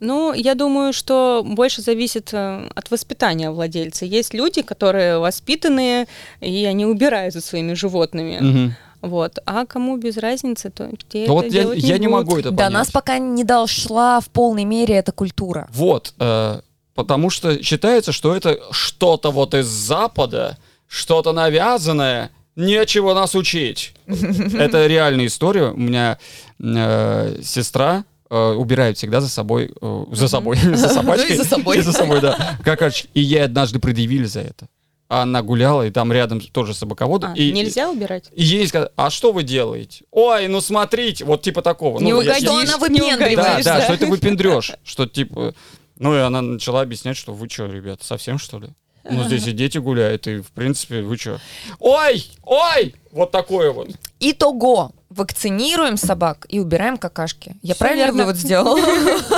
Ну, 0.00 0.32
я 0.32 0.54
думаю, 0.54 0.94
что 0.94 1.42
больше 1.46 1.82
зависит 1.82 2.30
э, 2.32 2.70
от 2.74 2.90
воспитания 2.90 3.50
владельца. 3.50 4.06
Есть 4.06 4.32
люди, 4.32 4.62
которые 4.62 5.18
воспитанные, 5.18 6.06
и 6.40 6.64
они 6.64 6.86
убирают 6.86 7.34
за 7.34 7.42
своими 7.42 7.74
животными. 7.74 8.38
Мгм. 8.40 8.74
Вот. 9.02 9.40
А 9.44 9.66
кому 9.66 9.98
без 9.98 10.16
разницы, 10.16 10.70
то 10.70 10.88
те 11.10 11.18
Ну 11.18 11.24
это 11.24 11.32
вот 11.34 11.44
я, 11.44 11.50
делать 11.50 11.78
я 11.80 11.98
не 11.98 12.06
будут. 12.08 12.26
могу 12.28 12.38
это 12.38 12.50
До 12.50 12.56
понять. 12.56 12.72
нас 12.72 12.90
пока 12.90 13.18
не 13.18 13.44
дошла 13.44 14.20
в 14.20 14.30
полной 14.30 14.64
мере 14.64 14.94
эта 14.94 15.12
культура. 15.12 15.68
Вот, 15.70 16.14
э, 16.18 16.60
потому 16.94 17.30
что 17.30 17.62
считается, 17.62 18.12
что 18.12 18.34
это 18.34 18.58
что-то 18.70 19.30
вот 19.30 19.54
из 19.54 19.66
Запада, 19.66 20.58
что-то 20.88 21.32
навязанное, 21.32 22.30
нечего 22.56 23.14
нас 23.14 23.34
учить. 23.34 23.94
Это 24.06 24.86
реальная 24.86 25.26
история. 25.26 25.70
У 25.70 25.76
меня 25.76 26.18
э, 26.62 27.40
сестра 27.42 28.04
э, 28.30 28.52
убирает 28.52 28.98
всегда 28.98 29.20
за 29.20 29.28
собой, 29.28 29.72
э, 29.80 30.04
за 30.12 30.28
собой, 30.28 30.56
за 30.74 30.88
собачкой. 30.88 31.28
Ну 31.28 31.34
и 31.34 31.38
за 31.38 31.44
собой. 31.44 31.80
За 31.80 31.92
собой, 31.92 32.20
да. 32.20 32.58
Какашечки. 32.64 33.08
И 33.14 33.20
ей 33.20 33.44
однажды 33.44 33.78
предъявили 33.78 34.24
за 34.24 34.40
это. 34.40 34.68
А 35.08 35.22
Она 35.22 35.42
гуляла, 35.42 35.86
и 35.86 35.90
там 35.90 36.10
рядом 36.10 36.40
тоже 36.40 36.72
собаковод. 36.72 37.24
А, 37.24 37.34
и, 37.34 37.52
нельзя 37.52 37.90
убирать? 37.90 38.30
И 38.34 38.42
ей 38.42 38.66
сказали, 38.66 38.90
а 38.96 39.10
что 39.10 39.32
вы 39.32 39.42
делаете? 39.42 40.04
Ой, 40.10 40.48
ну 40.48 40.62
смотрите, 40.62 41.26
вот 41.26 41.42
типа 41.42 41.60
такого. 41.60 41.98
Не 42.00 42.12
ну, 42.12 42.22
я- 42.22 42.32
угодишь, 42.32 42.48
Что 42.48 42.54
она 42.54 42.64
не 42.64 42.78
выпендривается. 42.78 43.64
да, 43.64 43.78
да, 43.78 43.84
что 43.84 43.92
это 43.92 44.06
выпендрешь. 44.06 44.72
Что 44.84 45.06
типа... 45.06 45.54
Ну 46.02 46.16
и 46.16 46.18
она 46.18 46.42
начала 46.42 46.80
объяснять, 46.80 47.16
что 47.16 47.32
вы 47.32 47.48
что, 47.48 47.66
ребята, 47.66 48.04
совсем 48.04 48.36
что 48.38 48.58
ли? 48.58 48.70
Ну 49.04 49.22
здесь 49.24 49.46
и 49.46 49.52
дети 49.52 49.78
гуляют, 49.78 50.26
и 50.26 50.40
в 50.40 50.50
принципе 50.50 51.02
вы 51.02 51.16
что? 51.16 51.38
Ой, 51.78 52.24
ой! 52.42 52.94
Вот 53.12 53.30
такое 53.30 53.70
вот. 53.70 53.88
Итого. 54.18 54.92
Вакцинируем 55.10 55.96
собак 55.98 56.46
и 56.48 56.58
убираем 56.58 56.96
какашки. 56.96 57.54
Я 57.62 57.74
Всё 57.74 57.78
правильно 57.80 58.04
верно. 58.06 58.22
вывод 58.22 58.36
сделала? 58.36 58.78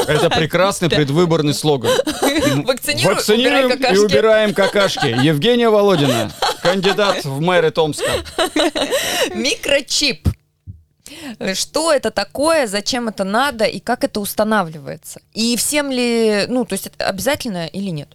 Это 0.07 0.31
прекрасный 0.31 0.89
предвыборный 0.89 1.53
слоган. 1.53 1.91
Вакцинируем, 2.65 3.73
и 3.73 3.99
убираем 3.99 4.55
какашки. 4.55 5.07
Евгения 5.23 5.69
Володина, 5.69 6.31
кандидат 6.62 7.25
в 7.25 7.41
мэры 7.41 7.73
Томска. 7.73 8.09
Микрочип. 9.35 10.29
Что 11.55 11.93
это 11.93 12.11
такое, 12.11 12.67
зачем 12.67 13.09
это 13.09 13.25
надо 13.25 13.65
и 13.65 13.81
как 13.81 14.05
это 14.05 14.21
устанавливается? 14.21 15.21
И 15.33 15.57
всем 15.57 15.91
ли, 15.91 16.47
ну, 16.49 16.65
то 16.65 16.75
есть 16.75 16.87
это 16.87 17.07
обязательно 17.09 17.67
или 17.67 17.91
нет? 17.91 18.09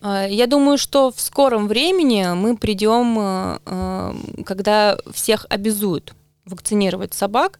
А, 0.00 0.26
Я 0.26 0.46
думаю, 0.46 0.78
что 0.78 1.10
в 1.10 1.20
скором 1.20 1.66
времени 1.68 2.26
мы 2.34 2.56
придем, 2.56 3.18
э, 3.18 3.58
э, 3.66 4.14
когда 4.44 4.98
всех 5.12 5.46
обязуют 5.48 6.14
вакцинировать 6.44 7.14
собак. 7.14 7.58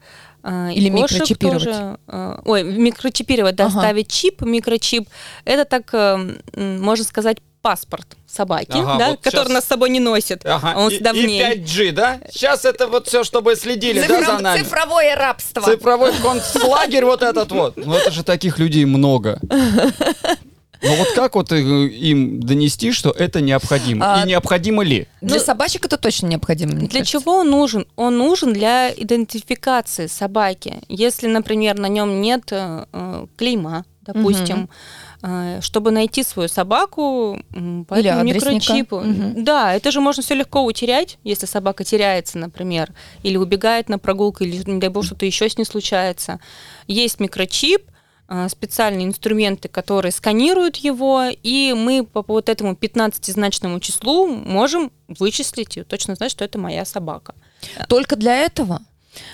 Или 0.74 0.90
кошек 0.90 1.12
микрочипировать. 1.20 1.64
тоже. 1.64 1.98
э, 2.06 2.38
Ой, 2.44 2.62
микрочипировать, 2.64 3.56
да, 3.56 3.64
Ага. 3.66 3.78
ставить 3.80 4.08
чип, 4.12 4.42
микрочип. 4.42 5.08
Это 5.46 5.64
так, 5.64 5.88
э, 5.94 6.36
можно 6.54 7.02
сказать, 7.06 7.38
паспорт 7.64 8.06
собаки, 8.26 8.72
Ага, 8.76 8.98
да, 8.98 9.08
вот 9.12 9.20
который 9.22 9.44
щас. 9.46 9.52
нас 9.54 9.64
с 9.64 9.68
собой 9.68 9.88
не 9.88 9.98
носит. 10.00 10.44
Ага, 10.44 10.74
он 10.76 10.90
и, 10.92 10.98
в 10.98 11.14
и 11.14 11.26
ней. 11.26 11.42
5G, 11.42 11.92
да? 11.92 12.18
Сейчас 12.30 12.66
это 12.66 12.86
вот 12.88 13.06
все, 13.08 13.24
чтобы 13.24 13.56
следили, 13.56 14.04
да, 14.06 14.22
за 14.22 14.38
нами? 14.42 14.58
Цифровое 14.62 15.16
рабство. 15.16 15.62
Цифровой 15.62 16.12
концлагерь 16.22 17.06
вот 17.06 17.22
этот 17.22 17.50
вот. 17.52 17.76
Ну 17.78 17.94
это 17.94 18.10
же 18.10 18.22
таких 18.22 18.58
людей 18.58 18.84
много. 18.84 19.40
Но 20.82 20.94
вот 20.96 21.08
как 21.14 21.34
вот 21.36 21.50
э, 21.52 21.58
им 21.58 22.40
донести, 22.40 22.92
что 22.92 23.10
это 23.10 23.40
необходимо? 23.40 24.04
А- 24.20 24.22
И 24.22 24.28
необходимо 24.28 24.82
ли? 24.84 25.06
Для 25.22 25.38
Ну, 25.38 25.42
собачек 25.42 25.86
это 25.86 25.96
точно 25.96 26.26
необходимо. 26.26 26.72
мне 26.72 26.88
Для 26.88 27.00
кажется. 27.00 27.20
чего 27.20 27.36
он 27.38 27.50
нужен? 27.50 27.86
Он 27.96 28.18
нужен 28.18 28.52
для 28.52 28.92
идентификации 28.92 30.08
собаки. 30.08 30.74
Если, 30.88 31.26
например, 31.28 31.78
на 31.78 31.86
нем 31.88 32.20
нет 32.20 32.42
э, 32.52 32.84
э, 32.92 33.26
клейма, 33.38 33.86
допустим, 34.02 34.64
э, 34.64 34.68
чтобы 35.60 35.90
найти 35.90 36.22
свою 36.22 36.48
собаку 36.48 37.42
по 37.88 37.94
Или 37.94 38.10
этому 38.10 38.24
микрочипу. 38.24 39.00
Мгм. 39.00 39.44
Да, 39.44 39.74
это 39.74 39.90
же 39.90 40.00
можно 40.00 40.22
все 40.22 40.34
легко 40.34 40.62
утерять, 40.64 41.18
если 41.24 41.46
собака 41.46 41.84
теряется, 41.84 42.38
например, 42.38 42.92
или 43.22 43.36
убегает 43.36 43.88
на 43.88 43.98
прогулку, 43.98 44.44
или, 44.44 44.62
не 44.70 44.80
дай 44.80 44.90
бог, 44.90 45.04
что-то 45.04 45.24
еще 45.24 45.48
с 45.48 45.56
ней 45.56 45.64
случается. 45.64 46.40
Есть 46.86 47.20
микрочип, 47.20 47.90
э, 48.28 48.48
специальные 48.48 49.06
инструменты, 49.06 49.68
которые 49.68 50.12
сканируют 50.12 50.76
его, 50.76 51.24
и 51.42 51.72
мы 51.74 52.04
по 52.04 52.22
вот 52.26 52.48
этому 52.48 52.74
15-значному 52.74 53.80
числу 53.80 54.26
можем 54.26 54.92
вычислить 55.08 55.76
и 55.78 55.84
точно 55.84 56.16
знать, 56.16 56.32
что 56.32 56.44
это 56.44 56.58
моя 56.58 56.84
собака. 56.84 57.34
Только 57.88 58.16
для 58.16 58.36
этого? 58.36 58.82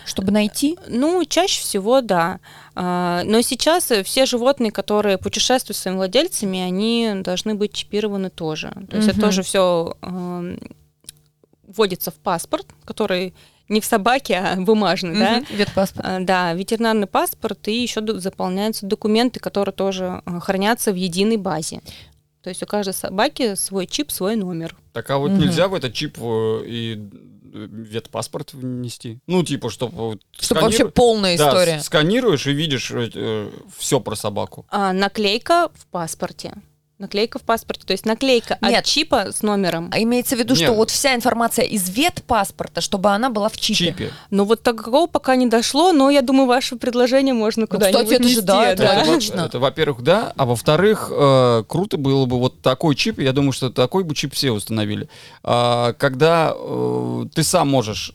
Чтобы 0.05 0.33
найти? 0.33 0.77
Ну, 0.89 1.25
чаще 1.25 1.61
всего, 1.63 2.01
да. 2.01 2.41
А, 2.75 3.23
Но 3.25 3.41
сейчас 3.43 3.91
э, 3.91 4.03
все 4.03 4.27
животные, 4.27 4.71
которые 4.73 5.19
путешествуют 5.19 5.77
с 5.77 5.81
своими 5.81 5.97
владельцами, 5.99 6.59
они 6.61 7.13
должны 7.23 7.55
быть 7.55 7.73
чипированы 7.73 8.31
тоже. 8.31 8.73
То 8.91 8.97
есть 8.97 9.09
это 9.09 9.19
Мгм. 9.19 9.27
тоже 9.27 9.43
все 9.43 9.97
вводится 11.67 12.11
в 12.11 12.15
паспорт, 12.15 12.67
который 12.85 13.35
не 13.69 13.81
в 13.81 13.85
собаке, 13.85 14.37
а 14.39 14.57
бумажный, 14.57 15.17
да. 15.19 15.37
Мгм. 15.37 15.57
Ветпаспорт. 15.57 16.07
А, 16.09 16.19
Да, 16.21 16.53
ветеринарный 16.55 17.07
паспорт, 17.07 17.69
и 17.69 17.81
еще 17.83 18.01
заполняются 18.19 18.85
документы, 18.87 19.39
которые 19.39 19.73
тоже 19.73 20.23
а, 20.25 20.41
хранятся 20.41 20.91
в 20.93 20.97
единой 20.97 21.37
базе. 21.37 21.81
То 22.43 22.49
есть 22.49 22.63
у 22.63 22.67
каждой 22.67 22.95
собаки 22.95 23.55
свой 23.55 23.87
чип, 23.87 24.11
свой 24.11 24.35
номер. 24.35 24.75
Так 24.93 25.09
а 25.11 25.19
вот 25.19 25.31
Мгм. 25.31 25.41
нельзя 25.43 25.69
в 25.69 25.75
этот 25.75 25.93
чип 25.95 26.17
э, 26.19 26.63
и 26.67 27.09
ветпаспорт 27.53 28.53
внести? 28.53 29.19
Ну, 29.27 29.43
типа, 29.43 29.71
чтобы... 29.71 30.19
Чтобы 30.39 30.61
вообще 30.63 30.89
полная 30.89 31.37
Да, 31.37 31.49
история. 31.49 31.81
сканируешь 31.81 32.47
и 32.47 32.53
видишь 32.53 32.93
все 33.77 34.01
про 34.01 34.15
собаку. 34.15 34.67
А 34.69 34.93
наклейка 34.93 35.71
в 35.75 35.87
паспорте. 35.87 36.55
Наклейка 37.01 37.39
в 37.39 37.43
паспорте, 37.43 37.87
то 37.87 37.93
есть 37.93 38.05
наклейка 38.05 38.59
Нет. 38.61 38.81
от 38.81 38.85
чипа 38.85 39.33
с 39.33 39.41
номером. 39.41 39.89
А 39.91 40.03
имеется 40.03 40.37
в 40.37 40.39
виду, 40.39 40.55
что 40.55 40.67
Нет. 40.67 40.77
вот 40.77 40.91
вся 40.91 41.15
информация 41.15 41.65
из 41.65 41.89
ветпаспорта, 41.89 42.83
чтобы 42.83 43.09
она 43.09 43.31
была 43.31 43.49
в 43.49 43.57
чипе. 43.57 43.87
чипе. 43.87 44.13
Ну 44.31 44.45
вот 44.45 44.63
такого 44.63 45.07
пока 45.07 45.35
не 45.35 45.47
дошло, 45.47 45.93
но 45.93 46.11
я 46.11 46.21
думаю, 46.21 46.47
ваше 46.47 46.77
предложение 46.77 47.33
можно 47.33 47.67
куда-нибудь 47.67 48.03
Ну, 48.03 48.05
кстати, 48.05 48.21
это 48.21 48.29
же 48.29 48.35
нести, 48.37 48.47
да, 48.47 48.73
это 48.73 48.83
да. 48.83 48.89
логично. 48.99 49.15
Точно. 49.15 49.41
Это, 49.47 49.59
во-первых, 49.59 50.03
да. 50.03 50.35
А 50.37 50.45
во-вторых, 50.45 51.11
э, 51.11 51.65
круто 51.67 51.97
было 51.97 52.27
бы 52.27 52.39
вот 52.39 52.61
такой 52.61 52.95
чип. 52.95 53.19
Я 53.19 53.33
думаю, 53.33 53.53
что 53.53 53.71
такой 53.71 54.05
бы 54.05 54.15
чип 54.15 54.35
все 54.35 54.51
установили. 54.51 55.09
А, 55.43 55.95
когда 55.95 56.53
э, 56.55 57.25
ты 57.35 57.43
сам 57.43 57.71
можешь... 57.71 58.13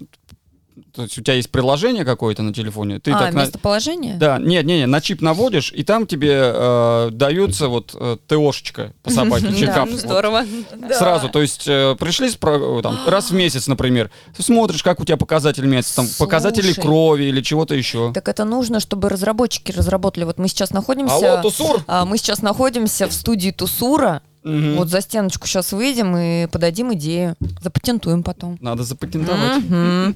То 0.94 1.04
есть 1.04 1.18
у 1.18 1.22
тебя 1.22 1.36
есть 1.36 1.50
приложение 1.50 2.04
какое-то 2.04 2.44
на 2.44 2.54
телефоне. 2.54 3.00
Ты 3.00 3.12
а, 3.12 3.20
так 3.20 3.34
на- 3.34 3.42
местоположение? 3.42 4.16
Да, 4.16 4.38
нет, 4.38 4.66
нет, 4.66 4.80
нет, 4.80 4.90
на 4.90 5.02
чип 5.02 5.22
наводишь, 5.22 5.72
и 5.74 5.84
там 5.84 6.06
тебе 6.06 6.34
э, 6.34 7.10
дается 7.12 7.68
вот 7.68 7.96
э, 7.98 8.18
ТОшечка 8.28 8.94
по 9.04 9.10
собаке, 9.10 9.54
чекап. 9.58 9.90
ну, 9.90 9.98
здорово. 9.98 10.46
Сразу, 10.92 11.30
то 11.30 11.42
есть 11.42 11.68
э, 11.68 11.96
пришли 11.98 12.30
там, 12.32 13.00
раз 13.08 13.32
в 13.32 13.34
месяц, 13.34 13.68
например, 13.68 14.12
смотришь, 14.38 14.84
как 14.84 15.00
у 15.00 15.06
тебя 15.06 15.18
показатель 15.18 15.66
меняется, 15.66 15.96
там 15.96 16.08
показатели 16.20 16.74
крови 16.74 17.26
или 17.26 17.42
чего-то 17.42 17.76
еще. 17.76 18.12
Так 18.14 18.28
это 18.28 18.44
нужно, 18.44 18.80
чтобы 18.80 19.10
разработчики 19.10 19.72
разработали. 19.72 20.26
Вот 20.26 20.38
мы 20.38 20.48
сейчас 20.48 20.72
находимся... 20.72 21.16
Алло, 21.16 21.42
Тусур! 21.42 21.84
а, 21.88 22.06
мы 22.06 22.18
сейчас 22.18 22.42
находимся 22.42 23.08
в 23.08 23.14
студии 23.14 23.52
Тусура. 23.52 24.22
Мгм. 24.46 24.76
Вот 24.76 24.90
за 24.90 25.02
стеночку 25.02 25.48
сейчас 25.48 25.74
выйдем 25.74 26.16
и 26.16 26.46
подадим 26.48 26.94
идею. 26.94 27.36
Запатентуем 27.62 28.24
потом. 28.24 28.58
Надо 28.62 28.84
запатентовать. 28.84 29.64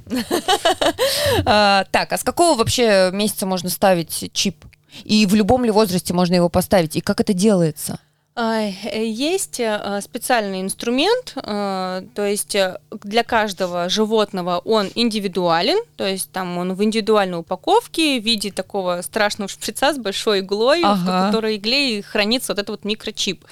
А, 1.46 1.86
Так, 1.92 2.14
а 2.14 2.18
с 2.18 2.24
какого 2.24 2.58
вообще 2.58 3.10
месяца 3.12 3.46
можно 3.46 3.70
ставить 3.70 4.30
чип? 4.34 4.66
И 5.04 5.26
в 5.26 5.34
любом 5.36 5.66
ли 5.66 5.72
возрасте 5.72 6.14
можно 6.14 6.36
его 6.36 6.50
поставить? 6.50 6.96
И 6.96 7.02
как 7.02 7.20
это 7.22 7.34
делается? 7.34 8.00
Э, 8.40 8.72
Есть 9.06 9.60
э, 9.60 10.00
специальный 10.02 10.62
инструмент, 10.62 11.34
э, 11.36 12.04
то 12.16 12.26
есть 12.26 12.56
для 12.92 13.24
каждого 13.24 13.90
животного 13.90 14.60
он 14.60 14.90
индивидуален, 14.96 15.84
то 15.98 16.08
есть 16.08 16.32
там 16.32 16.58
он 16.58 16.74
в 16.74 16.82
индивидуальной 16.84 17.40
упаковке 17.40 18.20
в 18.20 18.24
виде 18.24 18.52
такого 18.52 19.02
страшного 19.02 19.50
шприца 19.50 19.94
с 19.94 19.98
большой 19.98 20.40
иглой, 20.40 20.82
в 20.82 20.86
Ага. 20.86 21.26
которой 21.28 21.58
игле 21.58 22.02
хранится 22.02 22.54
вот 22.54 22.60
этот 22.60 22.70
вот 22.70 22.86
микрочип. 22.86 23.44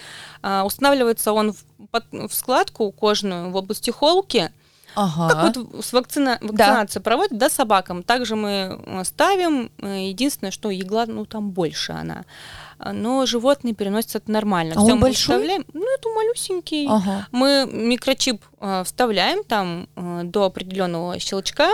А, 0.42 0.64
Устанавливается 0.64 1.34
он 1.34 1.52
в, 1.52 1.58
в 2.12 2.34
складку 2.34 2.90
кожную 2.92 3.52
в 3.52 3.58
области 3.58 3.92
холки, 3.92 4.52
Ага. 4.96 5.30
как 5.30 5.56
вот 5.56 5.86
с 5.86 5.92
вакцина... 5.94 6.40
вакцинацию 6.42 7.02
проводят, 7.04 7.38
да, 7.38 7.50
собакам. 7.50 8.04
Также 8.04 8.36
мы 8.36 8.80
ставим. 9.04 9.70
Единственное, 9.80 10.52
что 10.52 10.74
игла, 10.74 11.06
ну, 11.06 11.26
там 11.26 11.52
больше 11.52 11.92
она. 11.92 12.24
А, 12.80 12.94
Но 12.94 13.26
животные 13.26 13.74
переносят 13.74 14.16
это 14.16 14.32
нормально. 14.32 14.74
А 14.76 14.80
Всё 14.80 14.94
он 14.94 14.96
мы 14.96 15.02
большой? 15.02 15.36
вставляем. 15.36 15.66
Ну, 15.74 15.86
это 15.96 16.10
малюсенький. 16.10 16.88
Ага. 16.88 17.28
Мы 17.32 17.68
микрочип 17.72 18.44
э, 18.60 18.84
вставляем 18.86 19.44
там 19.44 19.88
э, 19.96 20.22
до 20.24 20.44
определенного 20.44 21.18
щелчка, 21.20 21.72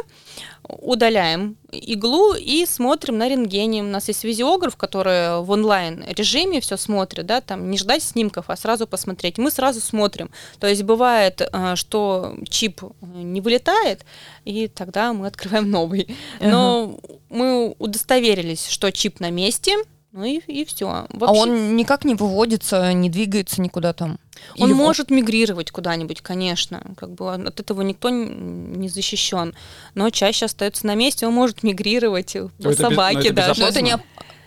удаляем 0.68 1.58
иглу 1.72 2.36
и 2.36 2.66
смотрим 2.66 3.18
на 3.18 3.28
рентгене. 3.28 3.82
У 3.82 3.88
нас 3.88 4.08
есть 4.08 4.24
визиограф, 4.24 4.78
который 4.78 5.42
в 5.42 5.52
онлайн 5.52 6.06
режиме 6.08 6.62
все 6.62 6.78
смотрит, 6.78 7.26
да, 7.26 7.42
там 7.42 7.70
не 7.70 7.78
ждать 7.78 8.04
снимков, 8.04 8.46
а 8.48 8.56
сразу 8.56 8.88
посмотреть. 8.88 9.38
Мы 9.38 9.52
сразу 9.52 9.82
смотрим. 9.82 10.30
То 10.60 10.68
есть 10.68 10.84
бывает, 10.84 11.42
э, 11.42 11.76
что 11.76 12.36
чип 12.48 12.82
э, 12.84 12.88
не 13.02 13.42
вылетает, 13.42 14.06
и 14.46 14.68
тогда 14.70 15.12
мы 15.12 15.28
открываем 15.28 15.70
новый. 15.70 16.16
Но 16.40 16.98
мы 17.30 17.76
удостоверились, 17.80 18.68
что 18.68 18.92
чип 18.92 19.20
на 19.20 19.32
месте. 19.32 19.76
Ну 20.14 20.24
и, 20.26 20.38
и 20.38 20.64
все. 20.64 20.88
А 20.88 21.34
он 21.34 21.76
никак 21.76 22.06
не 22.06 22.14
выводится, 22.14 22.94
не 22.94 23.10
двигается 23.10 23.60
никуда 23.62 23.94
там? 23.94 24.20
Он 24.60 24.68
Или 24.70 24.74
может 24.74 25.10
мигрировать 25.10 25.72
куда-нибудь, 25.72 26.22
конечно. 26.22 26.84
Как 26.98 27.10
бы 27.16 27.34
от 27.34 27.60
этого 27.60 27.82
никто 27.82 28.10
не 28.12 28.90
защищен. 28.90 29.56
Но 29.96 30.12
чаще 30.12 30.46
остается 30.46 30.86
на 30.86 30.94
месте, 30.94 31.26
он 31.26 31.34
может 31.34 31.64
мигрировать 31.64 32.34
по 32.34 32.52
без- 32.70 32.78
но 32.80 32.90
собаке 32.90 33.30
это 33.30 33.34
даже. 33.34 33.62
Но 33.62 33.68
это 33.68 33.82
не... 33.82 33.98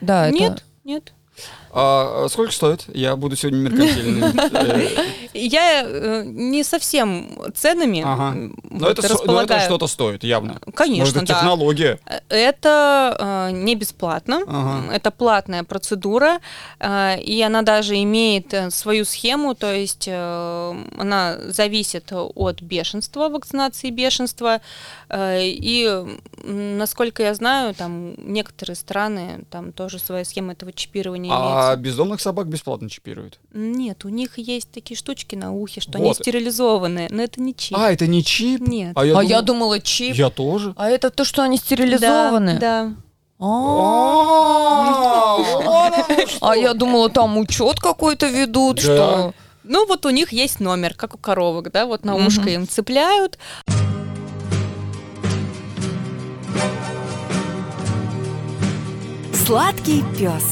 Да, 0.00 0.28
это- 0.28 0.38
Нет, 0.38 0.64
нет. 0.84 1.12
А 1.78 2.24
а 2.24 2.28
сколько 2.30 2.52
стоит? 2.52 2.86
Я 2.94 3.16
буду 3.16 3.36
сегодня 3.36 3.58
меркантильный. 3.58 4.32
Э, 4.52 4.88
Я 5.34 5.82
э, 5.84 6.22
не 6.24 6.64
совсем 6.64 7.28
ценами 7.54 8.00
Но 8.70 8.88
это 8.88 9.02
это 9.42 9.60
что-то 9.60 9.86
стоит, 9.86 10.24
явно. 10.24 10.58
Конечно, 10.74 11.04
Ну, 11.04 11.10
это 11.10 11.26
да. 11.26 11.34
технология. 11.34 11.98
Это 12.30 13.48
э, 13.50 13.50
не 13.52 13.74
бесплатно, 13.74 14.88
это 14.90 15.10
платная 15.10 15.64
процедура, 15.64 16.38
э, 16.80 17.20
и 17.20 17.42
она 17.42 17.60
даже 17.60 17.94
имеет 18.02 18.54
э, 18.54 18.70
свою 18.70 19.04
схему, 19.04 19.54
то 19.54 19.74
есть 19.74 20.08
э, 20.08 20.84
она 20.98 21.36
зависит 21.48 22.12
от 22.12 22.62
бешенства, 22.62 23.28
вакцинации 23.28 23.90
бешенства, 23.90 24.60
э, 25.10 25.40
и 25.44 26.04
насколько 26.42 27.22
я 27.22 27.34
знаю, 27.34 27.74
там 27.74 28.14
некоторые 28.18 28.76
страны, 28.76 29.44
там 29.50 29.72
тоже 29.72 29.98
своя 29.98 30.24
схема 30.24 30.52
этого 30.52 30.72
чипирования 30.72 31.34
А 31.70 31.76
бездомных 31.76 32.20
собак 32.20 32.46
бесплатно 32.48 32.88
чипируют. 32.90 33.38
Нет, 33.52 34.04
у 34.04 34.08
них 34.08 34.38
есть 34.38 34.70
такие 34.70 34.96
штучки 34.96 35.34
на 35.36 35.52
ухе, 35.52 35.80
что 35.80 35.98
они 35.98 36.08
Вот. 36.08 36.16
стерилизованные, 36.16 37.08
но 37.10 37.22
это 37.22 37.40
не 37.40 37.54
чип. 37.54 37.76
А, 37.78 37.90
это 37.92 38.06
не 38.06 38.22
чип? 38.24 38.60
Нет. 38.66 38.92
А 38.94 39.00
А 39.00 39.04
я 39.04 39.22
я 39.22 39.42
думал- 39.42 39.44
думала 39.66 39.80
чип. 39.80 40.14
Я 40.14 40.30
тоже. 40.30 40.74
А 40.76 40.88
это 40.88 41.10
то, 41.10 41.24
что 41.24 41.42
они 41.42 41.56
стерилизованы? 41.58 42.58
Да, 42.58 42.92
А, 43.38 43.44
А. 45.38 46.04
А 46.40 46.56
я 46.56 46.72
думала, 46.74 47.10
там 47.10 47.36
учет 47.38 47.78
какой-то 47.80 48.26
ведут, 48.28 48.76
Да. 48.76 48.82
что... 48.82 49.34
Ну, 49.64 49.84
вот 49.86 50.06
у 50.06 50.10
них 50.10 50.32
есть 50.32 50.60
номер, 50.60 50.94
как 50.94 51.14
у 51.14 51.18
коровок, 51.18 51.70
да, 51.72 51.86
вот 51.86 52.04
на 52.04 52.14
ушко 52.14 52.48
им 52.50 52.68
цепляют. 52.68 53.36
Сладкий 59.32 60.02
пес. 60.18 60.44